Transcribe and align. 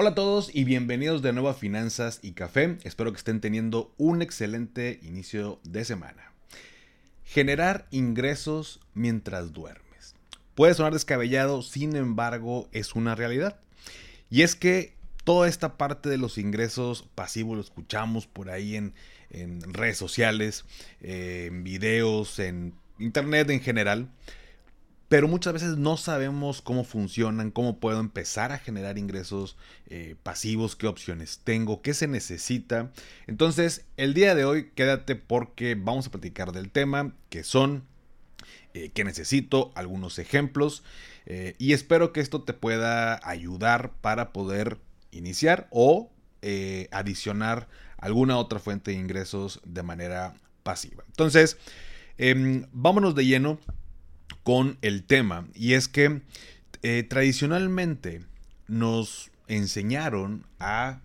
Hola 0.00 0.10
a 0.10 0.14
todos 0.14 0.54
y 0.54 0.62
bienvenidos 0.62 1.22
de 1.22 1.32
nuevo 1.32 1.48
a 1.48 1.54
Finanzas 1.54 2.20
y 2.22 2.30
Café. 2.30 2.78
Espero 2.84 3.10
que 3.10 3.18
estén 3.18 3.40
teniendo 3.40 3.92
un 3.96 4.22
excelente 4.22 5.00
inicio 5.02 5.58
de 5.64 5.84
semana. 5.84 6.30
Generar 7.24 7.88
ingresos 7.90 8.78
mientras 8.94 9.52
duermes. 9.52 10.14
Puede 10.54 10.74
sonar 10.74 10.92
descabellado, 10.92 11.62
sin 11.62 11.96
embargo 11.96 12.68
es 12.70 12.94
una 12.94 13.16
realidad. 13.16 13.58
Y 14.30 14.42
es 14.42 14.54
que 14.54 14.94
toda 15.24 15.48
esta 15.48 15.76
parte 15.76 16.08
de 16.08 16.16
los 16.16 16.38
ingresos 16.38 17.04
pasivos 17.16 17.56
lo 17.56 17.62
escuchamos 17.62 18.28
por 18.28 18.50
ahí 18.50 18.76
en, 18.76 18.94
redes 19.72 19.98
sociales, 19.98 20.64
eh, 21.00 21.46
en 21.48 21.64
videos, 21.64 22.38
en 22.38 22.72
internet 23.00 23.50
en 23.50 23.60
general 23.60 24.08
pero 25.08 25.26
muchas 25.26 25.54
veces 25.54 25.78
no 25.78 25.96
sabemos 25.96 26.60
cómo 26.60 26.84
funcionan, 26.84 27.50
cómo 27.50 27.80
puedo 27.80 27.98
empezar 27.98 28.52
a 28.52 28.58
generar 28.58 28.98
ingresos 28.98 29.56
eh, 29.86 30.16
pasivos, 30.22 30.76
qué 30.76 30.86
opciones 30.86 31.40
tengo, 31.42 31.80
qué 31.80 31.94
se 31.94 32.06
necesita. 32.06 32.92
Entonces, 33.26 33.86
el 33.96 34.12
día 34.12 34.34
de 34.34 34.44
hoy 34.44 34.70
quédate 34.74 35.16
porque 35.16 35.74
vamos 35.74 36.06
a 36.06 36.10
platicar 36.10 36.52
del 36.52 36.70
tema, 36.70 37.14
que 37.30 37.42
son, 37.42 37.84
eh, 38.74 38.90
qué 38.92 39.02
necesito, 39.02 39.72
algunos 39.74 40.18
ejemplos, 40.18 40.82
eh, 41.24 41.54
y 41.58 41.72
espero 41.72 42.12
que 42.12 42.20
esto 42.20 42.42
te 42.42 42.52
pueda 42.52 43.18
ayudar 43.26 43.92
para 44.02 44.32
poder 44.32 44.78
iniciar 45.10 45.68
o 45.70 46.10
adicionar 46.92 47.66
alguna 47.96 48.38
otra 48.38 48.60
fuente 48.60 48.92
de 48.92 48.96
ingresos 48.96 49.60
de 49.64 49.82
manera 49.82 50.34
pasiva. 50.62 51.02
Entonces, 51.08 51.58
em, 52.16 52.66
vámonos 52.72 53.16
de 53.16 53.26
lleno 53.26 53.58
con 54.48 54.78
el 54.80 55.04
tema. 55.04 55.46
Y 55.54 55.74
es 55.74 55.88
que 55.88 56.22
eh, 56.82 57.02
tradicionalmente 57.06 58.22
nos 58.66 59.30
enseñaron 59.46 60.46
a 60.58 61.00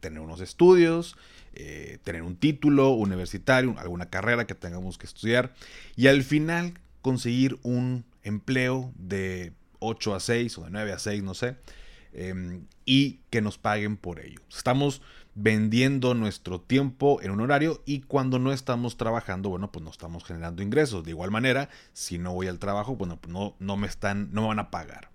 tener 0.00 0.20
unos 0.20 0.42
estudios, 0.42 1.16
eh, 1.54 2.00
tener 2.04 2.20
un 2.20 2.36
título 2.36 2.90
universitario, 2.90 3.74
alguna 3.78 4.10
carrera 4.10 4.46
que 4.46 4.54
tengamos 4.54 4.98
que 4.98 5.06
estudiar 5.06 5.54
y 5.96 6.08
al 6.08 6.22
final 6.22 6.74
conseguir 7.00 7.58
un 7.62 8.04
empleo 8.24 8.92
de 8.96 9.54
8 9.78 10.14
a 10.14 10.20
6 10.20 10.58
o 10.58 10.64
de 10.64 10.70
9 10.70 10.92
a 10.92 10.98
6, 10.98 11.22
no 11.22 11.32
sé, 11.32 11.56
em, 12.12 12.66
y 12.84 13.20
que 13.30 13.40
nos 13.40 13.56
paguen 13.56 13.96
por 13.96 14.20
ello. 14.20 14.42
Estamos 14.54 15.00
vendiendo 15.34 16.14
nuestro 16.14 16.60
tiempo 16.60 17.20
en 17.22 17.30
un 17.30 17.40
horario 17.40 17.82
y 17.86 18.00
cuando 18.00 18.38
no 18.38 18.52
estamos 18.52 18.96
trabajando, 18.96 19.48
bueno, 19.48 19.72
pues 19.72 19.84
no 19.84 19.90
estamos 19.90 20.24
generando 20.24 20.62
ingresos. 20.62 21.04
De 21.04 21.10
igual 21.10 21.30
manera, 21.30 21.68
si 21.92 22.18
no 22.18 22.34
voy 22.34 22.48
al 22.48 22.58
trabajo, 22.58 22.96
bueno, 22.96 23.18
pues 23.20 23.32
no, 23.32 23.54
no 23.58 23.76
me 23.76 23.86
están, 23.86 24.32
no 24.32 24.42
me 24.42 24.48
van 24.48 24.58
a 24.58 24.70
pagar. 24.70 25.10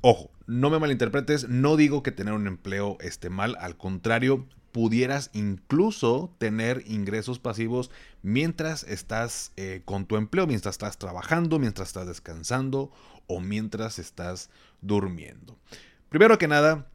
Ojo, 0.00 0.30
no 0.46 0.70
me 0.70 0.78
malinterpretes, 0.78 1.48
no 1.48 1.76
digo 1.76 2.02
que 2.02 2.12
tener 2.12 2.34
un 2.34 2.46
empleo 2.46 2.96
esté 3.00 3.30
mal, 3.30 3.56
al 3.60 3.76
contrario, 3.76 4.46
pudieras 4.72 5.30
incluso 5.34 6.34
tener 6.38 6.82
ingresos 6.86 7.38
pasivos 7.38 7.90
mientras 8.22 8.84
estás 8.84 9.52
eh, 9.56 9.82
con 9.84 10.06
tu 10.06 10.16
empleo, 10.16 10.46
mientras 10.46 10.74
estás 10.74 10.98
trabajando, 10.98 11.58
mientras 11.58 11.88
estás 11.88 12.06
descansando 12.06 12.90
o 13.26 13.40
mientras 13.40 13.98
estás 13.98 14.50
durmiendo. 14.80 15.58
Primero 16.08 16.38
que 16.38 16.48
nada, 16.48 16.86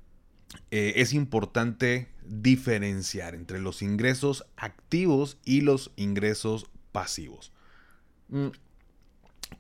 eh, 0.72 0.94
es 0.98 1.14
importante 1.14 2.08
diferenciar 2.26 3.36
entre 3.36 3.60
los 3.60 3.82
ingresos 3.82 4.46
activos 4.58 5.38
y 5.46 5.62
los 5.62 5.92
ingresos 5.96 6.68
pasivos. 6.92 7.52
Mm, 8.30 8.48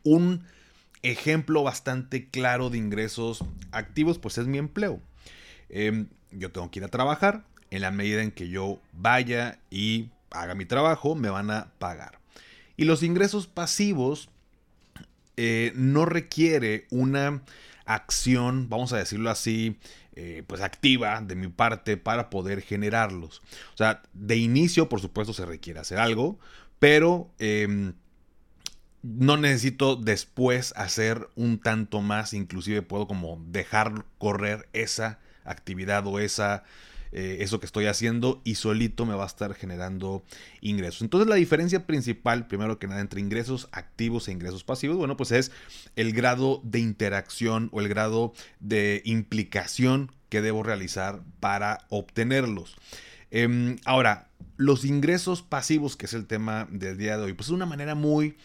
un 0.03 0.43
ejemplo 1.03 1.63
bastante 1.63 2.29
claro 2.29 2.69
de 2.69 2.77
ingresos 2.77 3.43
activos 3.71 4.19
pues 4.19 4.37
es 4.37 4.47
mi 4.47 4.57
empleo. 4.57 5.01
Em, 5.69 6.07
yo 6.31 6.51
tengo 6.51 6.69
que 6.71 6.79
ir 6.79 6.85
a 6.85 6.89
trabajar, 6.89 7.45
en 7.71 7.81
la 7.81 7.91
medida 7.91 8.21
en 8.21 8.31
que 8.31 8.49
yo 8.49 8.79
vaya 8.93 9.59
y 9.69 10.09
haga 10.31 10.55
mi 10.55 10.65
trabajo, 10.65 11.15
me 11.15 11.29
van 11.29 11.51
a 11.51 11.71
pagar. 11.79 12.19
Y 12.75 12.85
los 12.85 13.03
ingresos 13.03 13.47
pasivos 13.47 14.29
eh, 15.35 15.71
no 15.75 16.05
requiere 16.05 16.87
una 16.89 17.41
acción, 17.85 18.69
vamos 18.69 18.93
a 18.93 18.97
decirlo 18.97 19.29
así, 19.29 19.77
eh, 20.19 20.41
pues 20.47 20.61
activa 20.61 21.21
de 21.21 21.35
mi 21.35 21.47
parte 21.47 21.95
para 21.95 22.31
poder 22.31 22.63
generarlos. 22.63 23.43
O 23.75 23.77
sea, 23.77 24.01
de 24.13 24.35
inicio, 24.35 24.89
por 24.89 24.99
supuesto, 24.99 25.31
se 25.31 25.45
requiere 25.45 25.79
hacer 25.79 25.99
algo, 25.99 26.39
pero 26.79 27.29
em, 27.37 27.93
no 29.03 29.37
necesito 29.37 29.95
después 29.95 30.73
hacer 30.75 31.29
un 31.35 31.59
tanto 31.59 32.01
más, 32.01 32.33
inclusive 32.33 32.81
puedo 32.81 33.07
como 33.07 33.39
dejar 33.45 34.05
correr 34.17 34.67
esa 34.73 35.19
actividad 35.43 36.07
o 36.07 36.17
esa 36.17 36.63
eh, 37.11 37.37
eso 37.41 37.59
que 37.59 37.65
estoy 37.65 37.85
haciendo 37.85 38.41
y 38.43 38.55
solito 38.55 39.05
me 39.05 39.15
va 39.15 39.23
a 39.23 39.27
estar 39.27 39.53
generando 39.53 40.23
ingresos. 40.61 41.01
Entonces 41.01 41.27
la 41.27 41.35
diferencia 41.35 41.85
principal, 41.85 42.47
primero 42.47 42.79
que 42.79 42.87
nada, 42.87 43.01
entre 43.01 43.21
ingresos 43.21 43.69
activos 43.71 44.27
e 44.27 44.31
ingresos 44.31 44.63
pasivos, 44.63 44.97
bueno, 44.97 45.17
pues 45.17 45.31
es 45.31 45.51
el 45.95 46.13
grado 46.13 46.61
de 46.63 46.79
interacción 46.79 47.69
o 47.71 47.81
el 47.81 47.87
grado 47.87 48.33
de 48.59 49.01
implicación 49.05 50.11
que 50.29 50.41
debo 50.41 50.63
realizar 50.63 51.21
para 51.39 51.85
obtenerlos. 51.89 52.75
Em, 53.31 53.77
ahora, 53.85 54.29
los 54.57 54.85
ingresos 54.85 55.41
pasivos, 55.41 55.95
que 55.95 56.05
es 56.05 56.13
el 56.13 56.27
tema 56.27 56.67
del 56.71 56.97
día 56.97 57.17
de 57.17 57.23
hoy, 57.23 57.33
pues 57.33 57.47
es 57.47 57.53
una 57.53 57.65
manera 57.65 57.95
muy 57.95 58.35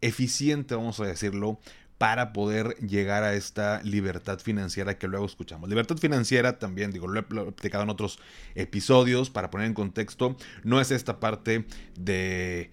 eficiente, 0.00 0.74
vamos 0.74 1.00
a 1.00 1.06
decirlo, 1.06 1.58
para 1.98 2.32
poder 2.32 2.76
llegar 2.78 3.22
a 3.22 3.34
esta 3.34 3.80
libertad 3.82 4.38
financiera 4.40 4.98
que 4.98 5.08
luego 5.08 5.26
escuchamos. 5.26 5.68
Libertad 5.68 5.96
financiera 5.96 6.58
también, 6.58 6.90
digo, 6.90 7.06
lo 7.06 7.20
he, 7.20 7.48
explicado 7.48 7.84
en 7.84 7.90
otros 7.90 8.18
episodios 8.54 9.30
para 9.30 9.50
poner 9.50 9.68
en 9.68 9.74
contexto, 9.74 10.36
no 10.64 10.80
es 10.80 10.90
esta 10.90 11.20
parte 11.20 11.64
de 11.98 12.70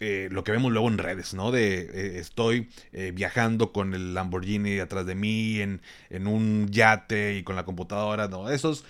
eh, 0.00 0.28
lo 0.32 0.42
que 0.42 0.52
vemos 0.52 0.72
luego 0.72 0.88
en 0.88 0.98
redes, 0.98 1.34
¿no? 1.34 1.52
De 1.52 1.80
eh, 1.80 2.18
estoy 2.18 2.68
eh, 2.92 3.12
viajando 3.14 3.72
con 3.72 3.94
el 3.94 4.14
Lamborghini 4.14 4.78
atrás 4.78 5.06
de 5.06 5.14
mí, 5.14 5.60
en, 5.60 5.80
un 6.26 6.68
yate 6.70 7.36
y 7.36 7.42
con 7.42 7.56
la 7.56 7.64
computadora, 7.64 8.28
no, 8.28 8.50
esos... 8.50 8.84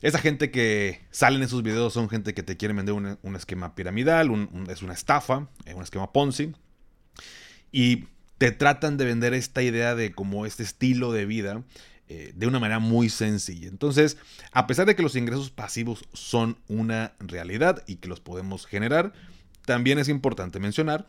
Esa 0.00 0.20
gente 0.20 0.52
que 0.52 1.00
sale 1.10 1.38
en 1.38 1.42
esos 1.42 1.64
videos 1.64 1.92
son 1.92 2.08
gente 2.08 2.32
que 2.32 2.44
te 2.44 2.56
quiere 2.56 2.72
vender 2.72 2.94
un, 2.94 3.34
esquema 3.34 3.74
piramidal, 3.74 4.30
es 4.68 4.80
una 4.82 4.92
estafa, 4.92 5.48
un 5.74 5.82
esquema 5.82 6.12
Ponzi. 6.12 6.52
Y 7.72 8.04
te 8.38 8.52
tratan 8.52 8.96
de 8.96 9.04
vender 9.04 9.34
esta 9.34 9.62
idea 9.62 9.94
de 9.94 10.12
como 10.12 10.46
este 10.46 10.62
estilo 10.62 11.12
de 11.12 11.26
vida 11.26 11.62
eh, 12.08 12.32
de 12.34 12.46
una 12.46 12.58
manera 12.58 12.78
muy 12.78 13.10
sencilla. 13.10 13.68
Entonces, 13.68 14.16
a 14.52 14.66
pesar 14.66 14.86
de 14.86 14.96
que 14.96 15.02
los 15.02 15.16
ingresos 15.16 15.50
pasivos 15.50 16.04
son 16.14 16.56
una 16.68 17.12
realidad 17.18 17.84
y 17.86 17.96
que 17.96 18.08
los 18.08 18.20
podemos 18.20 18.64
generar, 18.64 19.12
también 19.66 19.98
es 19.98 20.08
importante 20.08 20.60
mencionar 20.60 21.06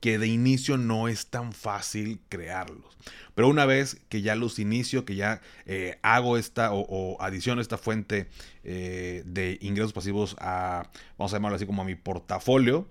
que 0.00 0.18
de 0.18 0.26
inicio 0.28 0.78
no 0.78 1.08
es 1.08 1.26
tan 1.26 1.52
fácil 1.52 2.20
crearlos. 2.30 2.96
Pero 3.34 3.48
una 3.48 3.66
vez 3.66 3.98
que 4.08 4.22
ya 4.22 4.34
los 4.34 4.58
inicio, 4.58 5.04
que 5.04 5.14
ya 5.14 5.42
eh, 5.66 5.98
hago 6.00 6.38
esta 6.38 6.70
o, 6.72 7.20
adiciono 7.20 7.60
esta 7.60 7.76
fuente 7.76 8.28
eh, 8.62 9.22
de 9.26 9.58
ingresos 9.60 9.92
pasivos 9.92 10.36
a, 10.38 10.88
vamos 11.18 11.34
a 11.34 11.36
llamarlo 11.36 11.56
así 11.56 11.66
como 11.66 11.82
a 11.82 11.84
mi 11.84 11.96
portafolio, 11.96 12.88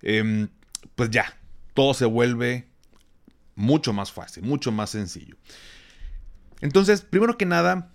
em, 0.00 0.48
pues 0.94 1.10
ya, 1.10 1.36
todo 1.74 1.92
se 1.92 2.06
vuelve 2.06 2.69
mucho 3.60 3.92
más 3.92 4.10
fácil, 4.10 4.42
mucho 4.42 4.72
más 4.72 4.90
sencillo. 4.90 5.36
Entonces, 6.60 7.02
primero 7.02 7.36
que 7.38 7.46
nada, 7.46 7.92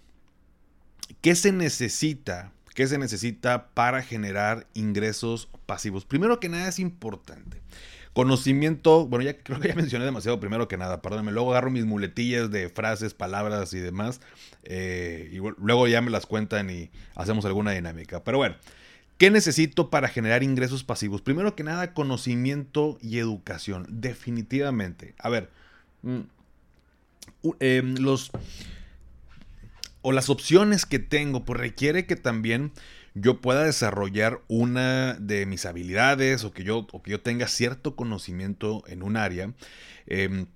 ¿qué 1.22 1.36
se 1.36 1.52
necesita? 1.52 2.52
¿Qué 2.74 2.88
se 2.88 2.98
necesita 2.98 3.70
para 3.74 4.02
generar 4.02 4.68
ingresos 4.74 5.50
pasivos? 5.66 6.06
Primero 6.06 6.40
que 6.40 6.50
nada 6.50 6.68
es 6.68 6.80
importante. 6.80 7.62
Conocimiento, 8.14 9.08
bueno, 9.08 9.26
ya 9.26 9.38
creo 9.42 9.60
que 9.60 9.70
ya 9.70 9.76
mencioné 9.76 10.06
demasiado 10.06 10.40
primero 10.40 10.68
que 10.68 10.78
nada, 10.78 11.02
perdónenme, 11.02 11.32
luego 11.32 11.52
agarro 11.52 11.72
mis 11.72 11.86
muletillas 11.86 12.52
de 12.52 12.70
frases, 12.70 13.14
palabras 13.14 13.74
y 13.74 13.80
demás, 13.80 14.22
eh, 14.64 15.30
y 15.32 15.38
luego 15.58 15.88
ya 15.88 16.02
me 16.02 16.12
las 16.12 16.26
cuentan 16.26 16.70
y 16.70 16.92
hacemos 17.16 17.46
alguna 17.46 17.72
dinámica. 17.72 18.24
Pero 18.24 18.38
bueno, 18.38 18.56
¿Qué 19.18 19.32
necesito 19.32 19.90
para 19.90 20.10
generar 20.10 20.44
ingresos 20.44 20.84
pasivos? 20.84 21.22
Primero 21.22 21.56
que 21.56 21.64
nada, 21.64 21.94
conocimiento 21.94 22.98
y 23.02 23.18
educación, 23.20 23.86
definitivamente. 23.90 25.16
A 25.20 25.30
ver, 25.30 25.50
mm, 26.02 26.20
em, 27.60 27.96
los... 27.96 28.32
o 30.02 30.12
las 30.12 30.30
opciones 30.30 30.86
que 30.86 31.00
tengo, 31.00 31.46
pues 31.46 31.60
requiere 31.60 32.06
que 32.06 32.18
también 32.18 32.74
yo 33.14 33.40
pueda 33.40 33.64
desarrollar 33.64 34.42
una 34.50 35.14
de 35.14 35.46
mis 35.46 35.66
habilidades 35.66 36.44
o 36.44 36.52
que 36.52 36.66
yo, 36.66 36.86
o 36.92 37.02
que 37.02 37.12
yo 37.12 37.22
tenga 37.22 37.48
cierto 37.48 37.96
conocimiento 37.96 38.84
en 38.88 39.02
un 39.02 39.16
área. 39.16 39.54
Em, 40.08 40.48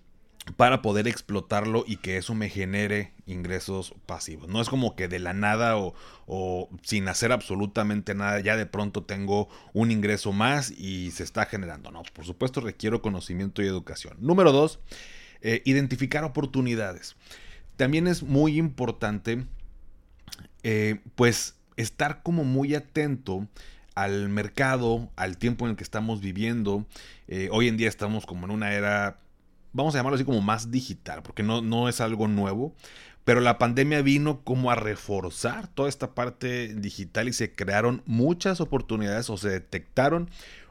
para 0.55 0.81
poder 0.81 1.07
explotarlo 1.07 1.83
y 1.87 1.97
que 1.97 2.17
eso 2.17 2.33
me 2.35 2.49
genere 2.49 3.13
ingresos 3.25 3.93
pasivos. 4.05 4.47
No 4.47 4.61
es 4.61 4.69
como 4.69 4.95
que 4.95 5.07
de 5.07 5.19
la 5.19 5.33
nada 5.33 5.77
o, 5.77 6.69
sin 6.83 7.07
hacer 7.07 7.31
absolutamente 7.31 8.15
nada 8.15 8.39
ya 8.39 8.55
de 8.55 8.65
pronto 8.65 9.03
tengo 9.03 9.49
un 9.73 9.91
ingreso 9.91 10.31
más 10.31 10.71
y 10.71 11.11
se 11.11 11.23
está 11.23 11.45
generando. 11.45 11.91
No, 11.91 12.03
por 12.13 12.25
supuesto 12.25 12.61
requiero 12.61 13.01
conocimiento 13.01 13.61
y 13.61 13.67
educación. 13.67 14.17
Número 14.19 14.51
dos, 14.51 14.79
eh, 15.41 15.61
identificar 15.65 16.23
oportunidades. 16.23 17.15
También 17.77 18.07
es 18.07 18.23
muy 18.23 18.57
importante 18.57 19.45
eh, 20.63 20.99
pues 21.15 21.55
estar 21.77 22.21
como 22.23 22.43
muy 22.43 22.75
atento 22.75 23.47
al 23.95 24.29
mercado, 24.29 25.09
al 25.15 25.37
tiempo 25.37 25.65
en 25.65 25.71
el 25.71 25.77
que 25.77 25.83
estamos 25.83 26.21
viviendo. 26.21 26.85
Eh, 27.27 27.49
hoy 27.51 27.67
en 27.67 27.77
día 27.77 27.89
estamos 27.89 28.25
como 28.25 28.45
en 28.45 28.51
una 28.51 28.73
era 28.73 29.19
vamos 29.73 29.93
a 29.93 29.99
llamarlo 29.99 30.15
así 30.15 30.25
como 30.25 30.41
más 30.41 30.71
digital, 30.71 31.21
porque 31.23 31.43
no, 31.43 31.61
no 31.61 31.89
es 31.89 32.01
algo 32.01 32.27
nuevo, 32.27 32.73
pero 33.23 33.41
la 33.41 33.57
pandemia 33.57 34.01
vino 34.01 34.41
como 34.43 34.71
a 34.71 34.75
reforzar 34.75 35.67
toda 35.67 35.89
esta 35.89 36.15
parte 36.15 36.73
digital 36.73 37.27
y 37.27 37.33
se 37.33 37.53
crearon 37.53 38.01
muchas 38.05 38.61
oportunidades 38.61 39.29
o 39.29 39.37
se 39.37 39.49
detectaron 39.49 40.29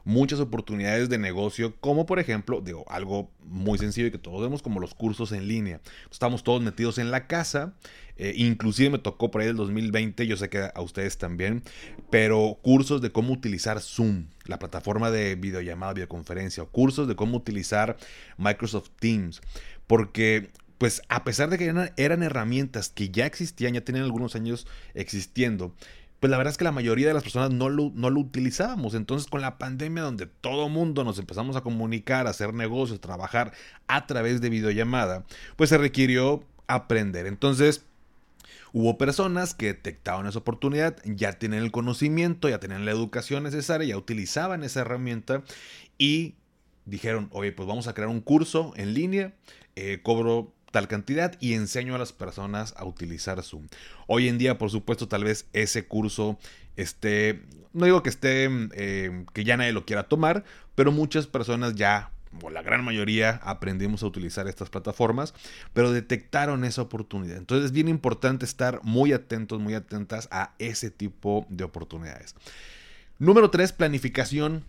muchas 0.09 0.39
oportunidades 0.39 1.07
de 1.07 1.19
negocio, 1.19 1.75
como 1.79 2.07
por 2.07 2.19
ejemplo, 2.19 2.61
digo, 2.61 2.83
algo 2.89 3.29
muy 3.43 3.77
sencillo 3.77 4.07
y 4.07 4.11
que 4.11 4.17
todos 4.17 4.41
vemos 4.41 4.63
como 4.63 4.79
los 4.79 4.95
cursos 4.95 5.31
en 5.31 5.47
línea. 5.47 5.81
Estamos 6.11 6.43
todos 6.43 6.63
metidos 6.63 6.97
en 6.97 7.11
la 7.11 7.27
casa, 7.27 7.75
eh, 8.17 8.33
inclusive 8.35 8.89
me 8.89 8.97
tocó 8.97 9.29
por 9.29 9.41
ahí 9.41 9.47
el 9.47 9.55
2020, 9.55 10.25
yo 10.25 10.35
sé 10.35 10.49
que 10.49 10.71
a 10.73 10.81
ustedes 10.81 11.19
también, 11.19 11.61
pero 12.09 12.57
cursos 12.63 13.01
de 13.01 13.11
cómo 13.11 13.31
utilizar 13.31 13.79
Zoom, 13.81 14.25
la 14.45 14.57
plataforma 14.57 15.11
de 15.11 15.35
videollamada, 15.35 15.93
videoconferencia, 15.93 16.63
o 16.63 16.69
cursos 16.69 17.07
de 17.07 17.15
cómo 17.15 17.37
utilizar 17.37 17.95
Microsoft 18.37 18.89
Teams, 18.99 19.41
porque 19.85 20.49
pues 20.79 21.01
a 21.09 21.25
pesar 21.25 21.49
de 21.49 21.57
que 21.57 21.65
eran, 21.97 22.23
herramientas 22.23 22.89
que 22.89 23.09
ya 23.09 23.25
existían, 23.25 23.73
ya 23.73 23.81
tenían 23.81 24.05
algunos 24.05 24.35
años 24.35 24.65
existiendo, 24.93 25.75
pues 26.19 26.29
la 26.29 26.37
verdad 26.37 26.51
es 26.51 26.57
que 26.57 26.63
la 26.63 26.71
mayoría 26.71 27.07
de 27.07 27.13
las 27.13 27.23
personas 27.23 27.51
no 27.51 27.69
lo, 27.69 27.91
no 27.95 28.09
lo 28.09 28.19
utilizábamos. 28.19 28.93
Entonces 28.93 29.29
con 29.29 29.41
la 29.41 29.57
pandemia 29.57 30.03
donde 30.03 30.25
todo 30.27 30.69
mundo 30.69 31.03
nos 31.03 31.19
empezamos 31.19 31.55
a 31.55 31.61
comunicar, 31.61 32.27
a 32.27 32.31
hacer 32.31 32.53
negocios, 32.53 32.99
trabajar 32.99 33.53
a 33.87 34.05
través 34.07 34.41
de 34.41 34.49
videollamada, 34.49 35.25
pues 35.55 35.69
se 35.69 35.77
requirió 35.77 36.43
aprender. 36.67 37.27
Entonces... 37.27 37.85
Hubo 38.71 38.99
personas 38.99 39.55
que 39.55 39.65
detectaban 39.65 40.27
esa 40.27 40.37
oportunidad, 40.37 40.97
ya 41.03 41.33
tienen 41.33 41.63
el 41.63 41.71
conocimiento, 41.71 42.49
ya 42.49 42.59
tenían 42.59 42.85
la 42.85 42.91
educación 42.91 43.41
necesaria, 43.41 43.87
ya 43.87 43.97
utilizaban 43.97 44.63
esa 44.63 44.81
herramienta 44.81 45.41
y 45.97 46.35
dijeron, 46.85 47.29
oye, 47.31 47.51
pues 47.51 47.67
vamos 47.67 47.87
a 47.87 47.93
crear 47.93 48.09
un 48.09 48.21
curso 48.21 48.73
en 48.75 48.93
línea, 48.93 49.33
eh, 49.75 50.01
cobro 50.03 50.53
tal 50.71 50.87
cantidad 50.87 51.35
y 51.39 51.53
enseño 51.53 51.95
a 51.95 51.97
las 51.97 52.13
personas 52.13 52.73
a 52.77 52.85
utilizar 52.85 53.41
Zoom. 53.43 53.67
Hoy 54.07 54.27
en 54.27 54.37
día, 54.37 54.57
por 54.57 54.69
supuesto, 54.69 55.07
tal 55.07 55.23
vez 55.23 55.47
ese 55.53 55.85
curso 55.87 56.37
esté, 56.75 57.41
no 57.73 57.85
digo 57.85 58.03
que 58.03 58.09
esté, 58.09 58.49
eh, 58.73 59.25
que 59.33 59.43
ya 59.43 59.57
nadie 59.57 59.73
lo 59.73 59.85
quiera 59.85 60.03
tomar, 60.03 60.43
pero 60.75 60.91
muchas 60.91 61.27
personas 61.27 61.75
ya 61.75 62.11
o 62.41 62.49
la 62.49 62.61
gran 62.61 62.83
mayoría 62.83 63.39
aprendimos 63.43 64.03
a 64.03 64.05
utilizar 64.07 64.47
estas 64.47 64.69
plataformas, 64.69 65.33
pero 65.73 65.91
detectaron 65.91 66.63
esa 66.63 66.81
oportunidad. 66.81 67.37
Entonces 67.37 67.65
es 67.65 67.71
bien 67.71 67.87
importante 67.87 68.45
estar 68.45 68.81
muy 68.83 69.13
atentos, 69.13 69.59
muy 69.59 69.73
atentas 69.73 70.27
a 70.31 70.53
ese 70.59 70.91
tipo 70.91 71.45
de 71.49 71.63
oportunidades. 71.63 72.35
Número 73.17 73.49
3, 73.49 73.73
planificación 73.73 74.63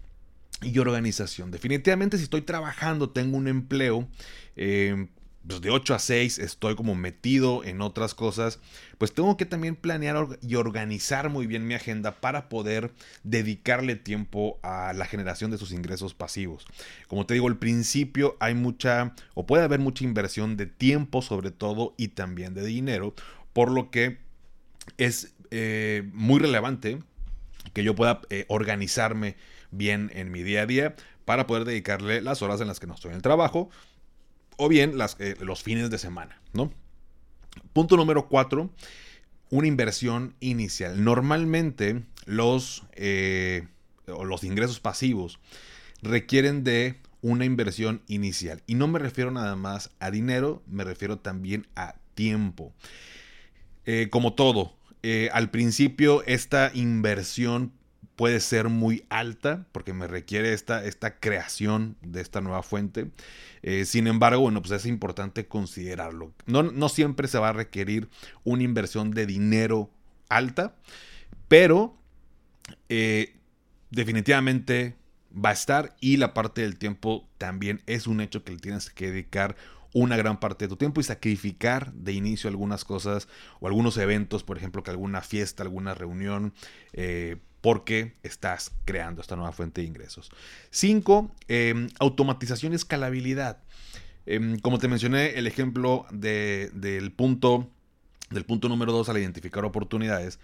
y 0.62 0.78
organización. 0.78 1.50
Definitivamente 1.50 2.16
si 2.16 2.24
estoy 2.24 2.42
trabajando, 2.42 3.10
tengo 3.10 3.36
un 3.36 3.48
empleo, 3.48 4.08
eh, 4.56 5.08
pues 5.46 5.60
de 5.60 5.70
8 5.70 5.94
a 5.94 5.98
6 5.98 6.38
estoy 6.38 6.74
como 6.74 6.94
metido 6.94 7.64
en 7.64 7.80
otras 7.80 8.14
cosas, 8.14 8.60
pues 8.98 9.12
tengo 9.12 9.36
que 9.36 9.46
también 9.46 9.74
planear 9.74 10.38
y 10.42 10.56
organizar 10.56 11.30
muy 11.30 11.46
bien 11.46 11.66
mi 11.66 11.74
agenda 11.74 12.20
para 12.20 12.48
poder 12.48 12.92
dedicarle 13.24 13.96
tiempo 13.96 14.58
a 14.62 14.92
la 14.92 15.06
generación 15.06 15.50
de 15.50 15.58
sus 15.58 15.72
ingresos 15.72 16.14
pasivos. 16.14 16.66
Como 17.08 17.26
te 17.26 17.34
digo, 17.34 17.48
al 17.48 17.58
principio 17.58 18.36
hay 18.40 18.54
mucha, 18.54 19.14
o 19.34 19.46
puede 19.46 19.64
haber 19.64 19.80
mucha 19.80 20.04
inversión 20.04 20.56
de 20.56 20.66
tiempo 20.66 21.22
sobre 21.22 21.50
todo 21.50 21.94
y 21.96 22.08
también 22.08 22.54
de 22.54 22.64
dinero, 22.64 23.14
por 23.52 23.70
lo 23.70 23.90
que 23.90 24.18
es 24.98 25.34
eh, 25.50 26.08
muy 26.12 26.38
relevante 26.38 26.98
que 27.72 27.82
yo 27.82 27.94
pueda 27.94 28.20
eh, 28.30 28.44
organizarme 28.48 29.36
bien 29.70 30.10
en 30.14 30.30
mi 30.30 30.42
día 30.42 30.62
a 30.62 30.66
día 30.66 30.94
para 31.24 31.46
poder 31.46 31.64
dedicarle 31.64 32.20
las 32.20 32.42
horas 32.42 32.60
en 32.60 32.66
las 32.66 32.80
que 32.80 32.86
no 32.86 32.94
estoy 32.94 33.10
en 33.10 33.16
el 33.16 33.22
trabajo 33.22 33.70
o 34.60 34.68
bien 34.68 34.98
las, 34.98 35.16
eh, 35.20 35.36
los 35.40 35.62
fines 35.62 35.88
de 35.88 35.96
semana, 35.96 36.38
¿no? 36.52 36.70
Punto 37.72 37.96
número 37.96 38.28
cuatro, 38.28 38.70
una 39.48 39.66
inversión 39.66 40.34
inicial. 40.38 41.02
Normalmente 41.02 42.02
los, 42.26 42.84
eh, 42.92 43.66
los 44.06 44.44
ingresos 44.44 44.78
pasivos 44.78 45.40
requieren 46.02 46.62
de 46.62 47.00
una 47.22 47.46
inversión 47.46 48.02
inicial. 48.06 48.62
Y 48.66 48.74
no 48.74 48.86
me 48.86 48.98
refiero 48.98 49.30
nada 49.30 49.56
más 49.56 49.92
a 49.98 50.10
dinero, 50.10 50.62
me 50.66 50.84
refiero 50.84 51.18
también 51.18 51.66
a 51.74 51.94
tiempo. 52.14 52.74
Eh, 53.86 54.08
como 54.10 54.34
todo, 54.34 54.74
al 55.32 55.50
principio 55.50 56.22
esta 56.26 56.70
inversión 56.74 57.72
puede 58.20 58.40
ser 58.40 58.68
muy 58.68 59.06
alta 59.08 59.64
porque 59.72 59.94
me 59.94 60.06
requiere 60.06 60.52
esta, 60.52 60.84
esta 60.84 61.18
creación 61.18 61.96
de 62.02 62.20
esta 62.20 62.42
nueva 62.42 62.62
fuente. 62.62 63.10
Eh, 63.62 63.86
sin 63.86 64.06
embargo, 64.06 64.42
bueno, 64.42 64.60
pues 64.60 64.72
es 64.72 64.84
importante 64.84 65.46
considerarlo. 65.46 66.30
No, 66.44 66.62
no 66.62 66.90
siempre 66.90 67.28
se 67.28 67.38
va 67.38 67.48
a 67.48 67.54
requerir 67.54 68.10
una 68.44 68.62
inversión 68.62 69.12
de 69.12 69.24
dinero 69.24 69.88
alta, 70.28 70.76
pero 71.48 71.96
eh, 72.90 73.38
definitivamente 73.90 74.96
va 75.32 75.48
a 75.48 75.54
estar 75.54 75.96
y 75.98 76.18
la 76.18 76.34
parte 76.34 76.60
del 76.60 76.76
tiempo 76.76 77.26
también 77.38 77.80
es 77.86 78.06
un 78.06 78.20
hecho 78.20 78.44
que 78.44 78.52
le 78.52 78.58
tienes 78.58 78.90
que 78.90 79.06
dedicar 79.06 79.56
una 79.92 80.16
gran 80.16 80.38
parte 80.38 80.64
de 80.64 80.68
tu 80.68 80.76
tiempo 80.76 81.00
y 81.00 81.04
sacrificar 81.04 81.92
de 81.92 82.12
inicio 82.12 82.48
algunas 82.48 82.84
cosas 82.84 83.28
o 83.60 83.66
algunos 83.66 83.96
eventos, 83.96 84.44
por 84.44 84.56
ejemplo, 84.56 84.82
que 84.82 84.90
alguna 84.90 85.20
fiesta, 85.20 85.62
alguna 85.62 85.94
reunión, 85.94 86.52
eh, 86.92 87.36
porque 87.60 88.16
estás 88.22 88.72
creando 88.84 89.20
esta 89.20 89.36
nueva 89.36 89.52
fuente 89.52 89.80
de 89.80 89.86
ingresos. 89.86 90.30
5. 90.70 91.34
Em, 91.48 91.88
automatización 91.98 92.72
y 92.72 92.76
escalabilidad. 92.76 93.58
Em, 94.26 94.58
como 94.58 94.78
te 94.78 94.88
mencioné, 94.88 95.38
el 95.38 95.46
ejemplo 95.46 96.06
del 96.10 97.12
punto 97.12 97.70
del 98.30 98.44
punto 98.44 98.68
número 98.68 98.92
2 98.92 99.08
al 99.08 99.18
identificar 99.18 99.64
oportunidades. 99.64 100.38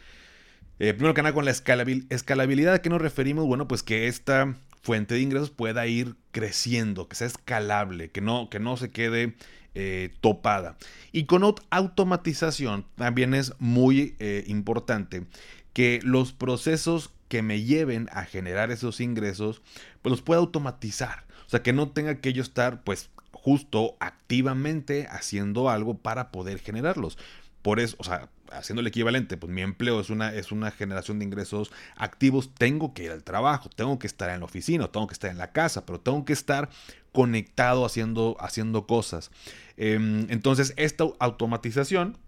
Eh, 0.79 0.93
primero 0.93 1.15
que 1.15 1.23
nada, 1.23 1.35
con 1.35 1.45
la 1.45 1.53
escalabilidad, 1.53 2.75
¿a 2.75 2.83
qué 2.83 2.91
nos 2.91 3.01
referimos? 3.01 3.47
Bueno, 3.47 3.67
pues 3.67 3.83
que 3.83 4.09
esta 4.09 4.57
fuente 4.87 5.17
de 5.17 5.21
ingresos 5.21 5.51
pueda 5.51 5.89
ir 5.89 6.15
creciendo, 6.31 7.09
que 7.09 7.17
sea 7.17 7.27
escalable, 7.27 8.11
que 8.13 8.21
no, 8.21 8.49
que 8.49 8.61
no 8.61 8.77
se 8.77 8.91
quede 8.93 9.35
eh, 9.75 10.15
topada. 10.21 10.79
Y 11.11 11.25
con 11.25 11.43
automatización 11.71 12.87
también 12.95 13.35
es 13.35 13.53
muy 13.59 14.15
eh, 14.21 14.45
importante 14.47 15.27
que 15.73 15.99
los 16.05 16.33
procesos 16.33 17.11
que 17.27 17.43
me 17.43 17.63
lleven 17.63 18.09
a 18.13 18.25
generar 18.25 18.71
esos 18.71 19.01
ingresos, 19.01 19.61
pues 20.03 20.11
los 20.13 20.23
pueda 20.23 20.39
automatizar. 20.39 21.25
O 21.47 21.51
sea, 21.51 21.65
que 21.65 21.73
no 21.73 21.91
tenga 21.91 22.21
que 22.21 22.33
yo 22.33 22.43
estar, 22.43 22.85
pues, 22.85 23.11
justo 23.33 23.97
activamente 23.99 25.09
haciendo 25.11 25.69
algo 25.69 25.99
para 25.99 26.31
poder 26.31 26.61
generarlos. 26.61 27.19
Por 27.63 27.81
eso, 27.81 27.97
o 27.99 28.05
sea, 28.05 28.31
haciendo 28.53 28.81
el 28.81 28.87
equivalente, 28.87 29.37
pues 29.37 29.53
mi 29.53 29.63
empleo 29.63 30.01
es 30.01 30.11
una, 30.11 30.35
es 30.35 30.53
una 30.53 30.71
generación 30.71 31.19
de 31.19 31.25
ingresos 31.25 31.71
activos, 31.97 32.51
tengo 32.55 32.95
que 32.95 33.05
ir 33.05 33.11
al 33.11 33.25
trabajo, 33.25 33.69
tengo 33.69 33.99
que 33.99 34.07
estar 34.07 34.31
en 34.31 34.41
la 34.41 34.47
oficina, 34.47 34.89
tengo 34.89 35.07
que 35.07 35.15
estar 35.15 35.31
en 35.31 35.39
la 35.39 35.53
casa, 35.53 35.87
pero 35.87 36.01
tengo 36.01 36.25
que 36.25 36.33
estar 36.33 36.69
conectado 37.13 37.85
haciendo, 37.85 38.37
haciendo 38.41 38.87
cosas. 38.87 39.31
Em, 39.77 40.27
entonces, 40.31 40.75
esta 40.77 41.05
automatización 41.19 42.19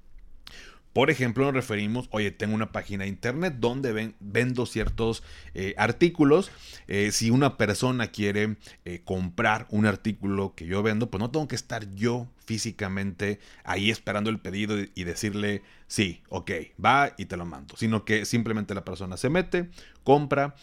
por 0.93 1.11
ejemplo, 1.11 1.45
nos 1.45 1.55
referimos, 1.55 2.09
oye, 2.11 2.31
tengo 2.31 2.55
una 2.55 2.73
página 2.73 3.05
de 3.05 3.11
internet 3.11 3.57
donde 3.59 4.15
vendo 4.21 4.67
ciertos 4.67 5.23
eh, 5.55 5.75
artículos. 5.77 6.51
Eh, 6.89 7.13
si 7.13 7.31
una 7.31 7.57
persona 7.57 8.09
quiere 8.09 8.57
eh, 8.85 9.03
comprar 9.05 9.67
un 9.71 9.87
artículo 9.87 10.55
que 10.55 10.67
yo 10.67 10.83
vendo, 10.83 11.11
pues 11.11 11.21
no 11.21 11.31
tengo 11.31 11.47
que 11.47 11.57
estar 11.57 11.95
yo 11.95 12.27
físicamente 12.45 13.39
ahí 13.65 13.91
esperando 13.91 14.31
el 14.31 14.41
pedido 14.41 14.77
y 14.95 15.05
decirle, 15.05 15.63
sí, 15.87 16.23
ok, 16.31 16.51
va 16.83 17.13
y 17.19 17.27
te 17.27 17.37
lo 17.37 17.45
mando. 17.45 17.77
Sino 17.77 18.05
que 18.05 18.25
simplemente 18.25 18.75
la 18.75 18.85
persona 18.85 19.19
se 19.19 19.29
mete, 19.29 19.69
compra, 20.03 20.57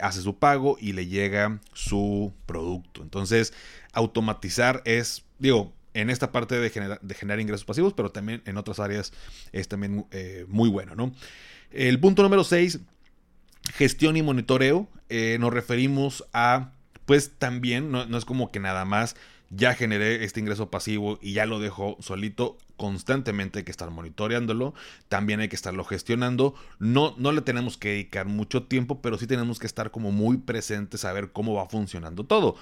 hace 0.00 0.22
su 0.22 0.38
pago 0.38 0.76
y 0.80 0.92
le 0.92 1.08
llega 1.08 1.60
su 1.72 2.32
producto. 2.46 3.02
Entonces, 3.02 3.52
automatizar 3.92 4.82
es, 4.84 5.24
digo, 5.38 5.72
en 5.94 6.10
esta 6.10 6.32
parte 6.32 6.58
de, 6.58 6.70
generar 6.70 7.40
ingresos 7.40 7.64
pasivos, 7.64 7.92
pero 7.94 8.10
también 8.10 8.42
en 8.46 8.56
otras 8.56 8.80
áreas 8.80 9.12
es 9.52 9.68
también 9.68 10.06
eh, 10.10 10.46
muy 10.48 10.68
bueno, 10.68 10.94
¿no? 10.94 11.14
El 11.70 11.98
punto 12.00 12.22
número 12.22 12.44
6, 12.44 12.80
gestión 13.74 14.16
y 14.16 14.22
monitoreo. 14.22 14.88
Eh, 15.08 15.36
nos 15.40 15.52
referimos 15.52 16.24
a, 16.32 16.72
pues 17.06 17.32
también, 17.38 17.90
no, 17.90 18.16
es 18.16 18.24
como 18.24 18.50
que 18.50 18.60
nada 18.60 18.84
más 18.84 19.16
ya 19.50 19.74
generé 19.74 20.24
este 20.24 20.40
ingreso 20.40 20.70
pasivo 20.70 21.18
y 21.20 21.34
ya 21.34 21.46
lo 21.46 21.60
dejo 21.60 21.96
solito. 22.00 22.58
Constantemente 22.76 23.60
hay 23.60 23.64
que 23.64 23.70
estar 23.70 23.90
monitoreándolo, 23.90 24.74
también 25.08 25.40
hay 25.40 25.48
que 25.48 25.56
estarlo 25.56 25.84
gestionando. 25.84 26.54
No, 26.78 27.14
no 27.18 27.32
le 27.32 27.42
tenemos 27.42 27.76
que 27.76 27.90
dedicar 27.90 28.26
mucho 28.26 28.64
tiempo, 28.64 29.02
pero 29.02 29.18
sí 29.18 29.26
tenemos 29.26 29.58
que 29.58 29.66
estar 29.66 29.90
como 29.90 30.10
muy 30.10 30.38
presentes 30.38 31.04
a 31.04 31.12
ver 31.12 31.32
cómo 31.32 31.54
va 31.54 31.68
funcionando 31.68 32.24
todo. 32.24 32.56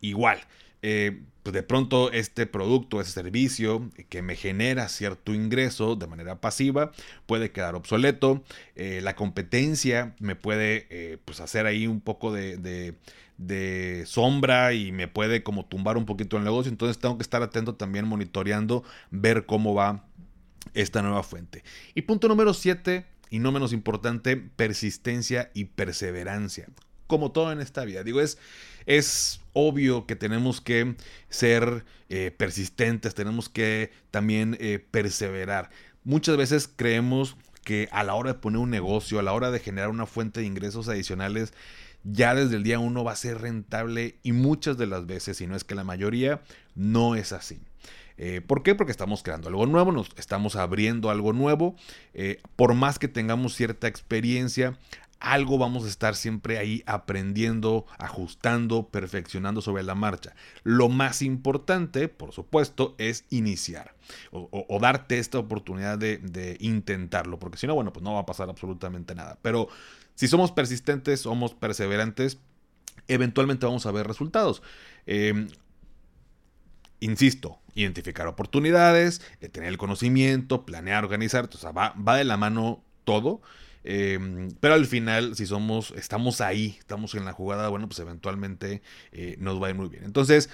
Igual, 0.00 0.40
eh, 0.82 1.22
pues 1.42 1.54
de 1.54 1.62
pronto 1.62 2.12
este 2.12 2.46
producto, 2.46 3.00
ese 3.00 3.10
servicio 3.10 3.90
que 4.08 4.22
me 4.22 4.36
genera 4.36 4.88
cierto 4.88 5.34
ingreso 5.34 5.96
de 5.96 6.06
manera 6.06 6.40
pasiva 6.40 6.92
puede 7.26 7.50
quedar 7.50 7.74
obsoleto. 7.74 8.44
Eh, 8.76 9.00
la 9.02 9.16
competencia 9.16 10.14
me 10.20 10.36
puede 10.36 10.86
eh, 10.90 11.18
pues 11.24 11.40
hacer 11.40 11.66
ahí 11.66 11.86
un 11.88 12.00
poco 12.00 12.32
de, 12.32 12.56
de, 13.38 14.04
sombra 14.06 14.72
y 14.72 14.92
me 14.92 15.08
puede 15.08 15.42
como 15.42 15.66
tumbar 15.66 15.96
un 15.96 16.06
poquito 16.06 16.36
el 16.36 16.44
negocio. 16.44 16.70
Entonces 16.70 16.98
tengo 16.98 17.16
que 17.16 17.22
estar 17.22 17.42
atento 17.42 17.74
también 17.74 18.06
monitoreando, 18.06 18.84
ver 19.10 19.44
cómo 19.46 19.74
va 19.74 20.04
esta 20.74 21.02
nueva 21.02 21.24
fuente. 21.24 21.64
Y 21.96 22.02
punto 22.02 22.28
número 22.28 22.54
7, 22.54 23.04
y 23.30 23.40
no 23.40 23.50
menos 23.50 23.72
importante, 23.72 24.36
persistencia 24.36 25.50
y 25.54 25.64
perseverancia. 25.64 26.68
Como 27.08 27.32
todo 27.32 27.50
en 27.50 27.60
esta 27.60 27.84
vida. 27.84 28.04
Digo, 28.04 28.20
es 28.20 28.38
es 28.86 29.40
obvio 29.52 30.06
que 30.06 30.16
tenemos 30.16 30.60
que 30.60 30.94
ser 31.28 31.84
eh, 32.08 32.30
persistentes, 32.36 33.14
tenemos 33.14 33.48
que 33.48 33.90
también 34.10 34.56
eh, 34.60 34.84
perseverar. 34.90 35.70
Muchas 36.04 36.36
veces 36.36 36.68
creemos 36.74 37.36
que 37.64 37.88
a 37.92 38.02
la 38.02 38.14
hora 38.14 38.32
de 38.32 38.38
poner 38.38 38.58
un 38.58 38.70
negocio, 38.70 39.18
a 39.18 39.22
la 39.22 39.32
hora 39.32 39.50
de 39.50 39.60
generar 39.60 39.88
una 39.88 40.06
fuente 40.06 40.40
de 40.40 40.46
ingresos 40.46 40.88
adicionales, 40.88 41.52
ya 42.04 42.34
desde 42.34 42.56
el 42.56 42.64
día 42.64 42.80
uno 42.80 43.04
va 43.04 43.12
a 43.12 43.16
ser 43.16 43.40
rentable 43.40 44.16
y 44.22 44.32
muchas 44.32 44.76
de 44.76 44.86
las 44.86 45.06
veces, 45.06 45.36
si 45.36 45.46
no 45.46 45.54
es 45.54 45.62
que 45.62 45.76
la 45.76 45.84
mayoría, 45.84 46.42
no 46.74 47.14
es 47.14 47.32
así. 47.32 47.60
Eh, 48.18 48.40
¿Por 48.44 48.62
qué? 48.62 48.74
Porque 48.74 48.92
estamos 48.92 49.22
creando 49.22 49.48
algo 49.48 49.66
nuevo, 49.66 49.92
nos 49.92 50.10
estamos 50.16 50.56
abriendo 50.56 51.10
algo 51.10 51.32
nuevo. 51.32 51.76
por 52.56 52.74
más 52.74 52.98
que 52.98 53.08
tengamos 53.08 53.54
cierta 53.54 53.86
experiencia, 53.86 54.76
algo 55.22 55.56
vamos 55.56 55.84
a 55.84 55.88
estar 55.88 56.16
siempre 56.16 56.58
ahí 56.58 56.82
aprendiendo, 56.84 57.86
ajustando, 57.96 58.88
perfeccionando 58.88 59.62
sobre 59.62 59.84
la 59.84 59.94
marcha. 59.94 60.34
Lo 60.64 60.88
más 60.88 61.22
importante, 61.22 62.08
por 62.08 62.32
supuesto, 62.32 62.96
es 62.98 63.24
iniciar 63.30 63.94
o, 64.32 64.78
darte 64.80 65.18
esta 65.18 65.38
oportunidad 65.38 65.96
de, 65.96 66.56
intentarlo, 66.60 67.38
porque 67.38 67.56
si 67.56 67.68
no, 67.68 67.74
bueno, 67.74 67.92
pues 67.92 68.02
no 68.02 68.14
va 68.14 68.20
a 68.20 68.26
pasar 68.26 68.50
absolutamente 68.50 69.14
nada. 69.14 69.38
Pero 69.42 69.68
si 70.16 70.26
somos 70.26 70.50
persistentes, 70.50 71.20
somos 71.20 71.54
perseverantes, 71.54 72.38
eventualmente 73.06 73.64
vamos 73.64 73.86
a 73.86 73.92
ver 73.92 74.08
resultados. 74.08 74.60
Em, 75.06 75.48
insisto, 76.98 77.60
identificar 77.74 78.26
oportunidades, 78.26 79.22
eh, 79.40 79.48
tener 79.48 79.68
el 79.68 79.78
conocimiento, 79.78 80.66
planear, 80.66 81.04
organizar, 81.04 81.48
o 81.48 81.72
va 81.72 82.16
de 82.16 82.24
la 82.24 82.36
mano 82.36 82.82
todo. 83.04 83.40
Em, 83.84 84.50
pero 84.60 84.74
al 84.74 84.86
final, 84.86 85.34
si 85.36 85.46
somos, 85.46 85.92
estamos 85.96 86.40
ahí, 86.40 86.76
estamos 86.78 87.14
en 87.14 87.24
la 87.24 87.32
jugada, 87.32 87.68
bueno, 87.68 87.88
pues 87.88 87.98
eventualmente 87.98 88.82
eh, 89.12 89.36
nos 89.38 89.60
va 89.62 89.66
a 89.66 89.70
ir 89.70 89.76
muy 89.76 89.88
bien. 89.88 90.04
Entonces, 90.04 90.50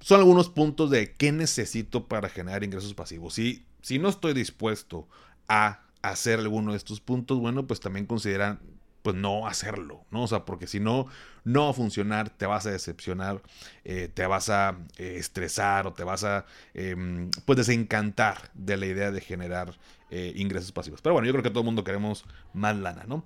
son 0.00 0.20
algunos 0.20 0.48
puntos 0.48 0.90
de 0.90 1.12
qué 1.12 1.32
necesito 1.32 2.06
para 2.06 2.28
generar 2.28 2.62
ingresos 2.62 2.94
pasivos. 2.94 3.34
Si, 3.34 3.66
si 3.82 3.98
no 3.98 4.08
estoy 4.08 4.34
dispuesto 4.34 5.08
a 5.48 5.82
hacer 6.02 6.38
alguno 6.38 6.72
de 6.72 6.78
estos 6.78 7.00
puntos, 7.00 7.38
bueno, 7.38 7.66
pues 7.66 7.80
también 7.80 8.06
consideran 8.06 8.60
pues 9.06 9.14
no 9.14 9.46
hacerlo, 9.46 10.04
¿no? 10.10 10.24
O 10.24 10.26
sea, 10.26 10.44
porque 10.44 10.66
si 10.66 10.80
no, 10.80 11.06
no 11.44 11.66
va 11.66 11.70
a 11.70 11.74
funcionar, 11.74 12.28
te 12.28 12.44
vas 12.44 12.66
a 12.66 12.72
decepcionar, 12.72 13.40
eh, 13.84 14.10
te 14.12 14.26
vas 14.26 14.48
a 14.48 14.78
eh, 14.98 15.14
estresar 15.16 15.86
o 15.86 15.92
te 15.92 16.02
vas 16.02 16.24
a, 16.24 16.44
em, 16.74 17.30
pues, 17.44 17.56
desencantar 17.56 18.50
de 18.54 18.76
la 18.76 18.86
idea 18.86 19.12
de 19.12 19.20
generar 19.20 19.78
eh, 20.10 20.32
ingresos 20.36 20.72
pasivos. 20.72 21.00
Pero 21.02 21.14
bueno, 21.14 21.26
yo 21.26 21.32
creo 21.32 21.42
que 21.42 21.50
todo 21.50 21.60
el 21.60 21.66
mundo 21.66 21.84
queremos 21.84 22.24
más 22.52 22.76
lana, 22.76 23.04
¿no? 23.06 23.24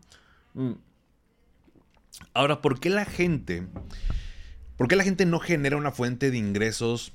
Mm. 0.55 0.73
Ahora, 2.35 2.61
¿por 2.61 2.81
qué 2.81 2.91
la 2.91 3.05
gente, 3.05 3.67
por 4.77 4.89
qué 4.89 4.97
la 4.97 5.05
gente 5.05 5.27
no 5.27 5.39
genera 5.39 5.77
una 5.77 5.93
fuente 5.93 6.31
de 6.31 6.37
ingresos 6.37 7.13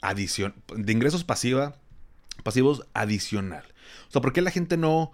adición, 0.00 0.54
de 0.76 0.92
ingresos 0.92 1.24
pasiva, 1.24 1.76
pasivos 2.42 2.86
adicional? 2.92 3.64
O 4.08 4.10
sea, 4.10 4.20
¿por 4.20 4.32
qué 4.32 4.42
la 4.42 4.50
gente 4.50 4.76
no 4.76 5.12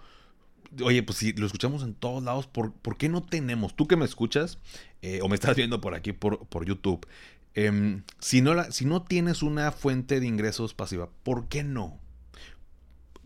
oye, 0.81 1.03
pues 1.03 1.17
si 1.19 1.33
lo 1.33 1.45
escuchamos 1.45 1.83
en 1.83 1.93
todos 1.93 2.23
lados, 2.23 2.47
¿por, 2.47 2.73
qué 2.97 3.09
no 3.09 3.21
tenemos? 3.21 3.75
Tú 3.75 3.87
que 3.87 3.95
me 3.95 4.05
escuchas 4.05 4.57
eh, 5.01 5.19
o 5.21 5.27
me 5.29 5.35
estás 5.35 5.55
viendo 5.55 5.81
por 5.81 5.93
aquí 5.93 6.13
por, 6.13 6.47
por 6.47 6.65
YouTube, 6.65 7.05
em, 7.53 8.03
si, 8.19 8.41
no 8.41 8.53
la, 8.53 8.71
si 8.71 8.85
no 8.85 9.03
tienes 9.03 9.43
una 9.43 9.71
fuente 9.71 10.19
de 10.19 10.27
ingresos 10.27 10.73
pasiva, 10.73 11.09
¿por 11.23 11.47
qué 11.47 11.63
no? 11.63 11.99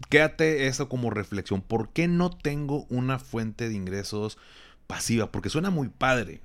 Quédate 0.09 0.67
eso 0.67 0.89
como 0.89 1.09
reflexión. 1.09 1.61
¿Por 1.61 1.89
qué 1.89 2.07
no 2.07 2.29
tengo 2.29 2.85
una 2.89 3.19
fuente 3.19 3.67
de 3.67 3.75
ingresos 3.75 4.37
pasiva? 4.85 5.31
Porque 5.31 5.49
suena 5.49 5.69
muy 5.69 5.89
padre. 5.89 6.41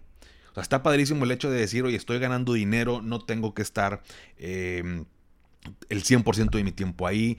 O 0.51 0.55
sea, 0.55 0.63
está 0.63 0.83
padrísimo 0.83 1.25
el 1.25 1.31
hecho 1.31 1.51
de 1.51 1.61
decir, 1.61 1.85
oye, 1.85 1.97
estoy 1.97 2.19
ganando 2.19 2.53
dinero, 2.53 3.01
no 3.03 3.21
tengo 3.21 3.55
que 3.55 3.63
estar 3.63 4.03
em, 4.39 5.05
el 5.89 6.03
100% 6.03 6.51
de 6.51 6.65
mi 6.65 6.73
tiempo 6.73 7.07
ahí 7.07 7.39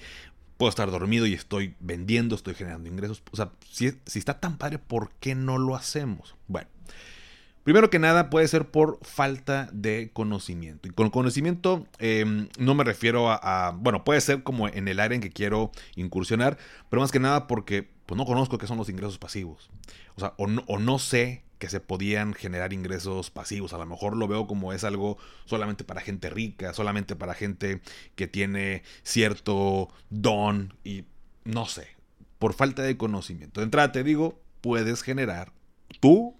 puedo 0.57 0.69
estar 0.69 0.89
dormido 0.89 1.25
y 1.25 1.33
estoy 1.33 1.75
vendiendo, 1.79 2.35
estoy 2.35 2.55
generando 2.55 2.87
ingresos. 2.87 3.21
O 3.31 3.35
sea, 3.35 3.51
si, 3.69 3.91
está 4.15 4.39
tan 4.39 4.57
padre, 4.57 4.79
¿por 4.79 5.11
qué 5.19 5.35
no 5.35 5.57
lo 5.57 5.75
hacemos? 5.75 6.35
Bueno, 6.47 6.69
primero 7.63 7.89
que 7.89 7.99
nada 7.99 8.29
puede 8.29 8.47
ser 8.47 8.69
por 8.69 8.99
falta 9.01 9.69
de 9.71 10.11
conocimiento. 10.13 10.87
Y 10.87 10.91
con 10.91 11.09
conocimiento 11.09 11.87
em, 11.99 12.49
no 12.57 12.75
me 12.75 12.83
refiero 12.83 13.29
a, 13.29 13.75
bueno, 13.77 14.03
puede 14.03 14.21
ser 14.21 14.43
como 14.43 14.67
en 14.67 14.87
el 14.87 14.99
área 14.99 15.15
en 15.15 15.21
que 15.21 15.31
quiero 15.31 15.71
incursionar, 15.95 16.57
pero 16.89 17.01
más 17.01 17.11
que 17.11 17.19
nada 17.19 17.47
porque 17.47 17.89
pues, 18.05 18.17
no 18.17 18.25
conozco 18.25 18.57
qué 18.57 18.67
son 18.67 18.77
los 18.77 18.89
ingresos 18.89 19.17
pasivos. 19.17 19.69
O 20.15 20.19
sea, 20.19 20.33
o 20.37 20.47
no, 20.47 20.63
o 20.67 20.79
no 20.79 20.99
sé 20.99 21.43
que 21.63 21.69
se 21.69 21.79
podían 21.79 22.33
generar 22.33 22.73
ingresos 22.73 23.29
pasivos. 23.29 23.73
A 23.73 23.77
lo 23.77 23.85
mejor 23.85 24.17
lo 24.17 24.27
veo 24.27 24.47
como 24.47 24.73
es 24.73 24.83
algo 24.83 25.17
solamente 25.45 25.85
para 25.85 26.01
gente 26.01 26.29
rica, 26.29 26.73
solamente 26.73 27.15
para 27.15 27.33
gente 27.33 27.79
que 28.15 28.27
tiene 28.27 28.83
cierto 29.03 29.87
don 30.09 30.73
y 30.83 31.05
no 31.45 31.65
sé, 31.65 31.87
por 32.37 32.53
falta 32.53 32.81
de 32.81 32.97
conocimiento. 32.97 33.61
De 33.61 33.65
entrada 33.65 33.93
te 33.93 34.03
digo, 34.03 34.41
puedes 34.59 35.03
generar 35.03 35.53
tú, 36.01 36.35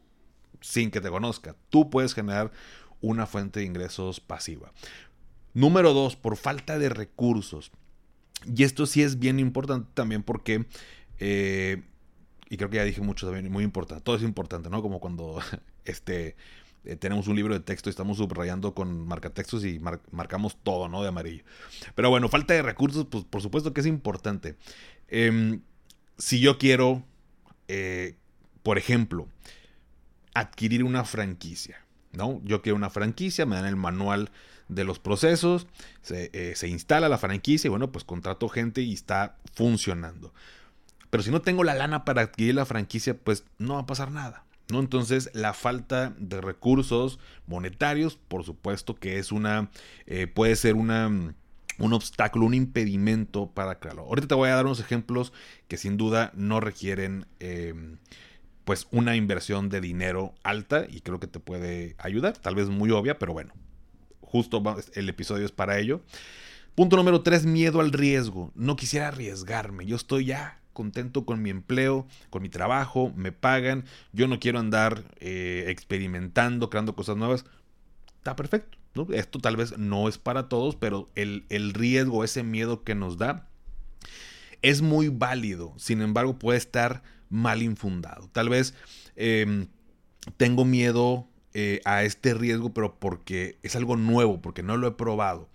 sin 0.64 0.90
que 0.90 1.02
te 1.02 1.10
conozca, 1.10 1.56
tú 1.70 1.90
puedes 1.90 2.16
generar 2.16 2.52
una 3.02 3.28
fuente 3.28 3.60
de 3.60 3.66
ingresos 3.66 4.20
pasiva. 4.20 4.72
Número 5.54 5.94
dos, 5.94 6.16
por 6.16 6.38
falta 6.38 6.80
de 6.80 6.90
recursos. 6.90 7.72
Y 8.46 8.64
esto 8.64 8.86
sí 8.86 9.04
es 9.04 9.20
bien 9.20 9.40
importante 9.40 9.90
también 9.94 10.24
porque 10.24 10.66
eh, 11.20 11.84
y 12.54 12.58
creo 12.58 12.70
que 12.70 12.78
ya 12.78 12.84
dije 12.84 13.02
mucho 13.02 13.26
también, 13.26 13.52
muy 13.52 13.64
importante, 13.64 14.04
todo 14.04 14.16
es 14.16 14.22
importante, 14.22 14.70
¿no? 14.70 14.84
Como 14.84 15.00
cuando 15.00 15.40
este, 15.86 16.36
eh, 16.86 16.96
tenemos 16.96 17.28
un 17.28 17.36
libro 17.36 17.56
de 17.56 17.62
texto 17.62 17.90
y 17.90 17.92
estamos 17.92 18.18
subrayando 18.18 18.76
con 18.76 19.08
marcatextos 19.08 19.66
y 19.66 19.80
marcamos 20.12 20.58
todo, 20.62 20.88
¿no? 20.88 21.02
De 21.02 21.08
amarillo. 21.08 21.44
Pero 21.96 22.12
bueno, 22.12 22.30
falta 22.30 22.54
de 22.54 22.62
recursos, 22.62 23.08
pues 23.10 23.24
por 23.24 23.42
supuesto 23.42 23.74
que 23.74 23.82
es 23.82 23.88
importante. 23.88 24.56
Em, 25.08 25.62
si 26.20 26.40
yo 26.40 26.60
quiero, 26.60 27.04
eh, 27.68 28.18
por 28.62 28.78
ejemplo, 28.78 29.28
adquirir 30.34 30.84
una 30.84 31.04
franquicia, 31.04 31.86
¿no? 32.12 32.42
Yo 32.44 32.62
quiero 32.62 32.76
una 32.76 32.90
franquicia, 32.90 33.46
me 33.46 33.56
dan 33.56 33.66
el 33.66 33.76
manual 33.76 34.32
de 34.68 34.84
los 34.84 35.00
procesos, 35.00 35.68
se, 36.02 36.30
eh, 36.34 36.56
se 36.56 36.68
instala 36.68 37.10
la 37.10 37.18
franquicia 37.18 37.68
y 37.68 37.70
bueno, 37.70 37.92
pues 37.92 38.04
contrato 38.04 38.50
gente 38.50 38.82
y 38.82 38.94
está 38.94 39.38
funcionando. 39.54 40.34
Pero 41.10 41.24
si 41.24 41.32
no 41.32 41.42
tengo 41.42 41.64
la 41.64 41.76
lana 41.76 42.06
para 42.06 42.24
adquirir 42.24 42.56
la 42.56 42.66
franquicia, 42.66 43.16
pues 43.16 43.44
no 43.60 43.76
va 43.76 43.82
a 43.82 43.86
pasar 43.86 44.12
nada. 44.12 44.46
¿no? 44.70 44.80
Entonces, 44.80 45.30
la 45.34 45.54
falta 45.54 46.14
de 46.18 46.42
recursos 46.42 47.20
monetarios, 47.48 48.18
por 48.28 48.44
supuesto 48.44 48.96
que 48.96 49.20
es 49.20 49.32
una, 49.32 49.70
eh, 50.08 50.28
puede 50.28 50.56
ser 50.56 50.76
una, 50.76 51.08
un 51.08 51.94
obstáculo, 51.94 52.46
un 52.46 52.54
impedimento 52.54 53.52
para 53.52 53.80
crearlo. 53.80 54.04
Ahorita 54.04 54.28
te 54.28 54.36
voy 54.36 54.50
a 54.50 54.56
dar 54.56 54.66
unos 54.66 54.80
ejemplos 54.80 55.34
que 55.68 55.78
sin 55.78 55.98
duda 55.98 56.32
no 56.36 56.60
requieren 56.60 57.26
em, 57.40 57.98
pues 58.66 58.88
una 58.92 59.16
inversión 59.16 59.70
de 59.70 59.82
dinero 59.82 60.34
alta 60.44 60.86
y 60.90 61.02
creo 61.02 61.20
que 61.20 61.28
te 61.28 61.40
puede 61.40 61.96
ayudar, 61.98 62.38
tal 62.38 62.56
vez 62.56 62.70
muy 62.70 62.92
obvia, 62.92 63.20
pero 63.20 63.34
bueno, 63.34 63.54
justo 64.22 64.64
el 64.94 65.10
episodio 65.10 65.46
es 65.46 65.52
para 65.52 65.80
ello. 65.80 66.02
Punto 66.76 66.96
número 66.96 67.22
3, 67.22 67.46
miedo 67.46 67.82
al 67.82 67.92
riesgo. 67.92 68.52
No 68.56 68.76
quisiera 68.76 69.10
arriesgarme, 69.10 69.86
yo 69.86 69.96
estoy 69.96 70.26
ya 70.26 70.60
contento 70.74 71.26
con 71.26 71.42
mi 71.42 71.50
empleo, 71.50 72.08
con 72.30 72.42
mi 72.42 72.50
trabajo, 72.50 73.14
me 73.16 73.32
pagan, 73.32 73.86
yo 74.12 74.28
no 74.28 74.40
quiero 74.40 74.60
andar 74.60 75.04
eh, 75.20 75.66
experimentando, 75.68 76.70
creando 76.70 76.96
cosas 76.96 77.16
nuevas. 77.16 77.46
Está 78.18 78.36
perfecto. 78.36 78.78
Esto 79.12 79.40
tal 79.40 79.56
vez 79.56 79.78
no 79.78 80.08
es 80.08 80.18
para 80.18 80.50
todos, 80.50 80.76
pero 80.76 81.10
el, 81.16 81.74
riesgo, 81.74 82.24
ese 82.24 82.44
miedo 82.44 82.84
que 82.84 82.94
nos 82.96 83.18
da, 83.18 83.48
es 84.62 84.82
muy 84.82 85.10
válido. 85.10 85.74
Sin 85.78 86.02
embargo, 86.02 86.38
puede 86.38 86.58
estar 86.58 87.02
mal 87.34 87.64
infundado. 87.64 88.30
Tal 88.32 88.48
vez 88.48 88.76
em, 89.16 89.68
tengo 90.38 90.66
miedo 90.66 91.28
eh, 91.54 91.82
a 91.84 92.04
este 92.04 92.34
riesgo, 92.34 92.74
pero 92.74 93.00
porque 93.00 93.58
es 93.64 93.76
algo 93.76 93.98
nuevo, 93.98 94.40
porque 94.42 94.64
no 94.64 94.78
lo 94.78 94.88
he 94.88 94.92
probado. 94.92 95.50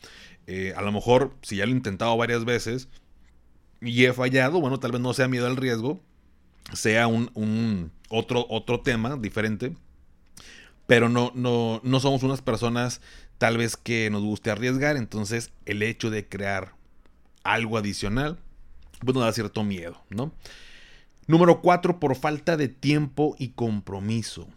Eh, 0.47 0.75
a 0.77 0.83
lo 0.83 0.93
mejor, 0.93 1.35
si 1.43 1.57
ya 1.57 1.67
lo 1.67 1.73
he 1.73 1.77
intentado 1.77 2.17
varias 2.17 2.45
veces 2.45 2.89
y 3.81 4.05
he 4.05 4.13
fallado, 4.13 4.61
bueno, 4.61 4.81
tal 4.81 4.93
vez 4.93 5.01
no 5.01 5.15
sea 5.15 5.29
miedo 5.29 5.47
al 5.47 5.57
riesgo, 5.57 6.01
sea 6.73 7.07
un, 7.07 7.93
otro, 8.09 8.45
otro 8.51 8.81
tema 8.81 9.17
diferente. 9.17 9.77
Pero 10.87 11.09
no, 11.09 11.33
no, 11.35 11.81
no 11.85 12.01
somos 12.01 12.23
unas 12.23 12.43
personas 12.43 13.01
tal 13.37 13.57
vez 13.57 13.77
que 13.77 14.11
nos 14.11 14.23
guste 14.23 14.51
arriesgar. 14.51 14.97
Entonces 14.97 15.53
el 15.65 15.83
hecho 15.83 16.11
de 16.11 16.29
crear 16.29 16.75
algo 17.45 17.79
adicional, 17.79 18.39
pues 19.05 19.15
nos 19.15 19.25
da 19.25 19.33
cierto 19.33 19.63
miedo, 19.65 20.03
¿no? 20.11 20.33
Número 21.29 21.61
cuatro, 21.63 22.01
por 22.01 22.17
falta 22.17 22.57
de 22.57 22.67
tiempo 22.67 23.37
y 23.39 23.51
compromiso. 23.51 24.49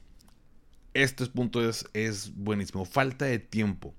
Este 0.95 1.25
punto 1.27 1.63
es, 1.67 1.85
es 1.93 2.33
buenísimo. 2.35 2.85
Falta 2.85 3.25
de 3.25 3.37
tiempo 3.37 3.93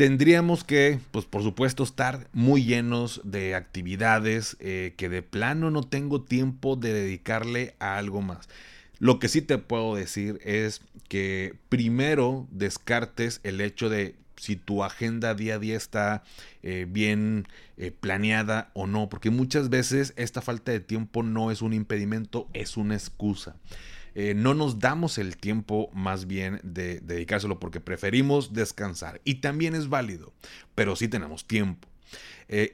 tendríamos 0.00 0.64
que, 0.64 0.98
pues 1.10 1.26
por 1.26 1.42
supuesto, 1.42 1.82
estar 1.82 2.26
muy 2.32 2.64
llenos 2.64 3.20
de 3.22 3.54
actividades 3.54 4.56
eh, 4.58 4.94
que 4.96 5.10
de 5.10 5.20
plano 5.20 5.70
no 5.70 5.82
tengo 5.82 6.22
tiempo 6.22 6.74
de 6.74 6.94
dedicarle 6.94 7.74
a 7.80 7.98
algo 7.98 8.22
más. 8.22 8.48
Lo 8.98 9.18
que 9.18 9.28
sí 9.28 9.42
te 9.42 9.58
puedo 9.58 9.94
decir 9.94 10.40
es 10.42 10.80
que 11.10 11.54
primero 11.68 12.48
descartes 12.50 13.40
el 13.42 13.60
hecho 13.60 13.90
de 13.90 14.14
si 14.40 14.56
tu 14.56 14.82
agenda 14.82 15.34
día 15.34 15.56
a 15.56 15.58
día 15.58 15.76
está 15.76 16.22
eh, 16.62 16.86
bien 16.88 17.46
eh, 17.76 17.90
planeada 17.90 18.70
o 18.72 18.86
no, 18.86 19.08
porque 19.08 19.30
muchas 19.30 19.68
veces 19.68 20.14
esta 20.16 20.40
falta 20.40 20.72
de 20.72 20.80
tiempo 20.80 21.22
no 21.22 21.50
es 21.50 21.60
un 21.60 21.74
impedimento, 21.74 22.48
es 22.54 22.76
una 22.76 22.94
excusa. 22.94 23.56
Eh, 24.14 24.34
no 24.34 24.54
nos 24.54 24.78
damos 24.80 25.18
el 25.18 25.36
tiempo 25.36 25.90
más 25.92 26.26
bien 26.26 26.58
de, 26.64 27.00
dedicárselo 27.00 27.60
porque 27.60 27.80
preferimos 27.80 28.52
descansar. 28.54 29.20
Y 29.24 29.36
también 29.36 29.74
es 29.74 29.88
válido, 29.88 30.32
pero 30.74 30.96
sí 30.96 31.06
tenemos 31.06 31.46
tiempo. 31.46 31.86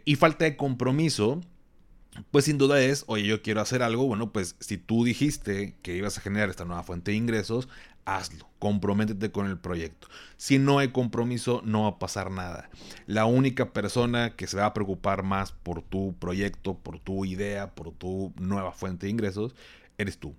Y 0.06 0.14
falta 0.14 0.46
de 0.46 0.56
compromiso, 0.56 1.42
pues 2.30 2.46
sin 2.46 2.56
duda 2.56 2.80
es, 2.80 3.04
oye, 3.08 3.25
yo 3.25 3.42
quiero 3.42 3.61
hacer 3.61 3.82
algo, 3.82 4.06
bueno, 4.06 4.32
pues 4.32 4.56
si 4.58 4.78
tú 4.78 5.04
dijiste 5.04 5.75
que 5.82 5.96
ibas 5.96 6.16
a 6.16 6.23
generar 6.23 6.49
esta 6.49 6.64
nueva 6.64 6.82
fuente 6.82 7.11
de 7.11 7.18
ingresos, 7.18 7.68
hazlo, 8.07 8.49
comprométete 8.59 9.31
con 9.31 9.47
el 9.47 9.59
proyecto. 9.59 10.09
Si 10.39 10.59
no 10.59 10.79
hay 10.79 10.89
compromiso, 10.89 11.61
no 11.65 11.83
va 11.83 11.89
a 11.89 11.99
pasar 11.99 12.31
nada. 12.31 12.71
La 13.07 13.27
única 13.27 13.73
persona 13.73 14.35
que 14.35 14.47
se 14.47 14.57
va 14.57 14.67
a 14.67 14.75
preocupar 14.75 15.23
más 15.23 15.53
por 15.53 15.83
tu 15.83 16.15
proyecto, 16.19 16.79
por 16.79 16.99
tu 16.99 17.27
idea, 17.27 17.75
por 17.75 17.93
tu 17.93 18.33
nueva 18.39 18.73
fuente 18.73 19.07
de 19.07 19.11
ingresos, 19.11 19.55
eres 19.99 20.19
tú 20.19 20.35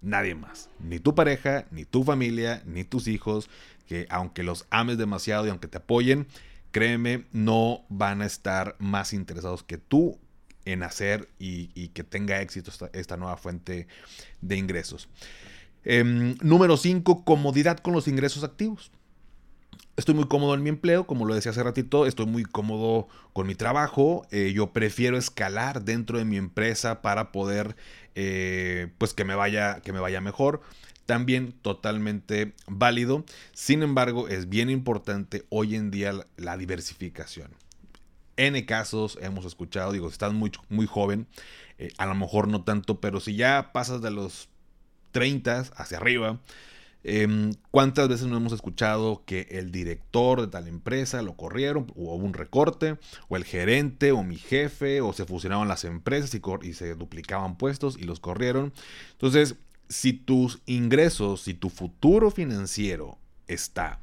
nadie 0.00 0.34
más. 0.34 0.70
Ni 0.78 0.98
tu 0.98 1.14
pareja, 1.14 1.66
ni 1.70 1.84
tu 1.84 2.04
familia, 2.04 2.62
ni 2.64 2.84
tus 2.84 3.08
hijos, 3.08 3.50
que 3.86 4.06
aunque 4.10 4.42
los 4.42 4.66
ames 4.70 4.98
demasiado 4.98 5.46
y 5.46 5.50
aunque 5.50 5.68
te 5.68 5.78
apoyen, 5.78 6.26
créeme, 6.70 7.24
no 7.32 7.84
van 7.88 8.22
a 8.22 8.26
estar 8.26 8.76
más 8.78 9.12
interesados 9.12 9.62
que 9.62 9.78
tú 9.78 10.18
en 10.64 10.82
hacer 10.82 11.28
y, 11.38 11.88
que 11.88 12.04
tenga 12.04 12.42
éxito 12.42 12.70
esta, 12.92 13.16
nueva 13.16 13.36
fuente 13.36 13.86
de 14.42 14.56
ingresos. 14.56 15.08
Em, 15.90 16.36
número 16.42 16.76
5, 16.76 17.24
comodidad 17.24 17.78
con 17.78 17.94
los 17.94 18.08
ingresos 18.08 18.44
activos. 18.44 18.90
Estoy 19.96 20.14
muy 20.14 20.28
cómodo 20.28 20.52
en 20.52 20.62
mi 20.62 20.68
empleo, 20.68 21.06
como 21.06 21.24
lo 21.24 21.34
decía 21.34 21.50
hace 21.50 21.62
ratito, 21.62 22.04
estoy 22.04 22.26
muy 22.26 22.44
cómodo 22.44 23.08
con 23.32 23.46
mi 23.46 23.54
trabajo. 23.54 24.26
Eh, 24.30 24.52
yo 24.54 24.74
prefiero 24.74 25.16
escalar 25.16 25.84
dentro 25.84 26.18
de 26.18 26.26
mi 26.26 26.36
empresa 26.36 27.00
para 27.00 27.32
poder 27.32 27.74
eh, 28.14 28.88
pues 28.98 29.14
que 29.14 29.24
me 29.24 29.34
vaya, 29.34 29.80
que 29.80 29.94
me 29.94 29.98
vaya 29.98 30.20
mejor. 30.20 30.60
También 31.06 31.52
totalmente 31.62 32.52
válido. 32.66 33.24
Sin 33.54 33.82
embargo, 33.82 34.28
es 34.28 34.50
bien 34.50 34.68
importante 34.68 35.46
hoy 35.48 35.74
en 35.74 35.90
día 35.90 36.12
la, 36.36 36.56
diversificación. 36.58 37.50
N 38.36 38.66
casos 38.66 39.18
hemos 39.22 39.46
escuchado, 39.46 39.92
digo, 39.92 40.08
si 40.08 40.12
estás 40.12 40.34
muy, 40.34 40.52
muy 40.68 40.86
joven, 40.86 41.26
eh, 41.78 41.92
a 41.96 42.04
lo 42.04 42.14
mejor 42.14 42.46
no 42.46 42.62
tanto, 42.62 43.00
pero 43.00 43.20
si 43.20 43.36
ya 43.36 43.70
pasas 43.72 44.02
de 44.02 44.10
los 44.10 44.50
30 45.12 45.60
hacia 45.76 45.98
arriba, 45.98 46.40
Em, 47.04 47.54
¿Cuántas 47.70 48.08
veces 48.08 48.26
no 48.26 48.36
hemos 48.36 48.52
escuchado 48.52 49.22
que 49.24 49.46
el 49.50 49.70
director 49.70 50.40
de 50.40 50.48
tal 50.48 50.66
empresa 50.66 51.22
lo 51.22 51.36
corrieron, 51.36 51.86
o 51.96 52.14
hubo 52.14 52.24
un 52.24 52.34
recorte, 52.34 52.98
o 53.28 53.36
el 53.36 53.44
gerente, 53.44 54.12
o 54.12 54.22
mi 54.24 54.36
jefe, 54.36 55.00
o 55.00 55.12
se 55.12 55.24
fusionaban 55.24 55.68
las 55.68 55.84
empresas 55.84 56.34
y, 56.34 56.72
se 56.74 56.94
duplicaban 56.96 57.56
puestos 57.56 57.96
y 57.98 58.04
los 58.04 58.20
corrieron? 58.20 58.72
Entonces, 59.12 59.56
si 59.88 60.12
tus 60.12 60.60
ingresos, 60.66 61.42
si 61.42 61.54
tu 61.54 61.70
futuro 61.70 62.30
financiero 62.30 63.16
está 63.46 64.00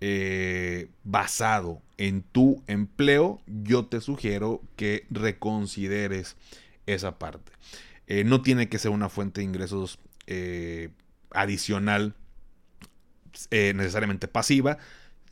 eh, 0.00 0.88
basado 1.04 1.82
en 1.96 2.22
tu 2.22 2.62
empleo, 2.66 3.40
yo 3.46 3.86
te 3.86 4.00
sugiero 4.00 4.62
que 4.76 5.06
reconsideres 5.10 6.36
esa 6.86 7.18
parte. 7.18 7.52
Eh, 8.06 8.24
no 8.24 8.42
tiene 8.42 8.68
que 8.68 8.78
ser 8.78 8.90
una 8.90 9.08
fuente 9.08 9.40
de 9.40 9.46
ingresos 9.46 9.98
eh, 10.32 10.90
adicional 11.32 12.14
eh, 13.50 13.72
necesariamente 13.74 14.28
pasiva. 14.28 14.78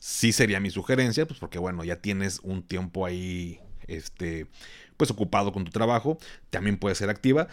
Sí 0.01 0.33
sería 0.33 0.59
mi 0.59 0.71
sugerencia, 0.71 1.25
pues 1.25 1.39
porque 1.39 1.61
bueno, 1.61 1.85
ya 1.85 1.97
tienes 1.97 2.41
un 2.43 2.65
tiempo 2.65 3.07
ahí, 3.07 3.61
este, 3.87 4.49
pues 4.97 5.13
ocupado 5.13 5.53
con 5.53 5.65
tu 5.65 5.71
trabajo. 5.71 6.19
También 6.51 6.79
puede 6.79 6.97
ser 6.97 7.11
activa, 7.11 7.47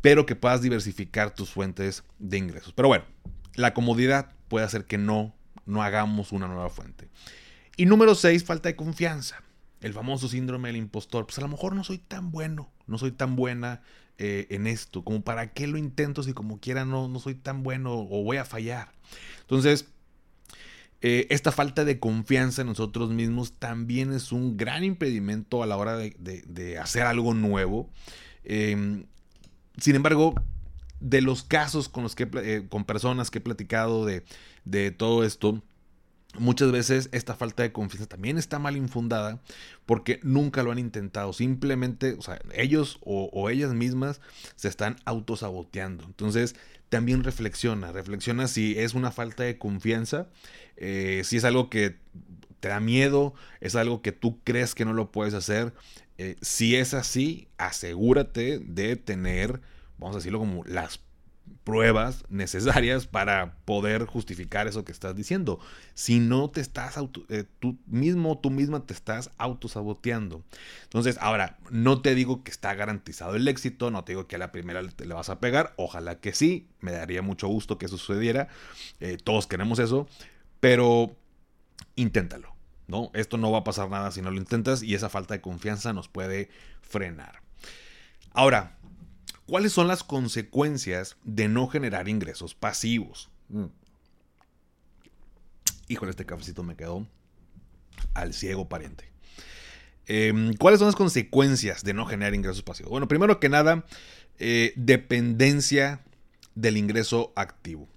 pero 0.00 0.24
que 0.24 0.34
puedas 0.34 0.62
diversificar 0.62 1.34
tus 1.34 1.50
fuentes 1.50 2.04
de 2.18 2.38
ingresos. 2.38 2.72
Pero 2.72 2.88
bueno, 2.88 3.04
la 3.54 3.74
comodidad 3.74 4.32
puede 4.48 4.64
hacer 4.64 4.86
que 4.86 4.96
no, 4.96 5.34
no 5.66 5.82
hagamos 5.82 6.32
una 6.32 6.48
nueva 6.48 6.70
fuente. 6.70 7.10
Y 7.76 7.84
número 7.84 8.14
6, 8.14 8.44
falta 8.44 8.70
de 8.70 8.76
confianza. 8.76 9.42
El 9.82 9.92
famoso 9.92 10.26
síndrome 10.26 10.70
del 10.70 10.76
impostor. 10.76 11.26
Pues 11.26 11.36
a 11.36 11.42
lo 11.42 11.48
mejor 11.48 11.74
no 11.74 11.84
soy 11.84 11.98
tan 11.98 12.30
bueno, 12.30 12.72
no 12.86 12.96
soy 12.96 13.12
tan 13.12 13.36
buena 13.36 13.82
eh, 14.18 14.46
en 14.50 14.66
esto, 14.66 15.04
como 15.04 15.22
para 15.22 15.52
qué 15.52 15.66
lo 15.66 15.78
intento 15.78 16.22
si 16.22 16.32
como 16.32 16.58
quiera 16.58 16.84
no, 16.84 17.08
no 17.08 17.20
soy 17.20 17.34
tan 17.34 17.62
bueno 17.62 17.94
o 17.94 18.24
voy 18.24 18.36
a 18.36 18.44
fallar. 18.44 18.92
Entonces, 19.42 19.86
eh, 21.00 21.28
esta 21.30 21.52
falta 21.52 21.84
de 21.84 22.00
confianza 22.00 22.62
en 22.62 22.66
nosotros 22.66 23.10
mismos 23.10 23.52
también 23.52 24.12
es 24.12 24.32
un 24.32 24.56
gran 24.56 24.82
impedimento 24.82 25.62
a 25.62 25.66
la 25.66 25.76
hora 25.76 25.96
de, 25.96 26.78
hacer 26.78 27.02
algo 27.02 27.34
nuevo. 27.34 27.88
Em, 28.42 29.04
sin 29.76 29.94
embargo, 29.94 30.34
de 30.98 31.20
los 31.20 31.44
casos 31.44 31.88
con 31.88 32.02
los 32.02 32.16
que 32.16 32.28
eh, 32.42 32.66
con 32.68 32.84
personas 32.84 33.30
que 33.30 33.38
he 33.38 33.40
platicado 33.40 34.04
de, 34.04 34.24
de 34.64 34.90
todo 34.90 35.22
esto, 35.22 35.62
Muchas 36.36 36.70
veces 36.70 37.08
esta 37.12 37.34
falta 37.34 37.62
de 37.62 37.72
confianza 37.72 38.06
también 38.06 38.36
está 38.36 38.58
mal 38.58 38.76
infundada 38.76 39.40
porque 39.86 40.20
nunca 40.22 40.62
lo 40.62 40.70
han 40.70 40.78
intentado. 40.78 41.32
Simplemente, 41.32 42.16
o 42.18 42.22
sea, 42.22 42.38
ellos 42.52 42.98
o, 43.02 43.48
ellas 43.48 43.72
mismas 43.72 44.20
se 44.54 44.68
están 44.68 44.96
autosaboteando. 45.06 46.04
Entonces, 46.04 46.54
también 46.90 47.24
reflexiona, 47.24 47.92
reflexiona 47.92 48.46
si 48.46 48.78
es 48.78 48.94
una 48.94 49.10
falta 49.10 49.42
de 49.42 49.58
confianza, 49.58 50.28
eh, 50.76 51.22
si 51.24 51.38
es 51.38 51.44
algo 51.44 51.70
que 51.70 51.96
te 52.60 52.68
da 52.68 52.80
miedo, 52.80 53.34
es 53.60 53.74
algo 53.74 54.02
que 54.02 54.12
tú 54.12 54.40
crees 54.44 54.74
que 54.74 54.84
no 54.84 54.92
lo 54.92 55.10
puedes 55.10 55.32
hacer. 55.34 55.72
Eh, 56.18 56.36
si 56.42 56.76
es 56.76 56.92
así, 56.92 57.48
asegúrate 57.56 58.58
de 58.58 58.96
tener, 58.96 59.60
vamos 59.98 60.16
a 60.16 60.18
decirlo 60.18 60.40
como 60.40 60.62
las 60.64 61.00
pruebas 61.64 62.24
necesarias 62.28 63.06
para 63.06 63.54
poder 63.64 64.06
justificar 64.06 64.66
eso 64.66 64.84
que 64.84 64.92
estás 64.92 65.14
diciendo. 65.14 65.58
Si 65.94 66.20
no 66.20 66.50
te 66.50 66.60
estás 66.60 66.96
eh, 67.28 67.44
tú 67.58 67.78
mismo, 67.86 68.38
tú 68.38 68.50
misma 68.50 68.86
te 68.86 68.94
estás 68.94 69.30
autosaboteando. 69.38 70.42
Entonces, 70.84 71.18
ahora, 71.20 71.58
no 71.70 72.00
te 72.02 72.14
digo 72.14 72.44
que 72.44 72.50
está 72.50 72.74
garantizado 72.74 73.34
el 73.36 73.48
éxito, 73.48 73.90
no 73.90 74.04
te 74.04 74.12
digo 74.12 74.26
que 74.26 74.36
a 74.36 74.38
la 74.38 74.52
primera 74.52 74.82
le, 74.82 74.90
le 74.98 75.14
vas 75.14 75.28
a 75.28 75.40
pegar, 75.40 75.74
ojalá 75.76 76.20
que 76.20 76.32
sí, 76.32 76.68
me 76.80 76.92
daría 76.92 77.22
mucho 77.22 77.48
gusto 77.48 77.78
que 77.78 77.86
eso 77.86 77.98
sucediera, 77.98 78.48
eh, 79.00 79.18
todos 79.22 79.46
queremos 79.46 79.78
eso, 79.78 80.08
pero 80.60 81.16
inténtalo. 81.96 82.58
¿no? 82.88 83.10
Esto 83.12 83.36
no 83.36 83.52
va 83.52 83.58
a 83.58 83.64
pasar 83.64 83.88
nada 83.90 84.10
si 84.10 84.22
no 84.22 84.30
lo 84.30 84.38
intentas 84.38 84.82
y 84.82 84.94
esa 84.94 85.08
falta 85.08 85.34
de 85.34 85.40
confianza 85.40 85.92
nos 85.92 86.08
puede 86.08 86.48
frenar. 86.80 87.42
Ahora, 88.32 88.77
¿Cuáles 89.48 89.72
son 89.72 89.88
las 89.88 90.04
consecuencias 90.04 91.16
de 91.24 91.48
no 91.48 91.68
generar 91.68 92.06
ingresos 92.06 92.54
pasivos? 92.54 93.30
Mm. 93.48 93.64
Híjole, 95.88 96.10
este 96.10 96.26
cafecito 96.26 96.62
me 96.62 96.76
quedó 96.76 97.06
al 98.12 98.34
ciego 98.34 98.68
pariente. 98.68 99.10
Em, 100.04 100.52
¿Cuáles 100.52 100.80
son 100.80 100.88
las 100.88 100.96
consecuencias 100.96 101.82
de 101.82 101.94
no 101.94 102.04
generar 102.04 102.34
ingresos 102.34 102.62
pasivos? 102.62 102.90
Bueno, 102.90 103.08
primero 103.08 103.40
que 103.40 103.48
nada, 103.48 103.86
eh, 104.38 104.74
dependencia 104.76 106.02
del 106.54 106.76
ingreso 106.76 107.32
activo. 107.34 107.88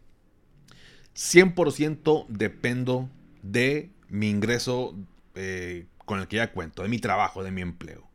100% 1.16 2.28
dependo 2.30 3.10
de 3.44 3.90
mi 4.08 4.30
ingreso 4.30 4.96
eh, 5.36 5.86
con 6.06 6.22
el 6.22 6.30
que 6.30 6.38
ya 6.38 6.54
cuento, 6.54 6.84
de 6.84 6.88
mi 6.88 7.00
trabajo, 7.00 7.44
de 7.44 7.52
mi 7.52 7.62
empleo. 7.62 8.10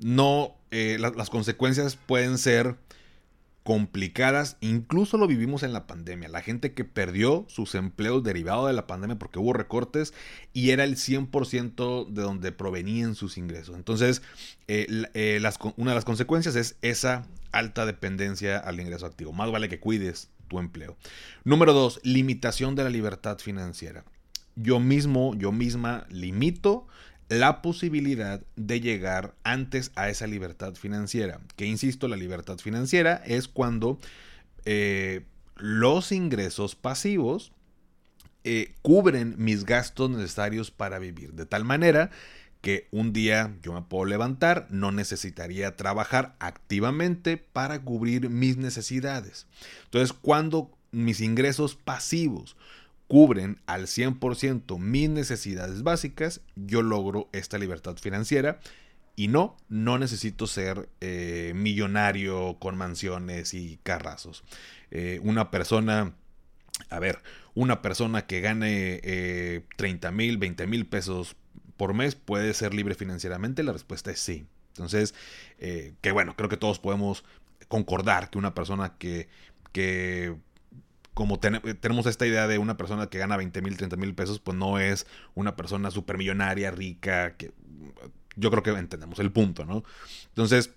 No, 0.00 0.56
eh, 0.70 0.98
las 0.98 1.30
consecuencias 1.30 1.96
pueden 1.96 2.38
ser 2.38 2.76
complicadas, 3.62 4.56
incluso 4.60 5.18
lo 5.18 5.28
vivimos 5.28 5.62
en 5.62 5.72
la 5.72 5.86
pandemia, 5.86 6.28
la 6.28 6.40
gente 6.40 6.72
que 6.72 6.84
perdió 6.84 7.44
sus 7.48 7.74
empleos 7.76 8.24
derivados 8.24 8.66
de 8.66 8.72
la 8.72 8.88
pandemia 8.88 9.18
porque 9.18 9.38
hubo 9.38 9.52
recortes 9.52 10.14
y 10.52 10.70
era 10.70 10.82
el 10.82 10.96
100% 10.96 12.08
de 12.08 12.22
donde 12.22 12.50
provenían 12.50 13.14
sus 13.14 13.38
ingresos. 13.38 13.76
Entonces, 13.76 14.22
eh, 14.66 14.86
eh, 15.14 15.40
una 15.76 15.92
de 15.92 15.94
las 15.94 16.04
consecuencias 16.04 16.56
es 16.56 16.76
esa 16.82 17.26
alta 17.52 17.86
dependencia 17.86 18.58
al 18.58 18.80
ingreso 18.80 19.06
activo. 19.06 19.32
Más 19.32 19.50
vale 19.52 19.68
que 19.68 19.78
cuides 19.78 20.28
tu 20.48 20.58
empleo. 20.58 20.96
Número 21.44 21.72
dos, 21.72 22.00
limitación 22.02 22.74
de 22.74 22.82
la 22.82 22.90
libertad 22.90 23.38
financiera. 23.38 24.04
Yo 24.56 24.80
mismo, 24.80 25.34
yo 25.36 25.52
misma 25.52 26.04
limito 26.10 26.88
la 27.38 27.62
posibilidad 27.62 28.42
de 28.56 28.80
llegar 28.80 29.34
antes 29.42 29.90
a 29.94 30.10
esa 30.10 30.26
libertad 30.26 30.74
financiera. 30.74 31.40
Que 31.56 31.64
insisto, 31.64 32.06
la 32.06 32.16
libertad 32.16 32.58
financiera 32.58 33.22
es 33.24 33.48
cuando 33.48 33.98
eh, 34.66 35.24
los 35.56 36.12
ingresos 36.12 36.74
pasivos 36.74 37.52
eh, 38.44 38.74
cubren 38.82 39.34
mis 39.38 39.64
gastos 39.64 40.10
necesarios 40.10 40.70
para 40.70 40.98
vivir. 40.98 41.32
De 41.32 41.46
tal 41.46 41.64
manera 41.64 42.10
que 42.60 42.86
un 42.90 43.14
día 43.14 43.56
yo 43.62 43.72
me 43.72 43.80
puedo 43.80 44.04
levantar, 44.04 44.66
no 44.68 44.92
necesitaría 44.92 45.74
trabajar 45.74 46.36
activamente 46.38 47.38
para 47.38 47.80
cubrir 47.80 48.28
mis 48.28 48.58
necesidades. 48.58 49.46
Entonces, 49.84 50.12
cuando 50.12 50.70
mis 50.90 51.22
ingresos 51.22 51.76
pasivos 51.76 52.56
cubren 53.12 53.60
al 53.66 53.88
100% 53.88 54.78
mis 54.78 55.10
necesidades 55.10 55.82
básicas, 55.82 56.40
yo 56.56 56.80
logro 56.80 57.28
esta 57.32 57.58
libertad 57.58 57.98
financiera. 57.98 58.58
Y 59.16 59.28
no, 59.28 59.54
no 59.68 59.98
necesito 59.98 60.46
ser 60.46 60.88
eh, 61.02 61.52
millonario 61.54 62.56
con 62.58 62.78
mansiones 62.78 63.52
y 63.52 63.78
carrazos. 63.82 64.44
Eh, 64.90 65.20
una 65.22 65.50
persona, 65.50 66.14
a 66.88 66.98
ver, 67.00 67.18
una 67.52 67.82
persona 67.82 68.26
que 68.26 68.40
gane 68.40 69.62
30 69.76 70.08
eh, 70.08 70.12
mil, 70.12 70.38
20 70.38 70.66
mil 70.66 70.86
pesos 70.86 71.36
por 71.76 71.92
mes 71.92 72.14
puede 72.14 72.54
ser 72.54 72.72
libre 72.72 72.94
financieramente. 72.94 73.62
La 73.62 73.74
respuesta 73.74 74.10
es 74.10 74.20
sí. 74.20 74.46
Entonces, 74.68 75.14
que 75.58 76.12
bueno, 76.12 76.34
creo 76.34 76.48
que 76.48 76.56
todos 76.56 76.78
podemos 76.78 77.24
concordar 77.68 78.30
que 78.30 78.38
una 78.38 78.54
persona 78.54 78.94
que, 78.96 79.28
que 79.72 80.34
como 81.14 81.38
tenemos 81.38 82.06
esta 82.06 82.26
idea 82.26 82.46
de 82.46 82.58
una 82.58 82.76
persona 82.76 83.08
que 83.08 83.18
gana 83.18 83.36
20 83.36 83.62
mil, 83.62 83.76
30 83.76 83.96
mil 83.96 84.14
pesos, 84.14 84.38
pues 84.38 84.56
no 84.56 84.78
es 84.78 85.06
una 85.34 85.56
persona 85.56 85.90
supermillonaria, 85.90 86.70
rica, 86.70 87.36
que 87.36 87.52
yo 88.36 88.50
creo 88.50 88.62
que 88.62 88.70
entendemos 88.70 89.18
el 89.18 89.30
punto, 89.30 89.64
¿no? 89.64 89.84
Entonces, 90.28 90.70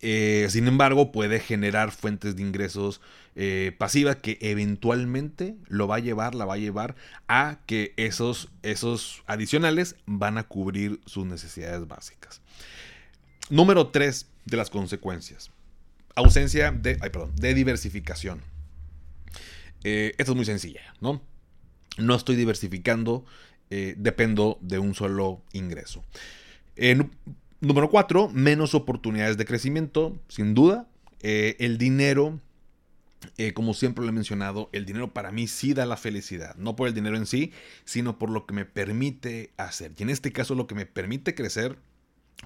eh, 0.00 0.46
sin 0.50 0.68
embargo, 0.68 1.12
puede 1.12 1.40
generar 1.40 1.90
fuentes 1.90 2.36
de 2.36 2.42
ingresos 2.42 3.00
eh, 3.34 3.74
pasivas 3.78 4.16
que 4.16 4.38
eventualmente 4.40 5.56
lo 5.68 5.88
va 5.88 5.96
a 5.96 6.00
llevar, 6.00 6.34
la 6.34 6.44
va 6.44 6.54
a 6.54 6.58
llevar 6.58 6.94
a 7.28 7.58
que 7.66 7.94
esos, 7.96 8.50
esos 8.62 9.22
adicionales 9.26 9.96
van 10.06 10.38
a 10.38 10.44
cubrir 10.44 11.00
sus 11.06 11.26
necesidades 11.26 11.86
básicas. 11.88 12.40
Número 13.48 13.88
3 13.88 14.26
de 14.44 14.56
las 14.56 14.70
consecuencias. 14.70 15.50
Ausencia 16.14 16.70
de, 16.70 16.96
perdón, 16.96 17.32
de 17.36 17.54
diversificación. 17.54 18.40
Eh, 19.84 20.14
esto 20.18 20.32
es 20.32 20.36
muy 20.36 20.44
sencilla, 20.44 20.94
¿no? 21.00 21.22
No 21.98 22.14
estoy 22.14 22.36
diversificando, 22.36 23.24
eh, 23.70 23.94
dependo 23.98 24.58
de 24.60 24.78
un 24.78 24.94
solo 24.94 25.42
ingreso. 25.52 26.04
número 27.60 27.90
cuatro, 27.90 28.28
menos 28.28 28.74
oportunidades 28.74 29.36
de 29.36 29.44
crecimiento, 29.44 30.18
sin 30.28 30.54
duda. 30.54 30.88
Eh, 31.20 31.56
el 31.60 31.78
dinero, 31.78 32.40
como 33.54 33.72
siempre 33.74 34.02
lo 34.04 34.10
he 34.10 34.12
mencionado, 34.12 34.68
el 34.72 34.84
dinero 34.84 35.12
para 35.12 35.30
mí 35.30 35.46
sí 35.46 35.74
da 35.74 35.86
la 35.86 35.96
felicidad, 35.96 36.56
no 36.56 36.74
por 36.74 36.88
el 36.88 36.94
dinero 36.94 37.16
en 37.16 37.26
sí, 37.26 37.52
sino 37.84 38.18
por 38.18 38.30
lo 38.30 38.46
que 38.46 38.54
me 38.54 38.64
permite 38.64 39.52
hacer. 39.56 39.92
Y 39.96 40.02
en 40.02 40.10
este 40.10 40.32
caso 40.32 40.54
lo 40.54 40.66
que 40.66 40.74
me 40.74 40.86
permite 40.86 41.34
crecer 41.34 41.78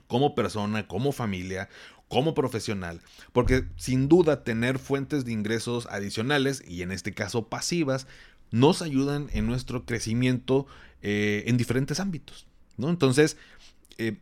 como 0.06 0.34
persona, 0.34 0.86
como 0.86 1.12
familia, 1.12 1.68
como 2.08 2.34
profesional, 2.34 3.00
porque 3.32 3.64
sin 3.76 4.08
duda 4.08 4.44
tener 4.44 4.78
fuentes 4.78 5.24
de 5.24 5.32
ingresos 5.32 5.86
adicionales 5.86 6.62
y 6.66 6.82
en 6.82 6.92
este 6.92 7.12
caso 7.12 7.48
pasivas 7.48 8.06
nos 8.50 8.80
ayudan 8.82 9.28
en 9.32 9.46
nuestro 9.46 9.84
crecimiento 9.84 10.66
eh, 11.02 11.44
en 11.46 11.56
diferentes 11.56 11.98
ámbitos. 11.98 12.46
¿no? 12.76 12.90
Entonces, 12.90 13.36
eh, 13.98 14.18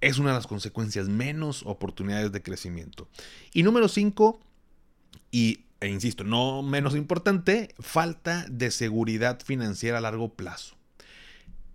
es 0.00 0.18
una 0.18 0.30
de 0.30 0.36
las 0.36 0.46
consecuencias, 0.46 1.08
menos 1.08 1.62
oportunidades 1.64 2.32
de 2.32 2.42
crecimiento. 2.42 3.08
Y 3.52 3.62
número 3.62 3.88
5, 3.88 4.40
y 5.30 5.64
e 5.80 5.88
insisto, 5.88 6.22
no 6.22 6.62
menos 6.62 6.94
importante, 6.94 7.74
falta 7.80 8.46
de 8.48 8.70
seguridad 8.70 9.40
financiera 9.44 9.98
a 9.98 10.00
largo 10.00 10.34
plazo. 10.34 10.76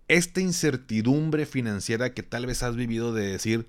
Esta 0.08 0.40
incertidumbre 0.40 1.46
financiera 1.46 2.14
que 2.14 2.22
tal 2.22 2.46
vez 2.46 2.62
has 2.62 2.76
vivido 2.76 3.12
de 3.12 3.26
decir, 3.26 3.66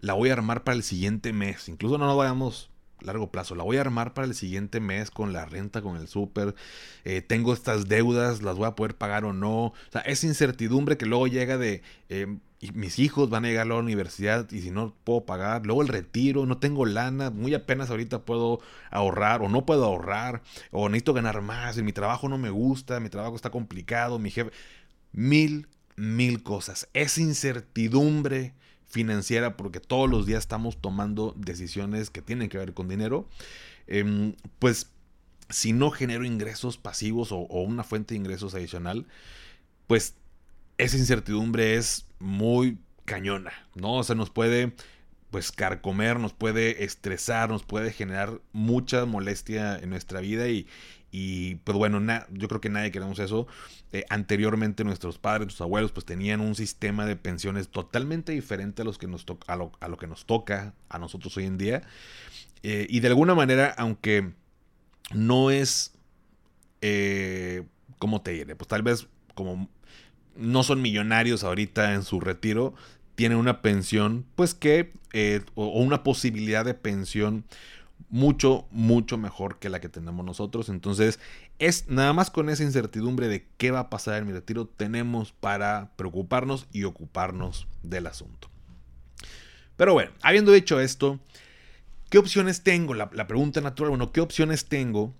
la 0.00 0.14
voy 0.14 0.30
a 0.30 0.34
armar 0.34 0.64
para 0.64 0.76
el 0.76 0.82
siguiente 0.82 1.32
mes. 1.32 1.68
Incluso 1.68 1.98
no 1.98 2.06
nos 2.06 2.16
vayamos 2.16 2.70
largo 3.00 3.30
plazo. 3.30 3.54
La 3.54 3.64
voy 3.64 3.76
a 3.76 3.82
armar 3.82 4.14
para 4.14 4.26
el 4.26 4.34
siguiente 4.34 4.80
mes 4.80 5.10
con 5.10 5.32
la 5.32 5.44
renta, 5.44 5.82
con 5.82 5.96
el 5.96 6.08
súper. 6.08 6.54
Eh, 7.04 7.22
tengo 7.22 7.52
estas 7.52 7.88
deudas, 7.88 8.42
las 8.42 8.56
voy 8.56 8.66
a 8.66 8.74
poder 8.74 8.96
pagar 8.96 9.24
o 9.24 9.32
no. 9.32 9.66
O 9.66 9.74
sea, 9.92 10.00
esa 10.02 10.26
incertidumbre 10.26 10.96
que 10.96 11.06
luego 11.06 11.26
llega 11.26 11.58
de 11.58 11.82
eh, 12.08 12.38
mis 12.72 12.98
hijos 12.98 13.28
van 13.28 13.44
a 13.44 13.48
llegar 13.48 13.66
a 13.66 13.70
la 13.70 13.74
universidad 13.76 14.50
y 14.50 14.62
si 14.62 14.70
no 14.70 14.94
puedo 15.04 15.24
pagar. 15.26 15.66
Luego 15.66 15.82
el 15.82 15.88
retiro, 15.88 16.46
no 16.46 16.58
tengo 16.58 16.86
lana, 16.86 17.30
muy 17.30 17.54
apenas 17.54 17.90
ahorita 17.90 18.24
puedo 18.24 18.60
ahorrar 18.90 19.42
o 19.42 19.48
no 19.48 19.66
puedo 19.66 19.84
ahorrar. 19.84 20.42
O 20.70 20.88
necesito 20.88 21.12
ganar 21.14 21.42
más. 21.42 21.76
Y 21.78 21.82
mi 21.82 21.92
trabajo 21.92 22.28
no 22.28 22.38
me 22.38 22.50
gusta, 22.50 23.00
mi 23.00 23.10
trabajo 23.10 23.36
está 23.36 23.50
complicado, 23.50 24.18
mi 24.18 24.30
jefe. 24.30 24.50
Mil, 25.12 25.68
mil 25.96 26.42
cosas. 26.42 26.88
Esa 26.92 27.20
incertidumbre 27.20 28.54
financiera 28.86 29.56
porque 29.56 29.80
todos 29.80 30.08
los 30.08 30.26
días 30.26 30.40
estamos 30.40 30.80
tomando 30.80 31.34
decisiones 31.36 32.10
que 32.10 32.22
tienen 32.22 32.48
que 32.48 32.58
ver 32.58 32.74
con 32.74 32.88
dinero, 32.88 33.28
em, 33.86 34.34
pues 34.58 34.90
si 35.48 35.72
no 35.72 35.90
genero 35.90 36.24
ingresos 36.24 36.78
pasivos 36.78 37.32
o, 37.32 37.38
una 37.38 37.84
fuente 37.84 38.14
de 38.14 38.18
ingresos 38.18 38.54
adicional, 38.54 39.06
pues 39.86 40.14
esa 40.78 40.96
incertidumbre 40.96 41.74
es 41.74 42.06
muy 42.18 42.78
cañona, 43.04 43.52
¿no? 43.74 43.94
O 43.94 44.04
sea, 44.04 44.14
nos 44.14 44.30
puede 44.30 44.74
pues 45.30 45.50
carcomer, 45.50 46.20
nos 46.20 46.32
puede 46.32 46.84
estresar, 46.84 47.50
nos 47.50 47.64
puede 47.64 47.92
generar 47.92 48.40
mucha 48.52 49.04
molestia 49.04 49.76
en 49.76 49.90
nuestra 49.90 50.20
vida 50.20 50.48
y, 50.48 50.68
y 51.16 51.54
pues 51.62 51.78
bueno, 51.78 52.02
yo 52.32 52.48
creo 52.48 52.60
que 52.60 52.68
nadie 52.68 52.90
queremos 52.90 53.20
eso. 53.20 53.46
Eh, 53.92 54.04
anteriormente 54.08 54.82
nuestros 54.82 55.16
padres, 55.16 55.46
nuestros 55.46 55.64
abuelos, 55.64 55.92
pues 55.92 56.04
tenían 56.04 56.40
un 56.40 56.56
sistema 56.56 57.06
de 57.06 57.14
pensiones 57.14 57.68
totalmente 57.68 58.32
diferente 58.32 58.82
a, 58.82 58.84
los 58.84 58.98
que 58.98 59.06
nos 59.06 59.24
a, 59.46 59.54
lo, 59.54 59.70
a 59.78 59.86
lo 59.86 59.96
que 59.96 60.08
nos 60.08 60.26
toca 60.26 60.74
a 60.88 60.98
nosotros 60.98 61.36
hoy 61.36 61.44
en 61.44 61.56
día. 61.56 61.82
Eh, 62.64 62.88
y 62.90 62.98
de 62.98 63.06
alguna 63.06 63.36
manera, 63.36 63.72
aunque 63.78 64.32
no 65.12 65.52
es, 65.52 65.92
eh, 66.80 67.62
¿cómo 68.00 68.20
te 68.22 68.32
diré? 68.32 68.56
Pues 68.56 68.66
tal 68.66 68.82
vez 68.82 69.06
como 69.36 69.68
no 70.34 70.64
son 70.64 70.82
millonarios 70.82 71.44
ahorita 71.44 71.94
en 71.94 72.02
su 72.02 72.18
retiro, 72.18 72.74
tienen 73.14 73.38
una 73.38 73.62
pensión, 73.62 74.26
pues 74.34 74.52
que, 74.52 74.90
o 75.54 75.78
una 75.78 76.02
posibilidad 76.02 76.64
de 76.64 76.74
pensión 76.74 77.44
mucho, 78.14 78.68
mucho 78.70 79.18
mejor 79.18 79.58
que 79.58 79.68
la 79.68 79.80
que 79.80 79.88
tenemos 79.88 80.24
nosotros. 80.24 80.68
Entonces, 80.68 81.18
es 81.58 81.88
nada 81.88 82.12
más 82.12 82.30
con 82.30 82.48
esa 82.48 82.62
incertidumbre 82.62 83.26
de 83.26 83.48
qué 83.56 83.72
va 83.72 83.80
a 83.80 83.90
pasar 83.90 84.18
en 84.18 84.28
mi 84.28 84.32
retiro, 84.32 84.68
tenemos 84.68 85.32
para 85.32 85.90
preocuparnos 85.96 86.68
y 86.70 86.84
ocuparnos 86.84 87.66
del 87.82 88.06
asunto. 88.06 88.48
Pero 89.76 89.94
bueno, 89.94 90.12
habiendo 90.22 90.52
dicho 90.52 90.78
esto, 90.78 91.18
¿qué 92.08 92.18
opciones 92.18 92.62
tengo? 92.62 92.94
La, 92.94 93.10
pregunta 93.10 93.60
natural, 93.60 93.90
bueno, 93.90 94.12
¿qué 94.12 94.20
opciones 94.20 94.66
tengo 94.66 95.12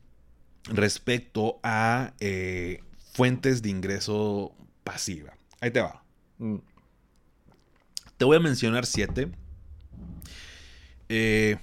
respecto 0.67 1.59
a 1.65 2.13
eh, 2.21 2.81
fuentes 3.13 3.61
de 3.63 3.71
ingreso 3.71 4.55
pasiva? 4.85 5.37
Ahí 5.61 5.73
te 5.73 5.81
va. 5.81 6.05
Mm. 6.39 6.59
Te 8.17 8.25
voy 8.25 8.37
a 8.37 8.41
mencionar 8.41 8.87
siete. 8.87 9.33
Eh, 11.09 11.59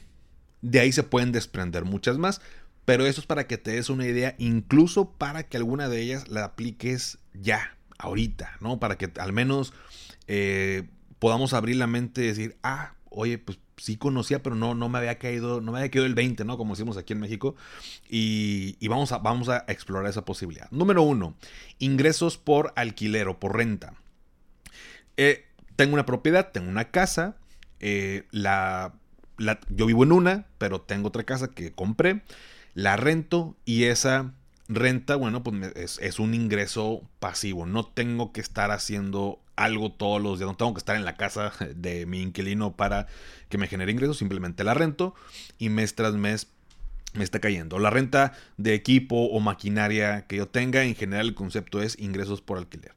de 0.61 0.79
ahí 0.79 0.91
se 0.91 1.03
pueden 1.03 1.31
desprender 1.31 1.85
muchas 1.85 2.17
más, 2.17 2.41
pero 2.85 3.05
eso 3.05 3.21
es 3.21 3.27
para 3.27 3.47
que 3.47 3.57
te 3.57 3.71
des 3.71 3.89
una 3.89 4.05
idea, 4.05 4.35
incluso 4.37 5.11
para 5.11 5.43
que 5.43 5.57
alguna 5.57 5.89
de 5.89 6.01
ellas 6.01 6.27
la 6.27 6.45
apliques 6.45 7.19
ya, 7.33 7.77
ahorita, 7.97 8.57
¿no? 8.59 8.79
Para 8.79 8.97
que 8.97 9.11
al 9.19 9.33
menos 9.33 9.73
eh, 10.27 10.89
podamos 11.19 11.53
abrir 11.53 11.75
la 11.75 11.87
mente 11.87 12.23
y 12.23 12.27
decir, 12.27 12.57
ah, 12.63 12.95
oye, 13.09 13.37
pues 13.37 13.59
sí 13.77 13.97
conocía, 13.97 14.43
pero 14.43 14.55
no, 14.55 14.75
no 14.75 14.89
me 14.89 14.99
había 14.99 15.17
caído, 15.17 15.61
no 15.61 15.71
me 15.71 15.79
había 15.79 15.91
caído 15.91 16.05
el 16.05 16.15
20, 16.15 16.45
¿no? 16.45 16.57
Como 16.57 16.73
decimos 16.73 16.97
aquí 16.97 17.13
en 17.13 17.19
México. 17.19 17.55
Y, 18.09 18.87
vamos, 18.87 19.11
a, 19.11 19.17
vamos 19.17 19.49
a 19.49 19.65
explorar 19.67 20.09
esa 20.09 20.25
posibilidad. 20.25 20.69
Número 20.71 21.01
uno, 21.01 21.35
ingresos 21.79 22.37
por 22.37 22.73
alquiler 22.75 23.27
o 23.27 23.39
por 23.39 23.55
renta. 23.55 23.95
Eh, 25.17 25.45
tengo 25.75 25.93
una 25.93 26.05
propiedad, 26.05 26.51
tengo 26.51 26.69
una 26.69 26.91
casa, 26.91 27.37
eh, 27.79 28.27
la, 28.31 28.93
yo 29.69 29.85
vivo 29.85 30.03
en 30.03 30.11
una, 30.11 30.45
pero 30.57 30.81
tengo 30.81 31.09
otra 31.09 31.23
casa 31.23 31.49
que 31.49 31.71
compré, 31.71 32.21
la 32.73 32.97
rento 32.97 33.55
y 33.65 33.85
esa 33.85 34.33
renta, 34.67 35.15
bueno, 35.15 35.43
pues 35.43 35.75
es, 35.75 35.99
es, 36.01 36.19
un 36.19 36.33
ingreso 36.33 37.01
pasivo. 37.19 37.65
No 37.65 37.85
tengo 37.85 38.31
que 38.31 38.41
estar 38.41 38.71
haciendo 38.71 39.39
algo 39.55 39.91
todos 39.91 40.21
los 40.21 40.39
días, 40.39 40.49
no 40.49 40.55
tengo 40.55 40.73
que 40.73 40.79
estar 40.79 40.95
en 40.95 41.05
la 41.05 41.17
casa 41.17 41.51
de 41.75 42.05
mi 42.05 42.21
inquilino 42.21 42.75
para 42.75 43.07
que 43.49 43.57
me 43.57 43.67
genere 43.67 43.91
ingresos, 43.91 44.17
simplemente 44.17 44.63
la 44.63 44.73
rento 44.73 45.13
y 45.57 45.69
mes 45.69 45.95
tras 45.95 46.13
mes 46.13 46.47
me 47.13 47.23
está 47.23 47.39
cayendo. 47.39 47.79
La 47.79 47.89
renta 47.89 48.33
de 48.57 48.73
equipo 48.73 49.15
o 49.15 49.39
maquinaria 49.39 50.25
que 50.27 50.37
yo 50.37 50.47
tenga, 50.47 50.83
en 50.83 50.95
general 50.95 51.27
el 51.27 51.35
concepto 51.35 51.81
es 51.81 51.99
ingresos 51.99 52.41
por 52.41 52.57
alquiler. 52.57 52.93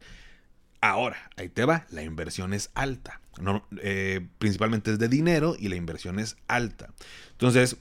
Ahora, 0.84 1.30
ahí 1.38 1.48
te 1.48 1.64
va, 1.64 1.86
la 1.88 2.02
inversión 2.02 2.52
es 2.52 2.70
alta. 2.74 3.22
No, 3.40 3.66
eh, 3.80 4.20
principalmente 4.36 4.92
es 4.92 4.98
de 4.98 5.08
dinero 5.08 5.56
y 5.58 5.68
la 5.68 5.76
inversión 5.76 6.18
es 6.18 6.36
alta. 6.46 6.92
Entonces, 7.30 7.78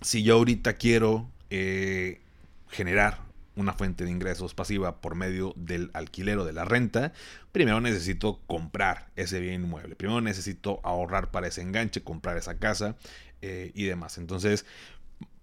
si 0.00 0.24
yo 0.24 0.34
ahorita 0.34 0.72
quiero 0.72 1.30
eh, 1.50 2.20
generar 2.68 3.20
una 3.54 3.74
fuente 3.74 4.02
de 4.02 4.10
ingresos 4.10 4.54
pasiva 4.54 5.00
por 5.00 5.14
medio 5.14 5.52
del 5.54 5.92
alquiler 5.94 6.38
o 6.38 6.44
de 6.44 6.52
la 6.52 6.64
renta, 6.64 7.12
primero 7.52 7.80
necesito 7.80 8.40
comprar 8.48 9.08
ese 9.14 9.38
bien 9.38 9.62
inmueble. 9.62 9.94
Primero 9.94 10.20
necesito 10.20 10.80
ahorrar 10.82 11.30
para 11.30 11.46
ese 11.46 11.62
enganche, 11.62 12.02
comprar 12.02 12.36
esa 12.36 12.58
casa 12.58 12.96
eh, 13.40 13.70
y 13.72 13.84
demás. 13.84 14.18
Entonces, 14.18 14.66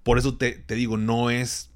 por 0.03 0.17
eso 0.17 0.35
te, 0.35 0.51
te 0.51 0.75
digo, 0.75 0.97
no 0.97 1.29
es 1.29 1.71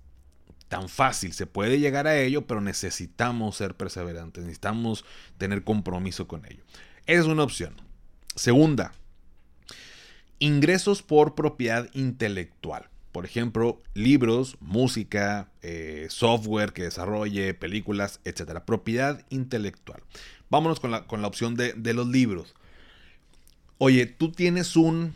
tan 0.67 0.89
fácil. 0.89 1.33
Se 1.33 1.45
puede 1.45 1.79
llegar 1.79 2.07
a 2.07 2.19
ello, 2.19 2.45
pero 2.47 2.61
necesitamos 2.61 3.57
ser 3.57 3.75
perseverantes, 3.75 4.43
necesitamos 4.43 5.05
tener 5.37 5.63
compromiso 5.63 6.27
con 6.27 6.45
ello. 6.45 6.63
Es 7.05 7.25
una 7.25 7.43
opción. 7.43 7.75
Segunda, 8.35 8.93
ingresos 10.39 11.01
por 11.01 11.35
propiedad 11.35 11.89
intelectual. 11.93 12.89
Por 13.11 13.25
ejemplo, 13.25 13.81
libros, 13.95 14.57
música, 14.59 15.49
eh, 15.63 16.07
software 16.09 16.73
que 16.73 16.83
desarrolle, 16.83 17.53
películas, 17.55 18.19
etc. 18.25 18.59
Propiedad 18.59 19.25
intelectual. 19.29 20.03
Vámonos 20.49 20.79
con 20.79 20.91
la, 20.91 21.07
con 21.07 21.21
la 21.21 21.27
opción 21.27 21.55
de, 21.55 21.73
de 21.73 21.93
los 21.93 22.07
libros. 22.07 22.53
Oye, 23.79 24.05
tú 24.05 24.31
tienes 24.31 24.75
un 24.75 25.15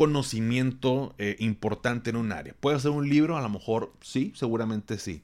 conocimiento 0.00 1.14
eh, 1.18 1.36
importante 1.40 2.08
en 2.08 2.16
un 2.16 2.32
área. 2.32 2.54
¿Puede 2.58 2.80
ser 2.80 2.90
un 2.92 3.06
libro? 3.06 3.36
A 3.36 3.42
lo 3.42 3.50
mejor 3.50 3.92
sí, 4.00 4.32
seguramente 4.34 4.96
sí. 4.96 5.22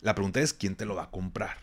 La 0.00 0.16
pregunta 0.16 0.40
es 0.40 0.52
quién 0.52 0.74
te 0.74 0.84
lo 0.84 0.96
va 0.96 1.04
a 1.04 1.10
comprar. 1.12 1.58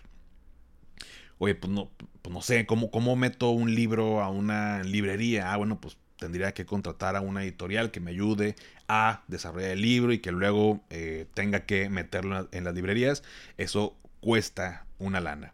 Oye, 1.40 1.56
pues 1.56 1.74
no, 1.74 1.92
pues 2.22 2.34
no 2.34 2.42
sé, 2.42 2.66
¿cómo, 2.66 2.90
¿cómo 2.90 3.18
meto 3.18 3.50
un 3.50 3.76
libro 3.76 4.24
a 4.24 4.30
una 4.30 4.82
librería? 4.84 5.52
Ah, 5.52 5.58
bueno, 5.58 5.82
pues 5.82 5.98
tendría 6.16 6.54
que 6.54 6.66
contratar 6.66 7.18
a 7.18 7.20
una 7.20 7.44
editorial 7.44 7.92
que 7.92 8.00
me 8.00 8.12
ayude 8.12 8.56
a 8.88 9.24
desarrollar 9.28 9.72
el 9.72 9.82
libro 9.82 10.14
y 10.14 10.20
que 10.20 10.32
luego 10.32 10.86
eh, 10.90 11.26
tenga 11.34 11.66
que 11.66 11.90
meterlo 11.90 12.48
en 12.54 12.64
las 12.64 12.74
librerías. 12.74 13.24
Eso 13.58 13.98
cuesta 14.22 14.86
una 15.00 15.20
lana. 15.20 15.54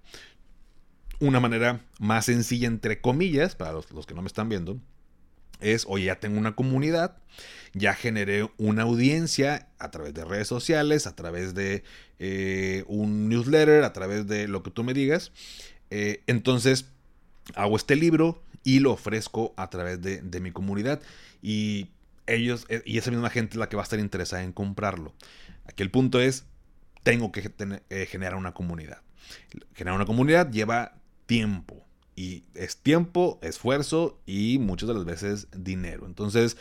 Una 1.19 1.39
manera 1.39 1.81
más 1.97 2.25
sencilla, 2.25 2.67
entre 2.67 3.01
comillas, 3.01 3.55
para 3.55 3.71
los 3.71 4.05
que 4.05 4.13
no 4.13 4.21
me 4.21 4.27
están 4.27 4.47
viendo, 4.47 4.77
es, 5.59 5.85
oye, 5.87 6.05
ya 6.05 6.19
tengo 6.19 6.37
una 6.37 6.55
comunidad, 6.55 7.17
ya 7.73 7.93
generé 7.93 8.49
una 8.57 8.83
audiencia 8.83 9.67
a 9.79 9.91
través 9.91 10.13
de 10.13 10.25
redes 10.25 10.47
sociales, 10.47 11.07
a 11.07 11.15
través 11.15 11.53
de 11.53 11.83
eh, 12.19 12.83
un 12.87 13.29
newsletter, 13.29 13.83
a 13.83 13.93
través 13.93 14.27
de 14.27 14.47
lo 14.47 14.63
que 14.63 14.71
tú 14.71 14.83
me 14.83 14.93
digas. 14.93 15.31
Eh, 15.89 16.21
entonces, 16.27 16.85
hago 17.55 17.75
este 17.75 17.95
libro 17.95 18.43
y 18.63 18.79
lo 18.79 18.91
ofrezco 18.91 19.53
a 19.57 19.69
través 19.69 20.01
de, 20.01 20.39
mi 20.39 20.51
comunidad. 20.51 21.01
Y 21.41 21.89
ellos, 22.27 22.65
eh, 22.69 22.81
y 22.85 22.97
esa 22.97 23.11
misma 23.11 23.29
gente 23.29 23.53
es 23.53 23.57
la 23.57 23.69
que 23.69 23.75
va 23.75 23.81
a 23.81 23.85
estar 23.85 23.99
interesada 23.99 24.43
en 24.43 24.53
comprarlo. 24.53 25.13
Aquí 25.65 25.83
el 25.83 25.91
punto 25.91 26.19
es, 26.19 26.45
tengo 27.03 27.31
que 27.31 27.51
generar 28.07 28.35
una 28.35 28.53
comunidad. 28.53 29.01
Generar 29.73 29.95
una 29.95 30.05
comunidad 30.05 30.51
lleva 30.51 30.95
tiempo 31.25 31.82
y 32.15 32.43
es 32.53 32.77
tiempo, 32.77 33.39
esfuerzo 33.41 34.19
y 34.25 34.59
muchas 34.59 34.89
de 34.89 34.95
las 34.95 35.05
veces 35.05 35.47
dinero. 35.55 36.05
Entonces, 36.05 36.57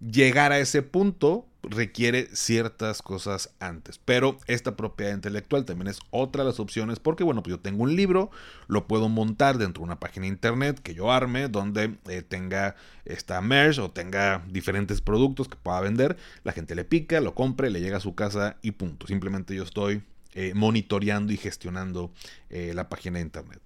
llegar 0.00 0.52
a 0.52 0.58
ese 0.58 0.82
punto 0.82 1.46
requiere 1.62 2.28
ciertas 2.32 3.02
cosas 3.02 3.54
antes. 3.58 3.98
Pero 4.04 4.38
esta 4.46 4.76
propiedad 4.76 5.14
intelectual 5.14 5.64
también 5.64 5.88
es 5.88 5.98
otra 6.10 6.42
de 6.42 6.50
las 6.50 6.60
opciones 6.60 6.98
porque, 6.98 7.24
bueno, 7.24 7.42
pues 7.42 7.52
yo 7.56 7.60
tengo 7.60 7.82
un 7.82 7.96
libro, 7.96 8.30
lo 8.66 8.86
puedo 8.86 9.08
montar 9.08 9.58
dentro 9.58 9.80
de 9.80 9.84
una 9.84 10.00
página 10.00 10.24
de 10.24 10.28
internet 10.28 10.80
que 10.80 10.94
yo 10.94 11.10
arme, 11.10 11.48
donde 11.48 11.96
eh, 12.08 12.22
tenga 12.22 12.76
esta 13.04 13.40
merge 13.40 13.80
o 13.80 13.90
tenga 13.90 14.44
diferentes 14.48 15.00
productos 15.00 15.48
que 15.48 15.56
pueda 15.56 15.80
vender. 15.80 16.16
La 16.42 16.52
gente 16.52 16.74
le 16.74 16.84
pica, 16.84 17.20
lo 17.20 17.34
compre, 17.34 17.70
le 17.70 17.80
llega 17.80 17.98
a 17.98 18.00
su 18.00 18.14
casa 18.14 18.56
y 18.62 18.72
punto. 18.72 19.06
Simplemente 19.06 19.54
yo 19.54 19.62
estoy 19.62 20.02
eh, 20.34 20.52
monitoreando 20.54 21.32
y 21.32 21.36
gestionando 21.36 22.12
eh, 22.50 22.72
la 22.74 22.88
página 22.88 23.18
de 23.18 23.24
internet. 23.24 23.60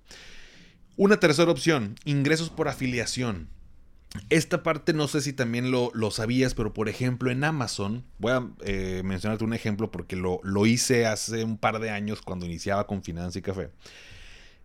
Una 0.98 1.20
tercera 1.20 1.52
opción, 1.52 1.94
ingresos 2.04 2.50
por 2.50 2.66
afiliación. 2.66 3.48
Esta 4.30 4.64
parte 4.64 4.92
no 4.92 5.06
sé 5.06 5.20
si 5.20 5.32
también 5.32 5.70
lo, 5.70 5.92
sabías, 6.10 6.54
pero 6.54 6.74
por 6.74 6.88
ejemplo 6.88 7.30
en 7.30 7.44
Amazon, 7.44 8.02
voy 8.18 8.32
a 8.32 8.44
eh, 8.64 9.02
mencionarte 9.04 9.44
un 9.44 9.54
ejemplo 9.54 9.92
porque 9.92 10.16
lo, 10.16 10.66
hice 10.66 11.06
hace 11.06 11.44
un 11.44 11.56
par 11.56 11.78
de 11.78 11.90
años 11.90 12.20
cuando 12.20 12.46
iniciaba 12.46 12.88
con 12.88 13.04
Finanza 13.04 13.38
y 13.38 13.42
Café. 13.42 13.70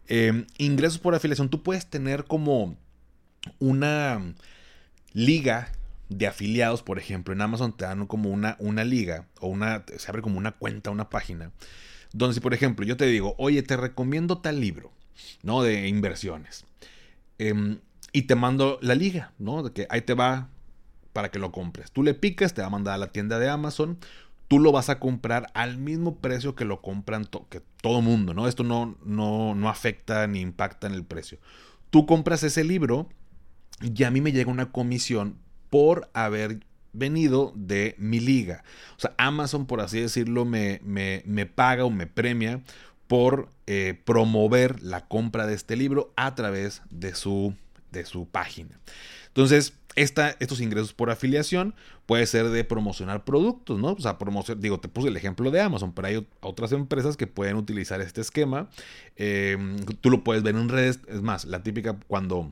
Em, 0.08 0.48
ingresos 0.58 0.98
por 0.98 1.14
afiliación, 1.14 1.50
tú 1.50 1.62
puedes 1.62 1.86
tener 1.86 2.24
como 2.24 2.78
una 3.60 4.34
liga 5.14 5.72
de 6.10 6.26
afiliados, 6.26 6.82
por 6.82 6.98
ejemplo, 6.98 7.32
en 7.36 7.42
Amazon 7.42 7.78
te 7.78 7.86
dan 7.86 8.08
como 8.08 8.32
una, 8.32 8.56
una 8.58 8.84
liga 8.84 9.28
o 9.40 9.50
una, 9.50 9.86
se 9.98 10.10
abre 10.10 10.24
como 10.24 10.40
una 10.40 10.54
cuenta, 10.54 10.90
una 10.90 11.12
página, 11.12 11.52
donde 12.12 12.34
si 12.34 12.40
por 12.40 12.56
ejemplo 12.56 12.88
yo 12.88 12.98
te 12.98 13.06
digo, 13.06 13.36
oye, 13.38 13.62
te 13.62 13.78
recomiendo 13.78 14.40
tal 14.40 14.60
libro, 14.60 14.92
¿no? 15.42 15.64
De 15.64 15.88
inversiones. 15.88 16.66
Em, 17.38 17.80
y 18.12 18.24
te 18.24 18.36
mando 18.36 18.80
la 18.82 18.96
liga, 18.96 19.34
¿no? 19.40 19.64
De 19.64 19.72
que 19.72 19.88
ahí 19.90 20.02
te 20.02 20.14
va 20.14 20.50
para 21.14 21.32
que 21.32 21.40
lo 21.40 21.52
compres. 21.52 21.92
Tú 21.92 22.04
le 22.04 22.14
picas, 22.14 22.54
te 22.54 22.62
va 22.62 22.68
a 22.68 22.72
mandar 22.72 22.96
a 22.96 22.98
la 22.98 23.08
tienda 23.08 23.40
de 23.40 23.50
Amazon. 23.50 23.98
Tú 24.48 24.60
lo 24.60 24.72
vas 24.72 24.90
a 24.90 25.00
comprar 25.00 25.50
al 25.54 25.78
mismo 25.78 26.18
precio 26.18 26.56
que 26.56 26.66
lo 26.66 26.82
compran 26.82 27.26
que 27.50 27.62
todo 27.82 28.02
mundo, 28.02 28.34
¿no? 28.34 28.48
Esto 28.48 28.64
no, 28.64 28.98
no, 29.04 29.56
no 29.56 29.70
afecta 29.70 30.28
ni 30.28 30.42
impacta 30.42 30.88
en 30.88 30.94
el 30.94 31.04
precio. 31.04 31.40
Tú 31.90 32.06
compras 32.06 32.44
ese 32.44 32.64
libro 32.64 33.10
y 33.82 34.04
a 34.04 34.12
mí 34.12 34.22
me 34.22 34.32
llega 34.32 34.52
una 34.52 34.72
comisión 34.72 35.38
por 35.70 36.10
haber 36.14 36.60
venido 36.92 37.52
de 37.56 37.96
mi 37.98 38.20
liga. 38.20 38.64
O 38.96 39.00
sea, 39.00 39.14
Amazon, 39.18 39.66
por 39.66 39.82
así 39.82 40.00
decirlo, 40.00 40.46
me, 40.46 40.80
me, 40.84 41.24
me 41.26 41.46
paga 41.46 41.86
o 41.86 41.90
me 41.90 42.06
premia 42.06 42.62
por 43.14 43.48
eh, 43.68 44.02
promover 44.06 44.82
la 44.82 45.08
compra 45.08 45.46
de 45.46 45.54
este 45.54 45.76
libro 45.76 46.12
a 46.16 46.34
través 46.34 46.82
de 46.90 47.14
su, 47.14 47.54
de 47.92 48.08
su 48.08 48.28
página. 48.28 48.80
Entonces, 49.28 49.76
estos 49.96 50.60
ingresos 50.60 50.94
por 50.94 51.12
afiliación 51.12 51.76
puede 52.08 52.26
ser 52.26 52.50
de 52.50 52.64
promocionar 52.64 53.24
productos, 53.24 53.78
¿no? 53.78 53.90
O 53.92 54.00
sea, 54.00 54.18
promoción, 54.18 54.60
digo, 54.60 54.80
te 54.80 54.88
puse 54.88 55.10
el 55.10 55.16
ejemplo 55.16 55.52
de 55.52 55.62
Amazon, 55.62 55.94
pero 55.94 56.08
hay 56.08 56.28
otras 56.40 56.72
empresas 56.72 57.16
que 57.16 57.28
pueden 57.28 57.56
utilizar 57.56 58.02
este 58.02 58.20
esquema. 58.20 58.68
Em, 59.16 59.78
tú 60.02 60.10
lo 60.10 60.24
puedes 60.24 60.42
ver 60.42 60.56
en 60.56 60.68
redes, 60.70 61.00
es 61.08 61.22
más, 61.22 61.46
la 61.46 61.62
típica 61.62 61.96
cuando 62.08 62.52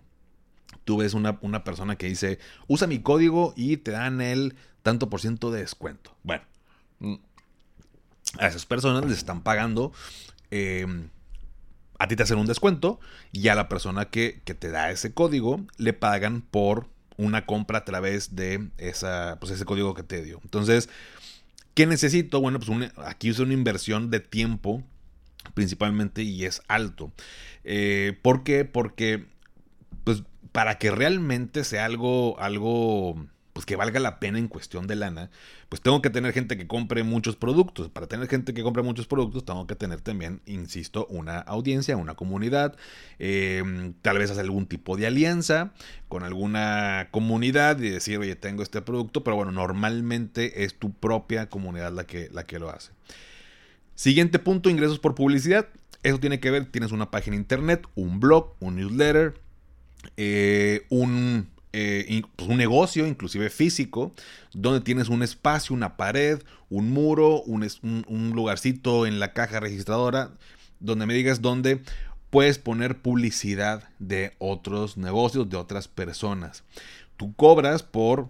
tú 0.84 0.98
ves 0.98 1.16
una, 1.16 1.40
una 1.42 1.64
persona 1.64 1.96
que 1.96 2.06
dice, 2.06 2.38
usa 2.68 2.86
mi 2.86 3.00
código 3.00 3.56
y 3.58 3.78
te 3.78 3.90
dan 3.90 4.22
el 4.22 4.54
tanto 4.84 5.10
por 5.10 5.22
ciento 5.22 5.50
de 5.50 5.62
descuento. 5.62 6.16
Bueno, 6.22 6.44
mm, 7.00 7.16
a 8.38 8.48
esas 8.48 8.68
personas 8.68 9.04
les 9.06 9.18
están 9.18 9.42
pagando 9.42 9.92
Em, 10.52 11.10
a 11.98 12.08
ti 12.08 12.16
te 12.16 12.24
hacen 12.24 12.38
un 12.38 12.48
descuento 12.48 13.00
y 13.32 13.48
a 13.48 13.56
la 13.56 13.70
persona 13.70 14.06
que, 14.06 14.42
te 14.46 14.70
da 14.70 14.92
ese 14.92 15.14
código 15.14 15.66
le 15.78 15.94
pagan 15.94 16.42
por 16.42 16.88
una 17.18 17.46
compra 17.46 17.80
a 17.80 17.86
través 17.86 18.36
de 18.36 18.70
esa, 18.78 19.38
pues 19.40 19.52
ese 19.52 19.66
código 19.66 19.94
que 19.94 20.04
te 20.04 20.24
dio. 20.24 20.40
Entonces, 20.44 20.90
¿qué 21.74 21.86
necesito? 21.86 22.42
Bueno, 22.42 22.60
pues 22.60 22.92
aquí 23.06 23.30
es 23.30 23.40
una 23.40 23.54
inversión 23.54 24.10
de 24.10 24.20
tiempo 24.20 24.84
principalmente 25.54 26.24
y 26.24 26.46
es 26.46 26.62
alto. 26.68 27.12
Eh, 27.64 28.18
¿Por 28.22 28.44
qué? 28.44 28.66
Porque 28.66 29.26
pues 30.04 30.24
para 30.52 30.78
que 30.78 30.92
realmente 30.92 31.64
sea 31.64 31.86
algo, 31.86 32.40
algo 32.40 33.28
pues 33.54 33.66
que 33.66 33.76
valga 33.76 34.00
la 34.00 34.20
pena 34.20 34.40
en 34.40 34.48
cuestión 34.48 34.88
de 34.88 34.96
lana, 34.96 35.30
pues 35.70 35.82
tengo 35.82 36.02
que 36.02 36.10
tener 36.10 36.34
gente 36.34 36.58
que 36.58 36.68
compre 36.68 37.04
muchos 37.04 37.36
productos. 37.36 37.90
Para 37.90 38.08
tener 38.08 38.28
gente 38.28 38.54
que 38.54 38.64
compre 38.64 38.84
muchos 38.84 39.08
productos, 39.08 39.46
tengo 39.46 39.68
que 39.68 39.76
tener 39.76 40.02
también, 40.02 40.42
insisto, 40.46 41.06
una 41.08 41.40
audiencia, 41.40 41.98
una 41.98 42.16
comunidad, 42.16 42.76
em, 43.20 43.94
tal 44.02 44.18
vez 44.18 44.32
hacer 44.32 44.44
algún 44.44 44.68
tipo 44.68 44.98
de 44.98 45.08
alianza 45.08 45.74
con 46.08 46.24
alguna 46.24 47.10
comunidad 47.12 47.80
y 47.80 47.90
decir, 47.90 48.18
oye, 48.18 48.36
tengo 48.36 48.64
este 48.64 48.82
producto, 48.82 49.24
pero 49.24 49.36
bueno, 49.36 49.52
normalmente 49.52 50.64
es 50.64 50.76
tu 50.76 50.94
propia 50.94 51.50
comunidad 51.50 51.92
la 51.92 52.06
que, 52.06 52.30
la 52.32 52.46
que 52.46 52.60
lo 52.60 52.70
hace. 52.70 52.92
Siguiente 53.96 54.40
punto, 54.40 54.70
ingresos 54.70 55.00
por 55.00 55.14
publicidad. 55.14 55.68
Eso 56.04 56.20
tiene 56.20 56.40
que 56.40 56.50
ver, 56.50 56.66
tienes 56.66 56.92
una 56.92 57.12
página 57.12 57.36
internet, 57.36 57.86
un 57.94 58.20
blog, 58.20 58.56
un 58.60 58.78
newsletter, 58.78 59.36
eh, 60.18 60.86
un 60.90 61.51
eh, 61.74 62.22
pues, 62.36 62.50
un 62.50 62.58
negocio, 62.58 63.08
inclusive 63.08 63.50
físico, 63.50 64.14
donde 64.54 64.82
tienes 64.82 65.10
un 65.10 65.24
espacio, 65.24 65.76
una 65.76 65.98
pared, 65.98 66.42
un 66.70 66.92
muro, 66.92 67.42
un, 67.44 67.68
un, 67.82 68.32
lugarcito 68.32 69.06
en 69.06 69.20
la 69.20 69.34
caja 69.34 69.60
registradora, 69.60 70.32
donde 70.80 71.06
me 71.06 71.14
digas 71.14 71.42
dónde 71.42 71.82
puedes 72.30 72.58
poner 72.58 72.98
publicidad 72.98 73.90
de 74.00 74.34
otros 74.40 74.98
negocios, 74.98 75.50
de 75.50 75.58
otras 75.58 75.88
personas. 75.88 76.64
Tú 77.18 77.34
cobras 77.36 77.84
por 77.84 78.30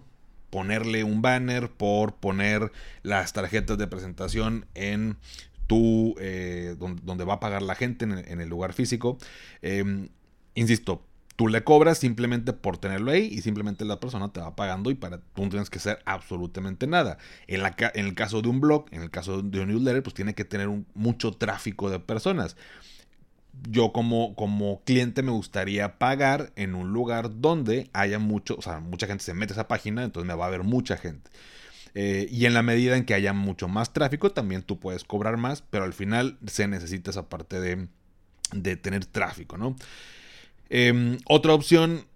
ponerle 0.50 1.02
un 1.02 1.22
banner, 1.22 1.70
por 1.70 2.16
poner 2.16 2.72
las 3.02 3.32
tarjetas 3.32 3.78
de 3.78 3.86
presentación 3.86 4.66
en 4.74 5.16
tu, 5.66 6.14
eh, 6.18 6.76
donde, 6.78 7.24
va 7.24 7.34
a 7.34 7.40
pagar 7.40 7.62
la 7.62 7.74
gente 7.74 8.04
en 8.04 8.40
el, 8.40 8.48
lugar 8.48 8.74
físico. 8.74 9.16
Em, 9.62 10.10
insisto, 10.54 11.02
Tú 11.36 11.48
le 11.48 11.64
cobras 11.64 11.98
simplemente 11.98 12.52
por 12.52 12.78
tenerlo 12.78 13.10
ahí 13.10 13.24
y 13.24 13.40
simplemente 13.40 13.84
la 13.84 14.00
persona 14.00 14.32
te 14.32 14.40
va 14.40 14.54
pagando 14.54 14.90
y 14.90 14.94
para 14.94 15.18
tú 15.18 15.42
no 15.42 15.48
tienes 15.48 15.70
que 15.70 15.78
hacer 15.78 15.98
absolutamente 16.04 16.86
nada. 16.86 17.18
En, 17.46 17.62
el 17.94 18.14
caso 18.14 18.42
de 18.42 18.48
un 18.48 18.60
blog, 18.60 18.86
en 18.90 19.02
el 19.02 19.10
caso 19.10 19.42
de 19.42 19.60
un 19.60 19.68
newsletter, 19.68 20.02
pues 20.02 20.14
tiene 20.14 20.34
que 20.34 20.44
tener 20.44 20.68
mucho 20.94 21.32
tráfico 21.32 21.90
de 21.90 21.98
personas. 22.00 22.56
Yo 23.68 23.92
como, 23.92 24.34
como 24.34 24.82
cliente 24.84 25.22
me 25.22 25.30
gustaría 25.30 25.98
pagar 25.98 26.52
en 26.56 26.74
un 26.74 26.92
lugar 26.92 27.40
donde 27.40 27.90
haya 27.92 28.18
mucho, 28.18 28.56
o 28.58 28.62
sea, 28.62 28.80
mucha 28.80 29.06
gente 29.06 29.24
se 29.24 29.34
mete 29.34 29.52
a 29.52 29.56
esa 29.56 29.68
página, 29.68 30.04
entonces 30.04 30.26
me 30.26 30.34
va 30.34 30.46
a 30.46 30.50
ver 30.50 30.64
mucha 30.64 30.96
gente. 30.96 31.30
Eh, 31.94 32.26
y 32.30 32.46
en 32.46 32.54
la 32.54 32.62
medida 32.62 32.96
en 32.96 33.04
que 33.04 33.14
haya 33.14 33.32
mucho 33.32 33.68
más 33.68 33.92
tráfico, 33.92 34.32
también 34.32 34.62
tú 34.62 34.78
puedes 34.80 35.04
cobrar 35.04 35.36
más, 35.36 35.62
pero 35.62 35.84
al 35.84 35.92
final 35.92 36.38
se 36.46 36.66
necesita 36.68 37.10
esa 37.10 37.28
parte 37.28 37.60
de, 37.60 37.88
de 38.52 38.76
tener 38.76 39.04
tráfico, 39.06 39.58
¿no? 39.58 39.76
Em, 40.74 41.18
otra 41.26 41.52
opción, 41.52 42.06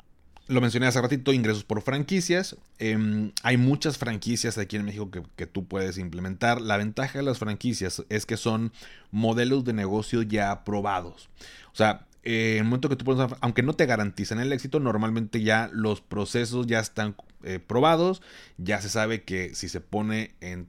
lo 0.49 0.63
mencioné 0.63 0.87
hace 0.87 0.99
ratito, 1.03 1.35
ingresos 1.35 1.63
por 1.63 1.83
franquicias. 1.83 2.57
Em, 2.79 3.33
hay 3.43 3.59
muchas 3.59 3.99
franquicias 3.99 4.57
aquí 4.57 4.77
en 4.77 4.87
México 4.87 5.11
que, 5.37 5.47
tú 5.47 5.67
puedes 5.67 5.99
implementar. 5.99 6.63
La 6.63 6.79
ventaja 6.79 7.19
de 7.19 7.23
las 7.23 7.39
franquicias 7.39 8.03
es 8.09 8.25
que 8.25 8.39
son 8.39 8.73
modelos 9.11 9.67
de 9.67 9.75
negocio 9.75 10.23
ya 10.23 10.53
aprobados. 10.53 11.29
O 11.71 11.77
sea, 11.77 12.07
eh, 12.23 12.53
en 12.53 12.59
el 12.61 12.65
momento 12.65 12.89
que 12.89 12.97
tú 12.97 13.05
pones, 13.05 13.31
aunque 13.43 13.63
no 13.63 13.75
te 13.75 13.85
garantizan 13.85 14.41
el 14.41 14.51
éxito, 14.55 14.81
normalmente 14.81 15.43
ya 15.43 15.69
los 15.71 16.01
procesos 16.01 16.67
ya 16.67 16.81
están 16.81 17.15
eh, 17.43 17.59
probados, 17.59 18.23
ya 18.57 18.81
se 18.81 18.89
sabe 18.89 19.23
que 19.23 19.55
si 19.55 19.69
se 19.69 19.83
pone 19.83 20.35
en 20.41 20.67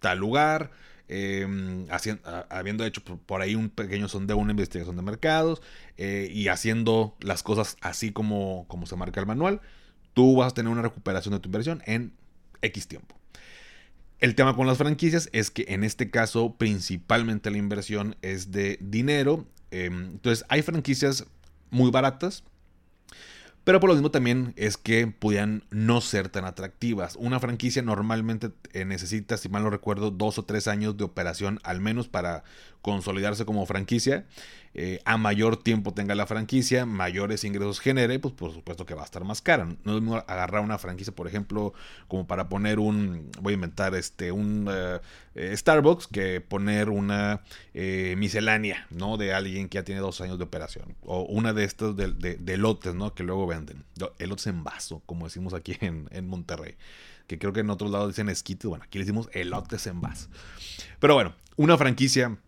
tal 0.00 0.16
lugar, 0.16 0.70
Em, 1.10 1.86
habiendo 2.50 2.84
hecho 2.84 3.02
por, 3.02 3.40
ahí 3.40 3.54
un 3.54 3.70
pequeño 3.70 4.08
sondeo, 4.08 4.36
una 4.36 4.50
investigación 4.50 4.94
de 4.96 5.02
mercados 5.02 5.62
eh, 5.96 6.28
y 6.30 6.48
haciendo 6.48 7.16
las 7.20 7.42
cosas 7.42 7.78
así 7.80 8.12
como, 8.12 8.66
como 8.68 8.84
se 8.84 8.94
marca 8.94 9.18
el 9.18 9.26
manual, 9.26 9.62
tú 10.12 10.36
vas 10.36 10.52
a 10.52 10.54
tener 10.54 10.70
una 10.70 10.82
recuperación 10.82 11.32
de 11.32 11.40
tu 11.40 11.48
inversión 11.48 11.82
en 11.86 12.12
X 12.60 12.88
tiempo. 12.88 13.16
El 14.18 14.34
tema 14.34 14.54
con 14.54 14.66
las 14.66 14.76
franquicias 14.76 15.30
es 15.32 15.50
que 15.50 15.64
en 15.68 15.82
este 15.82 16.10
caso 16.10 16.56
principalmente 16.58 17.50
la 17.50 17.56
inversión 17.56 18.16
es 18.20 18.50
de 18.50 18.76
dinero. 18.82 19.46
Em, 19.70 20.10
entonces 20.10 20.44
hay 20.50 20.60
franquicias 20.60 21.24
muy 21.70 21.90
baratas, 21.90 22.44
pero 23.68 23.80
por 23.80 23.90
lo 23.90 23.94
mismo 23.96 24.10
también 24.10 24.54
es 24.56 24.78
que 24.78 25.06
pudieran 25.08 25.62
no 25.68 26.00
ser 26.00 26.30
tan 26.30 26.46
atractivas. 26.46 27.16
Una 27.16 27.38
franquicia 27.38 27.82
normalmente 27.82 28.50
eh, 28.72 28.86
necesita, 28.86 29.36
si 29.36 29.50
mal 29.50 29.62
no 29.62 29.68
recuerdo, 29.68 30.10
dos 30.10 30.38
o 30.38 30.46
tres 30.46 30.68
años 30.68 30.96
de 30.96 31.04
operación 31.04 31.60
al 31.64 31.82
menos 31.82 32.08
para 32.08 32.44
consolidarse 32.80 33.44
como 33.44 33.66
franquicia. 33.66 34.24
Eh, 34.80 35.00
a 35.04 35.16
mayor 35.16 35.56
tiempo 35.56 35.92
tenga 35.92 36.14
la 36.14 36.24
franquicia, 36.24 36.86
mayores 36.86 37.42
ingresos 37.42 37.80
genere, 37.80 38.20
pues 38.20 38.32
por 38.32 38.52
supuesto 38.52 38.86
que 38.86 38.94
va 38.94 39.02
a 39.02 39.06
estar 39.06 39.24
más 39.24 39.42
cara. 39.42 39.64
No 39.64 39.96
es 39.96 40.00
mismo 40.00 40.18
agarrar 40.28 40.62
una 40.62 40.78
franquicia, 40.78 41.12
por 41.12 41.26
ejemplo, 41.26 41.74
como 42.06 42.28
para 42.28 42.48
poner 42.48 42.78
un, 42.78 43.28
voy 43.40 43.54
a 43.54 43.54
inventar 43.54 43.96
este, 43.96 44.30
un 44.30 44.68
eh, 45.34 45.56
Starbucks, 45.56 46.06
que 46.06 46.40
poner 46.40 46.90
una 46.90 47.42
miscelánea, 47.74 48.86
¿no? 48.90 49.16
De 49.16 49.34
alguien 49.34 49.68
que 49.68 49.78
ya 49.78 49.84
tiene 49.84 50.00
dos 50.00 50.20
años 50.20 50.38
de 50.38 50.44
operación. 50.44 50.94
O 51.02 51.22
una 51.22 51.52
de 51.52 51.64
estas 51.64 51.96
de, 51.96 52.12
de, 52.12 52.56
lotes, 52.56 52.94
¿no? 52.94 53.16
Que 53.16 53.24
luego 53.24 53.48
venden. 53.48 53.84
Elotes 54.20 54.46
en 54.46 54.62
vaso, 54.62 55.02
como 55.06 55.24
decimos 55.26 55.54
aquí 55.54 55.76
en, 55.80 56.08
en 56.12 56.28
Monterrey 56.28 56.76
que 57.26 57.38
creo 57.38 57.52
que 57.52 57.60
en 57.60 57.68
otros 57.68 57.90
lados 57.90 58.08
dicen 58.08 58.30
esquites, 58.30 58.66
bueno, 58.66 58.84
aquí 58.84 58.96
le 58.96 59.04
decimos 59.04 59.28
elotes 59.32 59.86
en 59.86 60.00
vaso. 60.00 60.28
Pero 60.98 61.12
bueno, 61.12 61.34
una 61.56 61.76
franquicia 61.76 62.38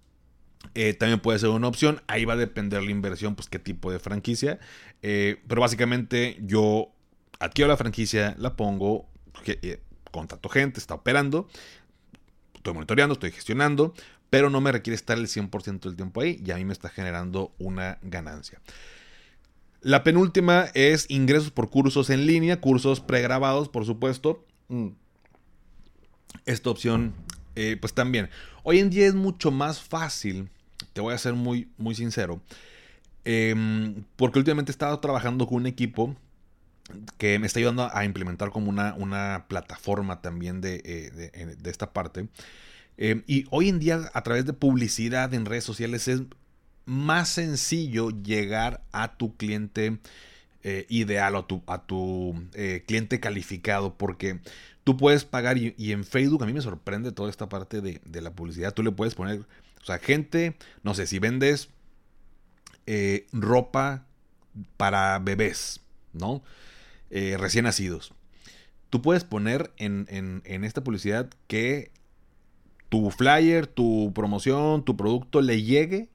eh, 0.74 0.94
también 0.94 1.20
puede 1.20 1.38
ser 1.38 1.50
una 1.50 1.68
opción. 1.68 2.02
Ahí 2.06 2.24
va 2.24 2.34
a 2.34 2.36
depender 2.36 2.82
la 2.82 2.90
inversión, 2.90 3.34
pues 3.34 3.48
qué 3.48 3.58
tipo 3.58 3.90
de 3.90 3.98
franquicia. 3.98 4.58
Eh, 5.02 5.42
pero 5.48 5.60
básicamente 5.60 6.38
yo 6.42 6.90
adquiero 7.38 7.68
la 7.68 7.76
franquicia, 7.76 8.34
la 8.38 8.56
pongo, 8.56 9.08
eh, 9.46 9.80
contrato 10.10 10.48
gente, 10.48 10.78
está 10.78 10.94
operando, 10.94 11.48
estoy 12.54 12.74
monitoreando, 12.74 13.14
estoy 13.14 13.32
gestionando, 13.32 13.94
pero 14.28 14.50
no 14.50 14.60
me 14.60 14.72
requiere 14.72 14.94
estar 14.94 15.18
el 15.18 15.26
100% 15.26 15.80
del 15.80 15.96
tiempo 15.96 16.20
ahí 16.20 16.40
y 16.44 16.50
a 16.50 16.56
mí 16.56 16.64
me 16.64 16.72
está 16.72 16.88
generando 16.88 17.52
una 17.58 17.98
ganancia. 18.02 18.60
La 19.80 20.04
penúltima 20.04 20.66
es 20.74 21.06
ingresos 21.08 21.50
por 21.50 21.70
cursos 21.70 22.10
en 22.10 22.26
línea, 22.26 22.60
cursos 22.60 23.00
pregrabados, 23.00 23.70
por 23.70 23.86
supuesto. 23.86 24.44
Mm. 24.68 24.88
Esta 26.44 26.70
opción 26.70 27.14
eh, 27.56 27.76
pues 27.80 27.92
también, 27.92 28.30
hoy 28.62 28.78
en 28.78 28.90
día 28.90 29.06
es 29.06 29.14
mucho 29.14 29.50
más 29.50 29.80
fácil, 29.80 30.48
te 30.92 31.00
voy 31.00 31.14
a 31.14 31.18
ser 31.18 31.34
muy, 31.34 31.68
muy 31.78 31.94
sincero, 31.94 32.40
em, 33.24 34.04
porque 34.16 34.38
últimamente 34.38 34.70
he 34.70 34.74
estado 34.74 34.98
trabajando 35.00 35.46
con 35.46 35.58
un 35.58 35.66
equipo 35.66 36.16
que 37.18 37.38
me 37.38 37.46
está 37.46 37.60
ayudando 37.60 37.88
a 37.92 38.04
implementar 38.04 38.50
como 38.50 38.68
una, 38.68 38.94
una 38.94 39.46
plataforma 39.48 40.20
también 40.22 40.60
de, 40.60 40.82
eh, 40.84 41.56
esta 41.64 41.92
parte. 41.92 42.28
Em, 42.96 43.22
y 43.26 43.46
hoy 43.50 43.68
en 43.68 43.78
día 43.78 44.10
a 44.12 44.22
través 44.22 44.44
de 44.46 44.52
publicidad 44.52 45.32
en 45.34 45.46
redes 45.46 45.64
sociales 45.64 46.08
es 46.08 46.22
más 46.86 47.28
sencillo 47.28 48.10
llegar 48.10 48.82
a 48.92 49.16
tu 49.16 49.36
cliente 49.36 49.98
eh, 50.62 50.86
ideal 50.88 51.36
o 51.36 51.38
a 51.38 51.46
tu, 51.46 51.62
a 51.66 51.86
tu 51.86 52.34
cliente 52.86 53.20
calificado 53.20 53.94
porque 53.96 54.40
Tú 54.84 54.96
puedes 54.96 55.24
pagar 55.24 55.58
y, 55.58 55.74
en 55.92 56.04
Facebook 56.04 56.42
a 56.42 56.46
mí 56.46 56.52
me 56.52 56.62
sorprende 56.62 57.12
toda 57.12 57.28
esta 57.28 57.48
parte 57.48 57.80
de, 57.80 58.20
la 58.20 58.32
publicidad. 58.32 58.72
Tú 58.72 58.82
le 58.82 58.90
puedes 58.90 59.14
poner, 59.14 59.44
o 59.82 59.84
sea, 59.84 59.98
gente, 59.98 60.56
no 60.82 60.94
sé, 60.94 61.06
si 61.06 61.18
vendes 61.18 61.70
eh, 62.86 63.26
ropa 63.32 64.06
para 64.76 65.18
bebés, 65.18 65.80
¿no? 66.12 66.42
Eh, 67.10 67.36
recién 67.38 67.64
nacidos. 67.64 68.12
Tú 68.90 69.02
puedes 69.02 69.24
poner 69.24 69.72
en, 69.76 70.42
esta 70.44 70.82
publicidad 70.82 71.30
que 71.46 71.92
tu 72.88 73.10
flyer, 73.10 73.66
tu 73.66 74.12
promoción, 74.14 74.84
tu 74.84 74.96
producto 74.96 75.40
le 75.40 75.62
llegue 75.62 76.08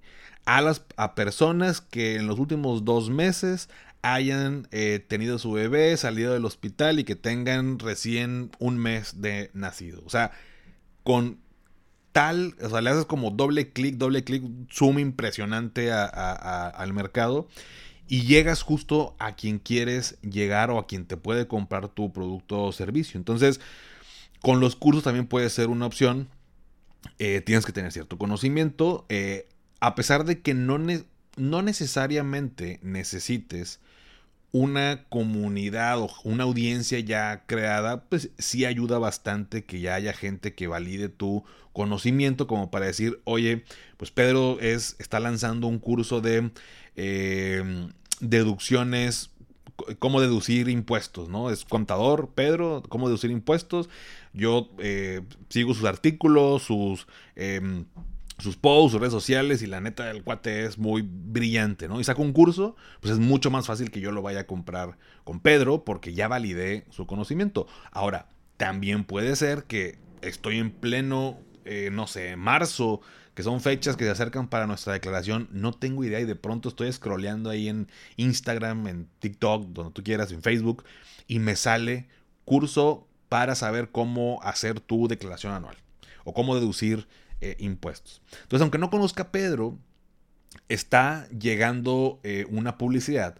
a 0.44 0.62
las 0.62 0.84
a 0.98 1.16
personas 1.16 1.82
que 1.82 2.18
en 2.18 2.28
los 2.28 2.38
últimos 2.38 2.84
dos 2.84 3.10
meses 3.10 3.70
hayan 4.02 4.68
eh, 4.72 5.04
tenido 5.08 5.40
su 5.40 5.54
bebé, 5.54 5.96
salido 5.98 6.34
del 6.34 6.46
hospital 6.46 7.00
y 7.00 7.06
que 7.06 7.16
tengan 7.16 7.80
recién 7.80 8.52
un 8.60 8.78
mes 8.78 9.22
de 9.22 9.50
nacido. 9.54 10.04
O 10.06 10.10
sea, 10.10 10.32
con 11.04 11.40
tal, 12.16 12.56
o 12.62 12.70
sea, 12.70 12.80
le 12.80 12.92
haces 12.92 13.04
como 13.04 13.30
doble 13.30 13.74
clic, 13.74 13.98
doble 13.98 14.24
clic, 14.24 14.42
zoom 14.72 15.00
impresionante 15.00 15.92
al 15.92 16.94
mercado 16.94 17.50
y 18.08 18.22
llegas 18.22 18.62
justo 18.62 19.18
a 19.20 19.36
quien 19.36 19.60
quieres 19.60 20.18
llegar 20.22 20.72
o 20.72 20.80
a 20.80 20.88
quien 20.88 21.04
te 21.04 21.18
puede 21.18 21.46
comprar 21.46 21.90
tu 21.90 22.14
producto 22.14 22.64
o 22.64 22.72
servicio. 22.72 23.18
Entonces, 23.18 23.60
con 24.42 24.62
los 24.62 24.78
cursos 24.78 25.04
también 25.04 25.28
puede 25.28 25.50
ser 25.50 25.68
una 25.68 25.88
opción. 25.88 26.30
Eh, 27.20 27.42
tienes 27.46 27.66
que 27.66 27.74
tener 27.74 27.92
cierto 27.92 28.18
conocimiento. 28.18 29.06
Eh, 29.10 29.50
a 29.82 29.94
pesar 29.96 30.24
de 30.24 30.40
que 30.40 30.54
no, 30.54 30.80
no 31.36 31.62
necesariamente 31.64 32.80
necesites 32.82 33.82
una 34.56 35.04
comunidad 35.10 36.00
o 36.00 36.10
una 36.24 36.46
audiencia 36.46 36.98
ya 37.02 37.44
creada, 37.46 38.06
pues 38.06 38.30
sí 38.38 38.64
ayuda 38.64 39.00
bastante 39.00 39.66
que 39.66 39.82
ya 39.82 39.96
haya 39.96 40.14
gente 40.14 40.54
que 40.56 40.68
valide 40.68 41.10
tu 41.10 41.44
conocimiento 41.74 42.48
como 42.48 42.72
para 42.72 42.86
decir, 42.86 43.20
oye, 43.26 43.66
pues 43.98 44.12
Pedro 44.12 44.58
es, 44.62 44.96
está 44.98 45.20
lanzando 45.20 45.68
un 45.68 45.78
curso 45.78 46.22
de 46.22 46.52
em, 46.96 47.92
deducciones 48.22 49.32
cómo 50.00 50.22
deducir 50.22 50.70
impuestos, 50.70 51.28
¿no? 51.28 51.50
Es 51.50 51.66
contador, 51.66 52.30
Pedro, 52.34 52.82
cómo 52.88 53.10
deducir 53.10 53.32
impuestos. 53.32 53.90
Yo 54.32 54.70
eh, 54.80 55.22
sigo 55.50 55.74
sus 55.74 55.84
artículos, 55.84 56.64
sus, 56.64 57.08
em, 57.36 57.84
sus 58.38 58.58
posts, 58.58 58.92
sus 58.92 59.00
redes 59.00 59.14
sociales 59.14 59.62
y 59.62 59.68
la 59.68 59.82
neta 59.82 60.06
del 60.06 60.24
cuate 60.24 60.66
es 60.66 60.78
muy 60.78 61.02
brillante, 61.04 61.88
¿no? 61.88 62.00
Y 62.00 62.04
saco 62.04 62.22
un 62.22 62.34
curso, 62.34 62.76
pues 63.00 63.14
es 63.14 63.20
mucho 63.20 63.50
más 63.50 63.68
fácil 63.68 63.92
que 63.92 64.02
yo 64.02 64.12
lo 64.12 64.22
vaya 64.22 64.42
a 64.42 64.48
comprar 64.48 64.98
con 65.24 65.40
Pedro 65.40 65.84
porque 65.84 66.14
ya 66.14 66.28
validé 66.28 66.86
su 66.90 67.08
conocimiento. 67.08 67.68
Ahora, 67.92 68.28
también 68.58 69.04
puede 69.04 69.36
ser 69.36 69.64
que 69.64 69.98
estoy 70.22 70.58
en 70.60 70.72
pleno, 70.72 71.40
eh, 71.66 71.90
no 71.92 72.08
sé, 72.08 72.36
marzo 72.36 73.02
que 73.36 73.44
son 73.44 73.60
fechas 73.60 73.98
que 73.98 74.06
se 74.06 74.12
acercan 74.12 74.48
para 74.48 74.66
nuestra 74.66 74.94
declaración, 74.94 75.50
no 75.52 75.74
tengo 75.74 76.06
idea 76.06 76.22
y 76.22 76.26
de 76.26 76.38
pronto 76.38 76.70
estoy 76.70 76.92
scrolleando 76.92 77.50
ahí 77.50 77.68
en 77.68 77.90
Instagram, 78.16 78.88
en 78.88 79.10
TikTok, 79.20 79.66
donde 79.68 79.92
tú 79.92 80.04
quieras, 80.04 80.32
en 80.32 80.42
Facebook, 80.42 80.86
y 81.28 81.40
me 81.40 81.58
sale 81.58 82.08
curso 82.46 83.08
para 83.28 83.56
saber 83.56 83.92
cómo 83.92 84.40
hacer 84.42 84.80
tu 84.80 85.10
declaración 85.10 85.52
anual 85.52 85.76
o 86.24 86.34
cómo 86.34 86.56
deducir 86.56 87.08
eh, 87.46 87.56
impuestos. 87.60 88.24
Entonces, 88.32 88.62
aunque 88.62 88.80
no 88.80 88.90
conozca 88.90 89.24
a 89.24 89.32
Pedro, 89.32 89.78
está 90.68 91.30
llegando 91.30 92.20
eh, 92.24 92.48
una 92.50 92.76
publicidad 92.80 93.38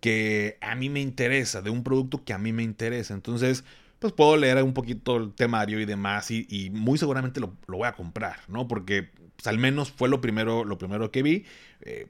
que 0.00 0.56
a 0.62 0.74
mí 0.74 0.88
me 0.88 1.02
interesa, 1.02 1.60
de 1.60 1.68
un 1.68 1.84
producto 1.84 2.24
que 2.24 2.32
a 2.32 2.38
mí 2.38 2.54
me 2.54 2.62
interesa. 2.62 3.12
Entonces, 3.12 3.64
pues 3.98 4.14
puedo 4.14 4.38
leer 4.38 4.62
un 4.62 4.72
poquito 4.72 5.18
el 5.18 5.34
temario 5.34 5.80
y 5.80 5.84
demás 5.84 6.30
y, 6.30 6.70
muy 6.72 6.96
seguramente 6.96 7.40
lo, 7.40 7.54
voy 7.68 7.86
a 7.86 7.92
comprar, 7.92 8.38
¿no? 8.48 8.66
Porque 8.68 9.10
pues, 9.36 9.46
al 9.46 9.58
menos 9.58 9.92
fue 9.92 10.08
lo 10.08 10.22
primero, 10.22 10.64
lo 10.64 10.78
primero 10.78 11.10
que 11.10 11.22
vi. 11.22 11.44
Eh, 11.82 12.06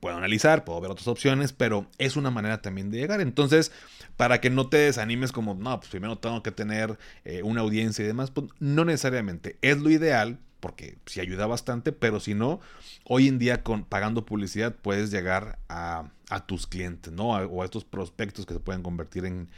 puedo 0.00 0.16
analizar, 0.16 0.64
puedo 0.64 0.80
ver 0.80 0.90
otras 0.90 1.08
opciones, 1.08 1.52
pero 1.52 1.86
es 1.98 2.16
una 2.16 2.30
manera 2.30 2.62
también 2.62 2.90
de 2.90 2.96
llegar. 2.96 3.20
Entonces, 3.20 3.72
para 4.16 4.40
que 4.40 4.48
no 4.48 4.70
te 4.70 4.78
desanimes 4.78 5.32
como, 5.32 5.54
no, 5.54 5.78
pues 5.80 5.90
primero 5.90 6.16
tengo 6.16 6.42
que 6.42 6.50
tener 6.50 6.98
una 7.42 7.60
audiencia 7.60 8.02
y 8.04 8.08
demás, 8.08 8.30
pues 8.30 8.46
no 8.58 8.86
necesariamente. 8.86 9.58
Es 9.60 9.78
lo 9.78 9.90
ideal, 9.90 10.38
porque 10.60 10.98
sí 11.06 11.20
ayuda 11.20 11.46
bastante, 11.46 11.92
pero 11.92 12.20
si 12.20 12.34
no, 12.34 12.60
hoy 13.04 13.28
en 13.28 13.38
día 13.38 13.62
con 13.62 13.84
pagando 13.84 14.26
publicidad 14.26 14.74
puedes 14.74 15.10
llegar 15.10 15.58
a, 15.68 16.10
tus 16.46 16.66
clientes, 16.66 17.12
¿no? 17.12 17.30
o 17.30 17.62
a 17.62 17.64
estos 17.64 17.84
prospectos 17.84 18.44
que 18.46 18.54
se 18.54 18.60
pueden 18.60 18.82
convertir 18.82 19.24
en, 19.24 19.48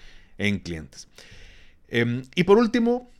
clientes. 0.60 1.08
Em, 1.88 2.22
y 2.34 2.44
por 2.44 2.58
último, 2.58 3.10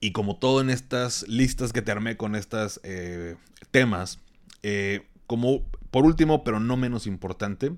y 0.00 0.12
como 0.12 0.36
todo 0.38 0.60
en 0.60 0.70
estas 0.70 1.26
listas 1.28 1.72
que 1.72 1.82
te 1.82 1.92
armé 1.92 2.16
con 2.16 2.34
estos 2.34 2.80
eh, 2.82 3.36
temas, 3.70 4.18
eh, 4.62 5.06
como 5.26 5.64
por 5.90 6.04
último, 6.04 6.44
pero 6.44 6.60
no 6.60 6.76
menos 6.76 7.06
importante, 7.06 7.72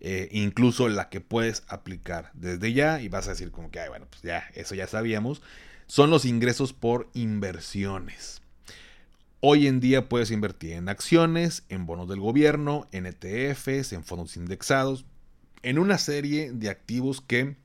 eh, 0.00 0.28
incluso 0.32 0.88
la 0.88 1.08
que 1.08 1.20
puedes 1.20 1.62
aplicar 1.68 2.30
desde 2.34 2.72
ya, 2.72 3.00
y 3.00 3.08
vas 3.08 3.26
a 3.26 3.30
decir 3.30 3.50
como 3.50 3.70
que, 3.70 3.88
bueno, 3.88 4.06
pues 4.10 4.22
ya, 4.22 4.44
eso 4.54 4.74
ya 4.74 4.86
sabíamos, 4.86 5.40
son 5.86 6.10
los 6.10 6.24
ingresos 6.24 6.72
por 6.72 7.08
inversiones. 7.14 8.42
Hoy 9.46 9.66
en 9.66 9.78
día 9.78 10.08
puedes 10.08 10.30
invertir 10.30 10.72
en 10.72 10.88
acciones, 10.88 11.64
en 11.68 11.84
bonos 11.84 12.08
del 12.08 12.18
gobierno, 12.18 12.88
en 12.92 13.04
ETFs, 13.04 13.92
en 13.92 14.02
fondos 14.02 14.38
indexados, 14.38 15.04
en 15.62 15.78
una 15.78 15.98
serie 15.98 16.50
de 16.50 16.70
activos 16.70 17.20
que 17.20 17.58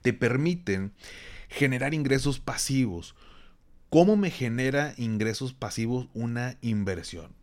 te 0.00 0.14
permiten 0.14 0.94
generar 1.50 1.92
ingresos 1.92 2.40
pasivos. 2.40 3.14
¿Cómo 3.90 4.16
me 4.16 4.30
genera 4.30 4.94
ingresos 4.96 5.52
pasivos 5.52 6.08
una 6.14 6.56
inversión? 6.62 7.34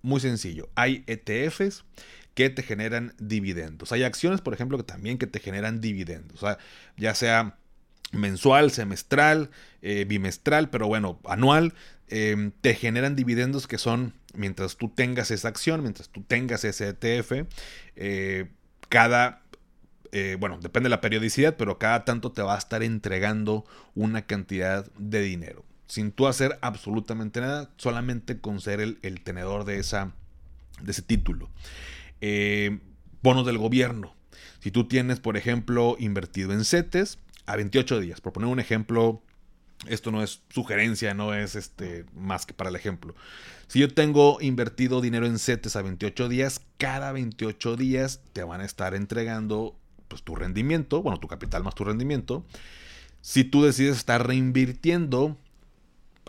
Muy 0.00 0.22
sencillo. 0.22 0.70
Hay 0.74 1.04
ETFs 1.06 1.84
que 2.32 2.48
te 2.48 2.62
generan 2.62 3.12
dividendos. 3.18 3.92
Hay 3.92 4.04
acciones, 4.04 4.40
por 4.40 4.54
ejemplo, 4.54 4.78
que 4.78 4.84
también 4.84 5.18
que 5.18 5.26
te 5.26 5.38
generan 5.38 5.82
dividendos. 5.82 6.42
O 6.42 6.46
sea, 6.46 6.56
ya 6.96 7.14
sea 7.14 7.58
mensual, 8.12 8.70
semestral, 8.70 9.50
eh, 9.80 10.04
bimestral, 10.06 10.70
pero 10.70 10.86
bueno, 10.86 11.18
anual, 11.24 11.74
em, 12.08 12.52
te 12.60 12.74
generan 12.74 13.16
dividendos 13.16 13.66
que 13.66 13.78
son, 13.78 14.12
mientras 14.34 14.76
tú 14.76 14.88
tengas 14.88 15.30
esa 15.30 15.48
acción, 15.48 15.82
mientras 15.82 16.08
tú 16.10 16.22
tengas 16.22 16.64
ese 16.64 16.88
ETF, 16.88 17.46
eh, 17.96 18.48
cada 18.88 19.40
eh, 20.14 20.36
bueno, 20.38 20.58
depende 20.60 20.88
de 20.88 20.90
la 20.90 21.00
periodicidad, 21.00 21.56
pero 21.56 21.78
cada 21.78 22.04
tanto 22.04 22.32
te 22.32 22.42
va 22.42 22.54
a 22.54 22.58
estar 22.58 22.82
entregando 22.82 23.64
una 23.94 24.26
cantidad 24.26 24.84
de 24.98 25.22
dinero. 25.22 25.64
Sin 25.86 26.12
tú 26.12 26.26
hacer 26.26 26.58
absolutamente 26.60 27.40
nada, 27.40 27.70
solamente 27.78 28.38
con 28.38 28.60
ser 28.60 28.80
el, 28.80 29.20
tenedor 29.24 29.64
de, 29.64 29.78
esa, 29.78 30.12
de 30.82 30.90
ese 30.90 31.00
título. 31.00 31.48
Bonos 33.22 33.46
del 33.46 33.56
gobierno. 33.56 34.14
Si 34.60 34.70
tú 34.70 34.86
tienes, 34.86 35.18
por 35.18 35.38
ejemplo, 35.38 35.96
invertido 35.98 36.52
en 36.52 36.66
CETES 36.66 37.18
a 37.46 37.56
28 37.56 38.00
días, 38.00 38.20
por 38.20 38.32
poner 38.32 38.48
un 38.48 38.60
ejemplo, 38.60 39.22
esto 39.86 40.12
no 40.12 40.22
es 40.22 40.42
sugerencia, 40.48 41.14
no 41.14 41.34
es 41.34 41.54
este, 41.56 42.04
más 42.14 42.46
que 42.46 42.54
para 42.54 42.70
el 42.70 42.76
ejemplo. 42.76 43.14
Si 43.66 43.80
yo 43.80 43.92
tengo 43.92 44.38
invertido 44.40 45.00
dinero 45.00 45.26
en 45.26 45.38
CETES 45.38 45.76
a 45.76 45.82
28 45.82 46.28
días, 46.28 46.60
cada 46.78 47.12
28 47.12 47.76
días 47.76 48.20
te 48.32 48.44
van 48.44 48.60
a 48.60 48.64
estar 48.64 48.94
entregando 48.94 49.76
pues, 50.08 50.22
tu 50.22 50.36
rendimiento, 50.36 51.02
bueno, 51.02 51.18
tu 51.18 51.26
capital 51.28 51.64
más 51.64 51.74
tu 51.74 51.84
rendimiento. 51.84 52.44
Si 53.22 53.44
tú 53.44 53.62
decides 53.62 53.96
estar 53.96 54.26
reinvirtiendo 54.26 55.38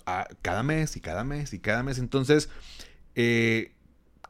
a 0.06 0.28
cada 0.42 0.64
mes 0.64 0.96
y 0.96 1.02
cada 1.02 1.24
mes 1.24 1.54
y 1.54 1.60
cada 1.60 1.84
mes, 1.84 1.98
entonces 1.98 2.50
eh, 3.16 3.74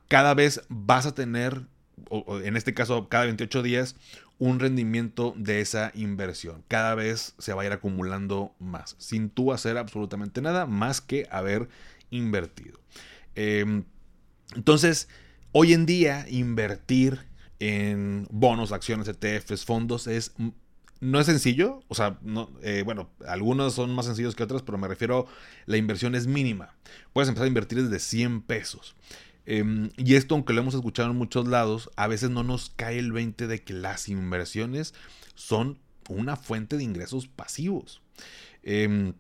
cada 0.08 0.34
vez 0.34 0.62
vas 0.70 1.06
a 1.06 1.14
tener, 1.14 1.68
en 2.10 2.58
este 2.58 2.74
caso 2.74 3.10
cada 3.10 3.26
28 3.26 3.62
días, 3.64 3.96
un 4.40 4.60
rendimiento 4.60 5.34
de 5.38 5.62
esa 5.62 5.92
inversión. 5.96 6.64
Cada 6.68 6.96
vez 6.96 7.36
se 7.38 7.54
va 7.54 7.62
a 7.64 7.66
ir 7.66 7.72
acumulando 7.72 8.54
más, 8.60 8.96
sin 9.00 9.30
tú 9.30 9.54
hacer 9.54 9.78
absolutamente 9.78 10.42
nada 10.42 10.66
más 10.66 11.02
que 11.02 11.28
haber 11.32 11.70
invertido. 12.10 12.80
Em, 13.36 13.84
entonces, 14.56 15.08
hoy 15.52 15.74
en 15.74 15.86
día, 15.86 16.26
invertir 16.30 17.20
en 17.60 18.28
bonos, 18.30 18.72
acciones, 18.72 19.08
ETFs, 19.08 19.66
fondos, 19.66 20.08
es 20.08 20.34
no 21.04 21.20
es 21.20 21.26
sencillo, 21.26 21.82
o 21.90 21.96
sea, 21.96 22.18
eh, 22.62 22.84
bueno, 22.86 23.10
algunos 23.28 23.74
son 23.74 23.94
más 23.94 24.06
sencillos 24.06 24.36
que 24.36 24.44
otros, 24.44 24.64
pero 24.64 24.78
me 24.78 24.88
refiero, 24.88 25.28
la 25.66 25.76
inversión 25.76 26.16
es 26.16 26.28
mínima. 26.28 26.76
Puedes 27.12 27.28
empezar 27.28 27.44
a 27.44 27.48
invertir 27.50 27.84
desde 27.84 28.00
100 28.00 28.42
pesos. 28.44 28.96
Em, 29.46 29.90
y 29.98 30.16
esto, 30.16 30.36
aunque 30.36 30.54
lo 30.54 30.62
hemos 30.62 30.74
escuchado 30.74 31.12
en 31.12 31.18
muchos 31.18 31.48
lados, 31.48 31.90
a 31.96 32.08
veces 32.08 32.30
no 32.30 32.44
nos 32.44 32.70
cae 32.70 33.00
el 33.00 33.12
20 33.12 33.48
de 33.48 33.62
que 33.62 33.74
las 33.74 34.08
inversiones 34.10 34.94
son 35.36 35.80
una 36.10 36.36
fuente 36.36 36.78
de 36.78 36.84
ingresos 36.84 37.28
pasivos. 37.28 38.02
Em, 38.64 39.14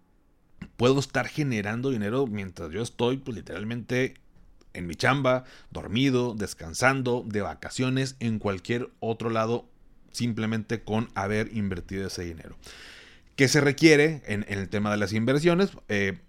puedo 0.77 0.99
estar 0.99 1.27
generando 1.27 1.89
dinero 1.89 2.27
mientras 2.27 2.71
yo 2.71 2.81
estoy, 2.81 3.17
pues 3.17 3.35
literalmente 3.35 4.15
en 4.73 4.87
mi 4.87 4.95
chamba, 4.95 5.43
dormido, 5.71 6.33
descansando, 6.35 7.23
de 7.27 7.41
vacaciones, 7.41 8.15
en 8.19 8.39
cualquier 8.39 8.89
otro 8.99 9.29
lado, 9.29 9.69
simplemente 10.11 10.83
con 10.83 11.09
haber 11.15 11.55
invertido 11.55 12.07
ese 12.07 12.23
dinero. 12.23 12.57
¿Qué 13.35 13.47
se 13.47 13.61
requiere 13.61 14.21
en, 14.25 14.45
el 14.47 14.69
tema 14.69 14.91
de 14.91 14.97
las 14.97 15.13
inversiones? 15.13 15.71
Eh, 15.89 16.19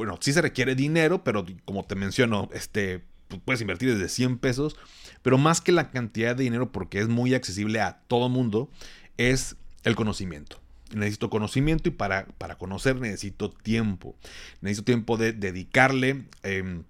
bueno, 0.00 0.18
sí 0.18 0.32
se 0.32 0.40
requiere 0.40 0.74
dinero, 0.74 1.22
pero 1.24 1.44
como 1.66 1.84
te 1.84 1.94
menciono, 1.94 2.48
este, 2.54 3.02
puedes 3.44 3.60
invertir 3.60 3.92
desde 3.92 4.08
100 4.08 4.38
pesos, 4.38 4.74
pero 5.20 5.36
más 5.36 5.60
que 5.60 5.72
la 5.72 5.90
cantidad 5.90 6.34
de 6.34 6.44
dinero, 6.44 6.72
porque 6.72 7.00
es 7.00 7.08
muy 7.08 7.34
accesible 7.34 7.82
a 7.82 8.00
todo 8.08 8.30
mundo, 8.30 8.70
es 9.18 9.56
el 9.84 9.96
conocimiento. 9.96 10.58
Necesito 10.94 11.28
conocimiento 11.28 11.90
y 11.90 11.92
para, 11.92 12.24
para 12.38 12.56
conocer 12.56 12.96
necesito 12.96 13.50
tiempo. 13.50 14.16
Necesito 14.62 14.86
tiempo 14.86 15.18
de 15.18 15.34
dedicarle. 15.34 16.24
Em, 16.42 16.84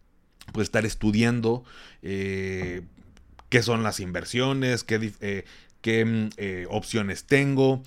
pues 0.53 0.67
estar 0.67 0.87
estudiando 0.87 1.65
eh, 2.03 2.83
qué 3.49 3.63
son 3.63 3.83
las 3.83 4.01
inversiones, 4.01 4.85
qué, 4.85 5.13
eh, 5.21 5.45
qué 5.81 6.05
mm, 6.05 6.31
eh, 6.37 6.67
opciones 6.69 7.25
tengo, 7.25 7.83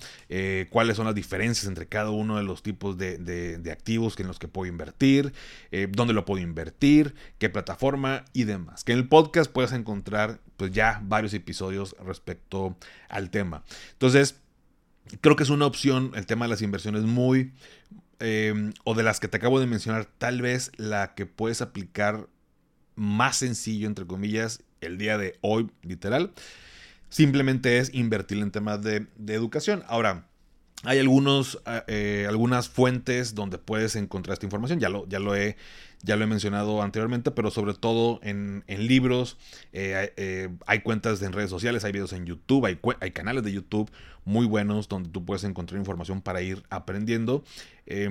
cuáles 0.70 0.96
son 0.96 1.06
las 1.06 1.14
diferencias 1.14 1.66
entre 1.66 1.86
cada 1.86 2.10
uno 2.10 2.36
de 2.36 2.42
los 2.42 2.62
tipos 2.62 2.98
de, 2.98 3.60
activos 3.70 4.18
en 4.18 4.26
los 4.26 4.38
que 4.38 4.48
puedo 4.48 4.68
invertir, 4.68 5.32
dónde 5.90 6.12
lo 6.12 6.24
puedo 6.24 6.42
invertir, 6.42 7.14
qué 7.38 7.48
plataforma 7.48 8.24
y 8.32 8.44
demás. 8.44 8.84
Que 8.84 8.92
en 8.92 8.98
el 8.98 9.08
podcast 9.08 9.50
puedes 9.50 9.72
encontrar 9.72 10.40
pues 10.56 10.72
ya 10.72 11.00
varios 11.04 11.34
episodios 11.34 11.96
respecto 12.04 12.76
al 13.08 13.30
tema. 13.30 13.62
Entonces, 13.92 14.40
creo 15.20 15.36
que 15.36 15.44
es 15.44 15.50
una 15.50 15.66
opción 15.66 16.12
el 16.14 16.26
tema 16.26 16.46
de 16.46 16.50
las 16.50 16.62
inversiones 16.62 17.02
muy... 17.02 17.52
o 18.84 18.94
de 18.94 19.02
las 19.02 19.20
que 19.20 19.28
te 19.28 19.36
acabo 19.36 19.60
de 19.60 19.66
mencionar, 19.66 20.06
tal 20.18 20.42
vez 20.42 20.72
la 20.76 21.14
que 21.14 21.26
puedes 21.26 21.60
aplicar 21.62 22.26
más 22.96 23.36
sencillo, 23.36 23.86
entre 23.86 24.06
comillas, 24.06 24.62
el 24.80 24.98
día 24.98 25.18
de 25.18 25.36
hoy, 25.40 25.70
literal, 25.82 26.32
simplemente 27.14 27.78
es 27.78 27.94
invertir 27.94 28.38
en 28.38 28.50
temas 28.50 28.82
de, 28.82 29.06
educación. 29.28 29.84
Ahora, 29.86 30.26
hay 30.82 30.98
algunos, 30.98 31.62
eh, 31.86 32.26
algunas 32.28 32.68
fuentes 32.68 33.36
donde 33.36 33.56
puedes 33.56 33.94
encontrar 33.94 34.32
esta 34.32 34.46
información. 34.46 34.80
Ya 34.80 34.88
lo, 34.88 35.06
ya 35.06 35.20
lo, 35.20 35.36
he, 35.36 35.56
ya 36.02 36.16
lo 36.16 36.24
he 36.24 36.26
mencionado 36.26 36.82
anteriormente, 36.82 37.30
pero 37.30 37.52
sobre 37.52 37.74
todo 37.74 38.18
en, 38.24 38.64
libros. 38.66 39.38
Eh, 39.72 40.12
eh, 40.16 40.48
hay 40.66 40.80
cuentas 40.80 41.22
en 41.22 41.32
redes 41.32 41.50
sociales, 41.50 41.84
hay 41.84 41.92
videos 41.92 42.12
en 42.12 42.26
YouTube, 42.26 42.66
hay, 42.66 42.80
hay, 43.00 43.12
canales 43.12 43.44
de 43.44 43.52
YouTube 43.52 43.92
muy 44.24 44.44
buenos 44.44 44.88
donde 44.88 45.08
tú 45.08 45.24
puedes 45.24 45.44
encontrar 45.44 45.78
información 45.78 46.20
para 46.20 46.42
ir 46.42 46.64
aprendiendo. 46.68 47.44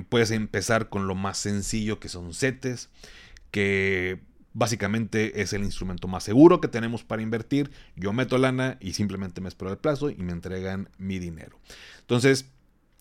puedes 0.08 0.32
empezar 0.32 0.88
con 0.88 1.08
lo 1.08 1.16
más 1.16 1.38
sencillo 1.40 2.00
que 2.00 2.08
son 2.08 2.34
setes, 2.34 2.90
que 3.52 4.22
Básicamente 4.54 5.42
es 5.42 5.54
el 5.54 5.64
instrumento 5.64 6.08
más 6.08 6.24
seguro 6.24 6.62
que 6.62 6.68
tenemos 6.68 7.04
para 7.04 7.22
invertir. 7.22 7.72
Yo 7.96 8.14
meto 8.14 8.38
lana 8.38 8.78
y 8.80 8.94
simplemente 8.94 9.42
me 9.42 9.50
espero 9.50 9.72
el 9.72 9.78
plazo 9.78 10.10
y 10.10 10.18
me 10.18 10.32
entregan 10.32 10.90
mi 10.98 11.20
dinero. 11.20 11.60
Entonces, 12.02 12.46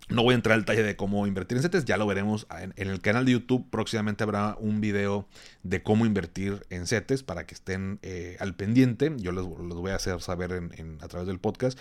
no 0.09 0.23
voy 0.23 0.33
a 0.33 0.37
entrar 0.37 0.55
al 0.55 0.63
detalle 0.63 0.83
de 0.83 0.97
cómo 0.97 1.27
invertir 1.27 1.57
en 1.57 1.63
CETES, 1.63 1.85
ya 1.85 1.97
lo 1.97 2.07
veremos 2.07 2.47
en, 2.61 2.73
el 2.77 3.01
canal 3.01 3.25
de 3.25 3.33
YouTube. 3.33 3.69
Próximamente 3.71 4.25
habrá 4.25 4.57
un 4.59 4.81
video 4.81 5.29
de 5.63 5.83
cómo 5.83 6.07
invertir 6.07 6.67
en 6.71 6.87
CETES 6.87 7.23
para 7.23 7.47
que 7.47 7.55
estén 7.55 7.99
eh, 8.03 8.37
al 8.41 8.55
pendiente. 8.55 9.13
Yo 9.19 9.33
les, 9.33 9.45
voy 9.45 9.91
a 9.91 9.97
hacer 9.97 10.21
saber 10.21 10.71
a 11.01 11.09
través 11.09 11.27
del 11.27 11.39
podcast, 11.39 11.79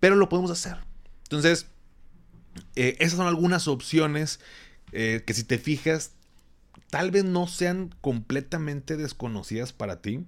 pero 0.00 0.16
lo 0.16 0.28
podemos 0.28 0.50
hacer. 0.50 0.78
Entonces, 1.24 1.66
eh, 2.74 2.96
esas 2.98 3.16
son 3.16 3.26
algunas 3.26 3.68
opciones 3.68 4.40
eh, 4.92 5.22
que 5.26 5.34
si 5.34 5.44
te 5.44 5.58
fijas 5.58 6.12
tal 6.90 7.10
vez 7.10 7.24
no 7.24 7.46
sean 7.46 7.94
completamente 8.00 8.96
desconocidas 8.96 9.72
para 9.72 10.02
ti. 10.02 10.24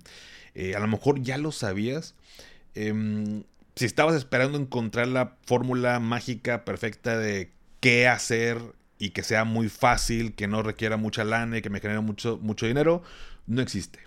Eh, 0.55 0.75
a 0.75 0.81
lo 0.81 0.87
mejor 0.87 1.21
ya 1.21 1.39
lo 1.39 1.53
sabías. 1.53 2.15
Em, 2.75 3.45
si 3.75 3.85
estabas 3.85 4.15
esperando 4.15 4.59
encontrar 4.59 5.09
la 5.09 5.37
fórmula 5.45 5.99
mágica 6.01 6.65
perfecta 6.65 7.19
de 7.19 7.51
qué 7.81 8.07
hacer 8.07 8.59
y 8.99 9.11
que 9.11 9.23
sea 9.23 9.45
muy 9.45 9.69
fácil, 9.69 10.35
que 10.35 10.47
no 10.47 10.63
requiera 10.63 10.97
mucha 10.97 11.25
lana 11.25 11.59
y 11.59 11.63
que 11.63 11.71
me 11.71 11.81
genere 11.81 12.01
mucho, 12.01 12.39
mucho 12.41 12.67
dinero, 12.67 13.03
no 13.47 13.61
existe. 13.61 13.99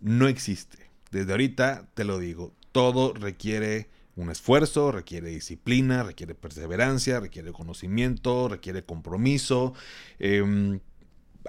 No 0.00 0.28
existe. 0.28 0.78
Desde 1.10 1.32
ahorita 1.32 1.88
te 1.94 2.04
lo 2.04 2.18
digo, 2.18 2.54
todo 2.72 3.12
requiere 3.12 3.88
un 4.16 4.30
esfuerzo, 4.30 4.92
requiere 4.92 5.30
disciplina, 5.30 6.02
requiere 6.02 6.34
perseverancia, 6.34 7.20
requiere 7.20 7.52
conocimiento, 7.52 8.48
requiere 8.48 8.84
compromiso. 8.84 9.74
Em, 10.18 10.80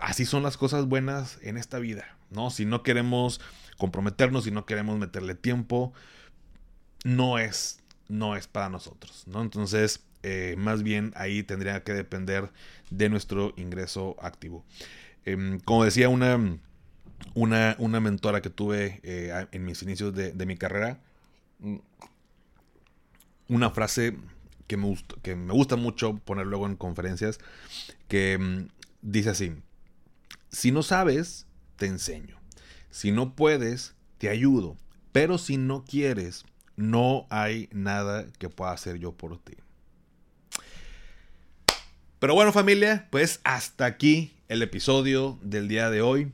así 0.02 0.26
son 0.26 0.44
las 0.44 0.58
cosas 0.58 0.88
buenas 0.88 1.40
en 1.42 1.58
esta 1.58 1.80
vida, 1.80 2.06
¿no? 2.30 2.50
Si 2.50 2.66
no 2.66 2.84
queremos 2.84 3.42
comprometernos, 3.78 4.46
si 4.46 4.52
no 4.52 4.66
queremos 4.66 4.98
meterle 4.98 5.36
tiempo, 5.36 5.94
no 7.04 7.38
es, 7.38 7.80
no 8.08 8.36
es 8.36 8.48
para 8.48 8.70
nosotros, 8.70 9.24
¿no? 9.28 9.42
Entonces, 9.42 10.04
eh, 10.24 10.56
más 10.58 10.84
bien 10.84 11.12
ahí 11.16 11.44
tendría 11.44 11.84
que 11.84 11.94
depender 11.94 12.52
de 12.90 13.10
nuestro 13.10 13.54
ingreso 13.58 14.16
activo. 14.22 14.64
Em, 15.26 15.60
como 15.60 15.84
decía 15.86 16.10
una, 16.10 16.58
una, 17.34 17.76
una, 17.80 18.00
mentora 18.00 18.42
que 18.42 18.50
tuve 18.50 19.00
eh, 19.04 19.48
en 19.52 19.66
mis 19.66 19.82
inicios 19.84 20.14
de, 20.14 20.46
mi 20.46 20.58
carrera, 20.58 21.00
mm, 21.60 21.78
una 23.50 23.70
frase 23.72 24.18
que 24.68 24.78
me, 24.78 24.86
gusta, 24.86 25.16
que 25.22 25.36
me 25.36 25.54
gusta 25.54 25.76
mucho 25.76 26.16
poner 26.18 26.48
luego 26.48 26.66
en 26.68 26.76
conferencias, 26.76 27.40
que 28.08 28.38
mm, 28.38 28.68
dice 29.02 29.30
así, 29.30 29.54
si 30.54 30.72
no 30.72 30.84
sabes, 30.84 31.48
te 31.76 31.88
enseño. 31.88 32.40
Si 32.90 33.12
no 33.12 33.36
puedes, 33.36 33.96
te 34.20 34.30
ayudo. 34.30 34.78
Pero 35.12 35.38
si 35.38 35.58
no 35.58 35.84
quieres, 35.84 36.46
no 36.76 37.26
hay 37.30 37.68
nada 37.74 38.26
que 38.38 38.50
pueda 38.50 38.72
hacer 38.72 38.98
yo 39.00 39.12
por 39.12 39.38
ti. 39.40 39.56
Pero 42.20 42.36
bueno 42.36 42.54
familia, 42.54 43.08
pues 43.10 43.42
hasta 43.44 43.86
aquí 43.86 44.32
el 44.48 44.62
episodio 44.62 45.40
del 45.42 45.68
día 45.68 45.90
de 45.90 46.02
hoy. 46.02 46.32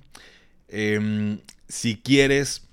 Em, 0.67 1.39
si 1.67 1.97
quieres 1.97 2.67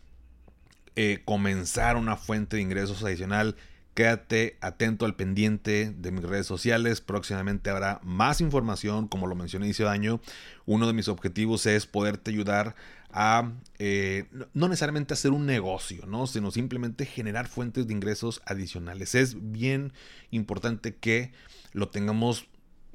eh, 0.97 1.22
comenzar 1.24 1.97
una 1.97 2.16
fuente 2.16 2.57
de 2.57 2.62
ingresos 2.62 3.03
adicional, 3.05 3.57
Quédate 3.97 4.59
atento 4.61 5.07
al 5.07 5.16
pendiente 5.16 5.90
de 5.97 6.11
mis 6.11 6.22
redes 6.22 6.47
sociales. 6.47 7.01
Próximamente 7.01 7.70
habrá 7.70 7.99
más 8.03 8.42
información, 8.42 9.09
como 9.09 9.26
lo 9.26 9.34
mencioné 9.34 9.64
inicio 9.64 9.86
de 9.86 9.92
año. 9.92 10.20
Uno 10.66 10.86
de 10.86 10.92
mis 10.92 11.09
objetivos 11.09 11.64
es 11.64 11.86
poderte 11.86 12.30
ayudar 12.30 12.74
a 13.11 13.53
eh, 13.78 14.26
no 14.53 14.68
necesariamente 14.68 15.14
hacer 15.14 15.30
un 15.30 15.47
negocio, 15.47 16.05
¿no? 16.05 16.26
sino 16.26 16.51
simplemente 16.51 17.07
generar 17.07 17.49
fuentes 17.49 17.86
de 17.86 17.94
ingresos 17.94 18.42
adicionales. 18.44 19.14
Es 19.14 19.51
bien 19.51 19.94
importante 20.30 20.97
que 20.97 21.32
lo 21.72 21.88
tengamos 21.88 22.49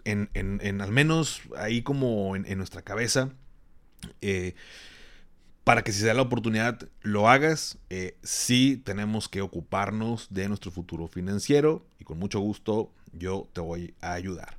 en, 0.03 0.29
al 0.81 0.91
menos 0.91 1.41
ahí 1.57 1.81
como 1.81 2.35
en, 2.35 2.57
nuestra 2.59 2.83
cabeza. 2.83 3.31
Eh, 4.21 4.53
para 5.71 5.85
que 5.85 5.93
si 5.93 6.01
se 6.01 6.07
da 6.07 6.13
la 6.13 6.23
oportunidad 6.23 6.89
lo 7.01 7.29
hagas, 7.29 7.77
eh, 7.89 8.17
sí 8.23 8.81
tenemos 8.83 9.29
que 9.29 9.39
ocuparnos 9.39 10.27
de 10.29 10.49
nuestro 10.49 10.69
futuro 10.69 11.07
financiero 11.07 11.85
y 11.97 12.03
con 12.03 12.19
mucho 12.19 12.41
gusto 12.41 12.91
yo 13.13 13.47
te 13.53 13.61
voy 13.61 13.93
a 14.01 14.11
ayudar. 14.11 14.57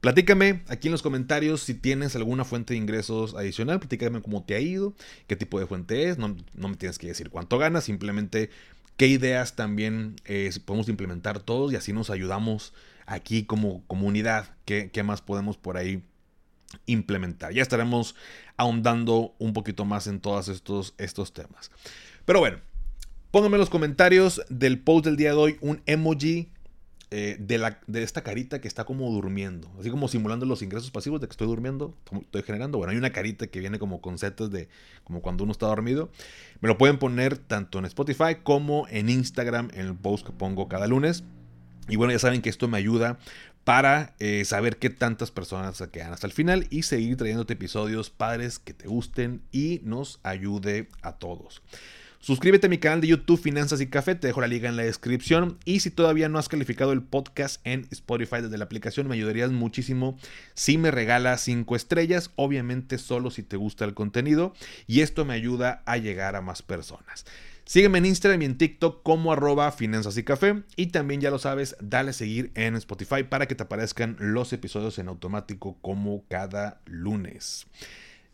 Platícame 0.00 0.62
aquí 0.68 0.86
en 0.86 0.92
los 0.92 1.02
comentarios 1.02 1.64
si 1.64 1.74
tienes 1.74 2.14
alguna 2.14 2.44
fuente 2.44 2.74
de 2.74 2.78
ingresos 2.78 3.34
adicional, 3.34 3.80
platícame 3.80 4.22
cómo 4.22 4.44
te 4.44 4.54
ha 4.54 4.60
ido, 4.60 4.94
qué 5.26 5.34
tipo 5.34 5.58
de 5.58 5.66
fuente 5.66 6.08
es, 6.08 6.18
no, 6.18 6.36
me 6.54 6.76
tienes 6.76 7.00
que 7.00 7.08
decir 7.08 7.30
cuánto 7.30 7.58
ganas, 7.58 7.82
simplemente 7.82 8.48
qué 8.96 9.08
ideas 9.08 9.56
también 9.56 10.14
eh, 10.26 10.48
podemos 10.64 10.88
implementar 10.88 11.40
todos 11.40 11.72
y 11.72 11.74
así 11.74 11.92
nos 11.92 12.08
ayudamos 12.08 12.72
aquí 13.06 13.42
como 13.42 13.84
comunidad, 13.88 14.54
qué, 14.64 14.90
qué 14.92 15.02
más 15.02 15.22
podemos 15.22 15.56
por 15.56 15.76
ahí 15.76 16.04
implementar. 16.86 17.52
Ya 17.52 17.62
estaremos 17.62 18.14
ahondando 18.56 19.34
un 19.38 19.52
poquito 19.52 19.84
más 19.84 20.06
en 20.06 20.20
todos 20.20 20.48
estos, 20.48 20.94
estos 20.98 21.32
temas. 21.32 21.70
Pero 22.24 22.40
bueno, 22.40 22.58
pónganme 23.30 23.56
en 23.56 23.60
los 23.60 23.70
comentarios 23.70 24.42
del 24.48 24.78
post 24.78 25.04
del 25.04 25.16
día 25.16 25.30
de 25.30 25.36
hoy 25.36 25.56
un 25.60 25.82
emoji 25.86 26.50
eh, 27.14 27.36
de, 27.38 27.58
la, 27.58 27.78
de 27.86 28.02
esta 28.02 28.22
carita 28.22 28.62
que 28.62 28.66
está 28.66 28.84
como 28.84 29.10
durmiendo, 29.10 29.70
así 29.78 29.90
como 29.90 30.08
simulando 30.08 30.46
los 30.46 30.62
ingresos 30.62 30.90
pasivos 30.90 31.20
de 31.20 31.26
que 31.26 31.32
estoy 31.32 31.46
durmiendo, 31.46 31.94
estoy 32.10 32.42
generando. 32.42 32.78
Bueno, 32.78 32.92
hay 32.92 32.96
una 32.96 33.12
carita 33.12 33.48
que 33.48 33.60
viene 33.60 33.78
como 33.78 34.00
con 34.00 34.16
setas 34.16 34.50
de 34.50 34.68
como 35.04 35.20
cuando 35.20 35.44
uno 35.44 35.52
está 35.52 35.66
dormido. 35.66 36.10
Me 36.62 36.68
lo 36.68 36.78
pueden 36.78 36.98
poner 36.98 37.36
tanto 37.36 37.78
en 37.78 37.84
Spotify 37.84 38.36
como 38.42 38.88
en 38.88 39.10
Instagram 39.10 39.68
en 39.74 39.88
el 39.88 39.94
post 39.94 40.26
que 40.26 40.32
pongo 40.32 40.68
cada 40.68 40.86
lunes. 40.86 41.22
Y 41.86 41.96
bueno, 41.96 42.14
ya 42.14 42.18
saben 42.18 42.40
que 42.40 42.48
esto 42.48 42.66
me 42.66 42.78
ayuda 42.78 43.18
para 43.64 44.14
eh, 44.18 44.44
saber 44.44 44.78
qué 44.78 44.90
tantas 44.90 45.30
personas 45.30 45.82
quedan 45.92 46.12
hasta 46.12 46.26
el 46.26 46.32
final 46.32 46.66
y 46.70 46.82
seguir 46.82 47.16
trayéndote 47.16 47.52
episodios 47.54 48.10
padres 48.10 48.58
que 48.58 48.74
te 48.74 48.88
gusten 48.88 49.42
y 49.52 49.80
nos 49.84 50.20
ayude 50.22 50.88
a 51.02 51.12
todos. 51.12 51.62
Suscríbete 52.22 52.68
a 52.68 52.70
mi 52.70 52.78
canal 52.78 53.00
de 53.00 53.08
YouTube 53.08 53.40
Finanzas 53.40 53.80
y 53.80 53.88
Café, 53.88 54.14
te 54.14 54.28
dejo 54.28 54.40
la 54.40 54.46
liga 54.46 54.68
en 54.68 54.76
la 54.76 54.84
descripción 54.84 55.58
y 55.64 55.80
si 55.80 55.90
todavía 55.90 56.28
no 56.28 56.38
has 56.38 56.48
calificado 56.48 56.92
el 56.92 57.02
podcast 57.02 57.60
en 57.66 57.88
Spotify 57.90 58.36
desde 58.40 58.58
la 58.58 58.64
aplicación 58.64 59.08
me 59.08 59.16
ayudarías 59.16 59.50
muchísimo 59.50 60.16
si 60.54 60.78
me 60.78 60.92
regalas 60.92 61.40
5 61.40 61.74
estrellas, 61.74 62.30
obviamente 62.36 62.98
solo 62.98 63.32
si 63.32 63.42
te 63.42 63.56
gusta 63.56 63.84
el 63.84 63.94
contenido 63.94 64.54
y 64.86 65.00
esto 65.00 65.24
me 65.24 65.34
ayuda 65.34 65.82
a 65.84 65.96
llegar 65.96 66.36
a 66.36 66.42
más 66.42 66.62
personas. 66.62 67.24
Sígueme 67.64 67.98
en 67.98 68.06
Instagram 68.06 68.42
y 68.42 68.44
en 68.46 68.58
TikTok 68.58 69.02
como 69.02 69.32
arroba 69.32 69.70
finanzas 69.72 70.16
y 70.16 70.24
café. 70.24 70.62
Y 70.76 70.86
también 70.88 71.20
ya 71.20 71.30
lo 71.30 71.38
sabes, 71.38 71.76
dale 71.80 72.10
a 72.10 72.14
seguir 72.14 72.50
en 72.54 72.76
Spotify 72.76 73.22
para 73.22 73.46
que 73.46 73.54
te 73.54 73.62
aparezcan 73.62 74.16
los 74.18 74.52
episodios 74.52 74.98
en 74.98 75.08
automático 75.08 75.78
como 75.80 76.24
cada 76.28 76.80
lunes. 76.86 77.66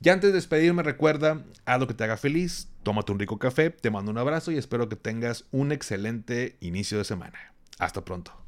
Ya 0.01 0.13
antes 0.13 0.31
de 0.31 0.35
despedirme, 0.35 0.83
recuerda, 0.83 1.45
haz 1.65 1.81
lo 1.81 1.89
que 1.89 1.95
te 1.95 2.05
haga 2.05 2.17
feliz, 2.17 2.69
tómate 2.85 3.11
un 3.11 3.19
rico 3.19 3.39
café, 3.39 3.71
te 3.71 3.91
mando 3.91 4.13
un 4.13 4.19
abrazo 4.19 4.53
y 4.53 4.57
espero 4.57 4.89
que 4.89 4.97
tengas 4.97 5.47
un 5.51 5.73
excelente 5.73 6.57
inicio 6.61 6.99
de 6.99 7.05
semana. 7.05 7.53
Hasta 7.79 8.05
pronto. 8.05 8.48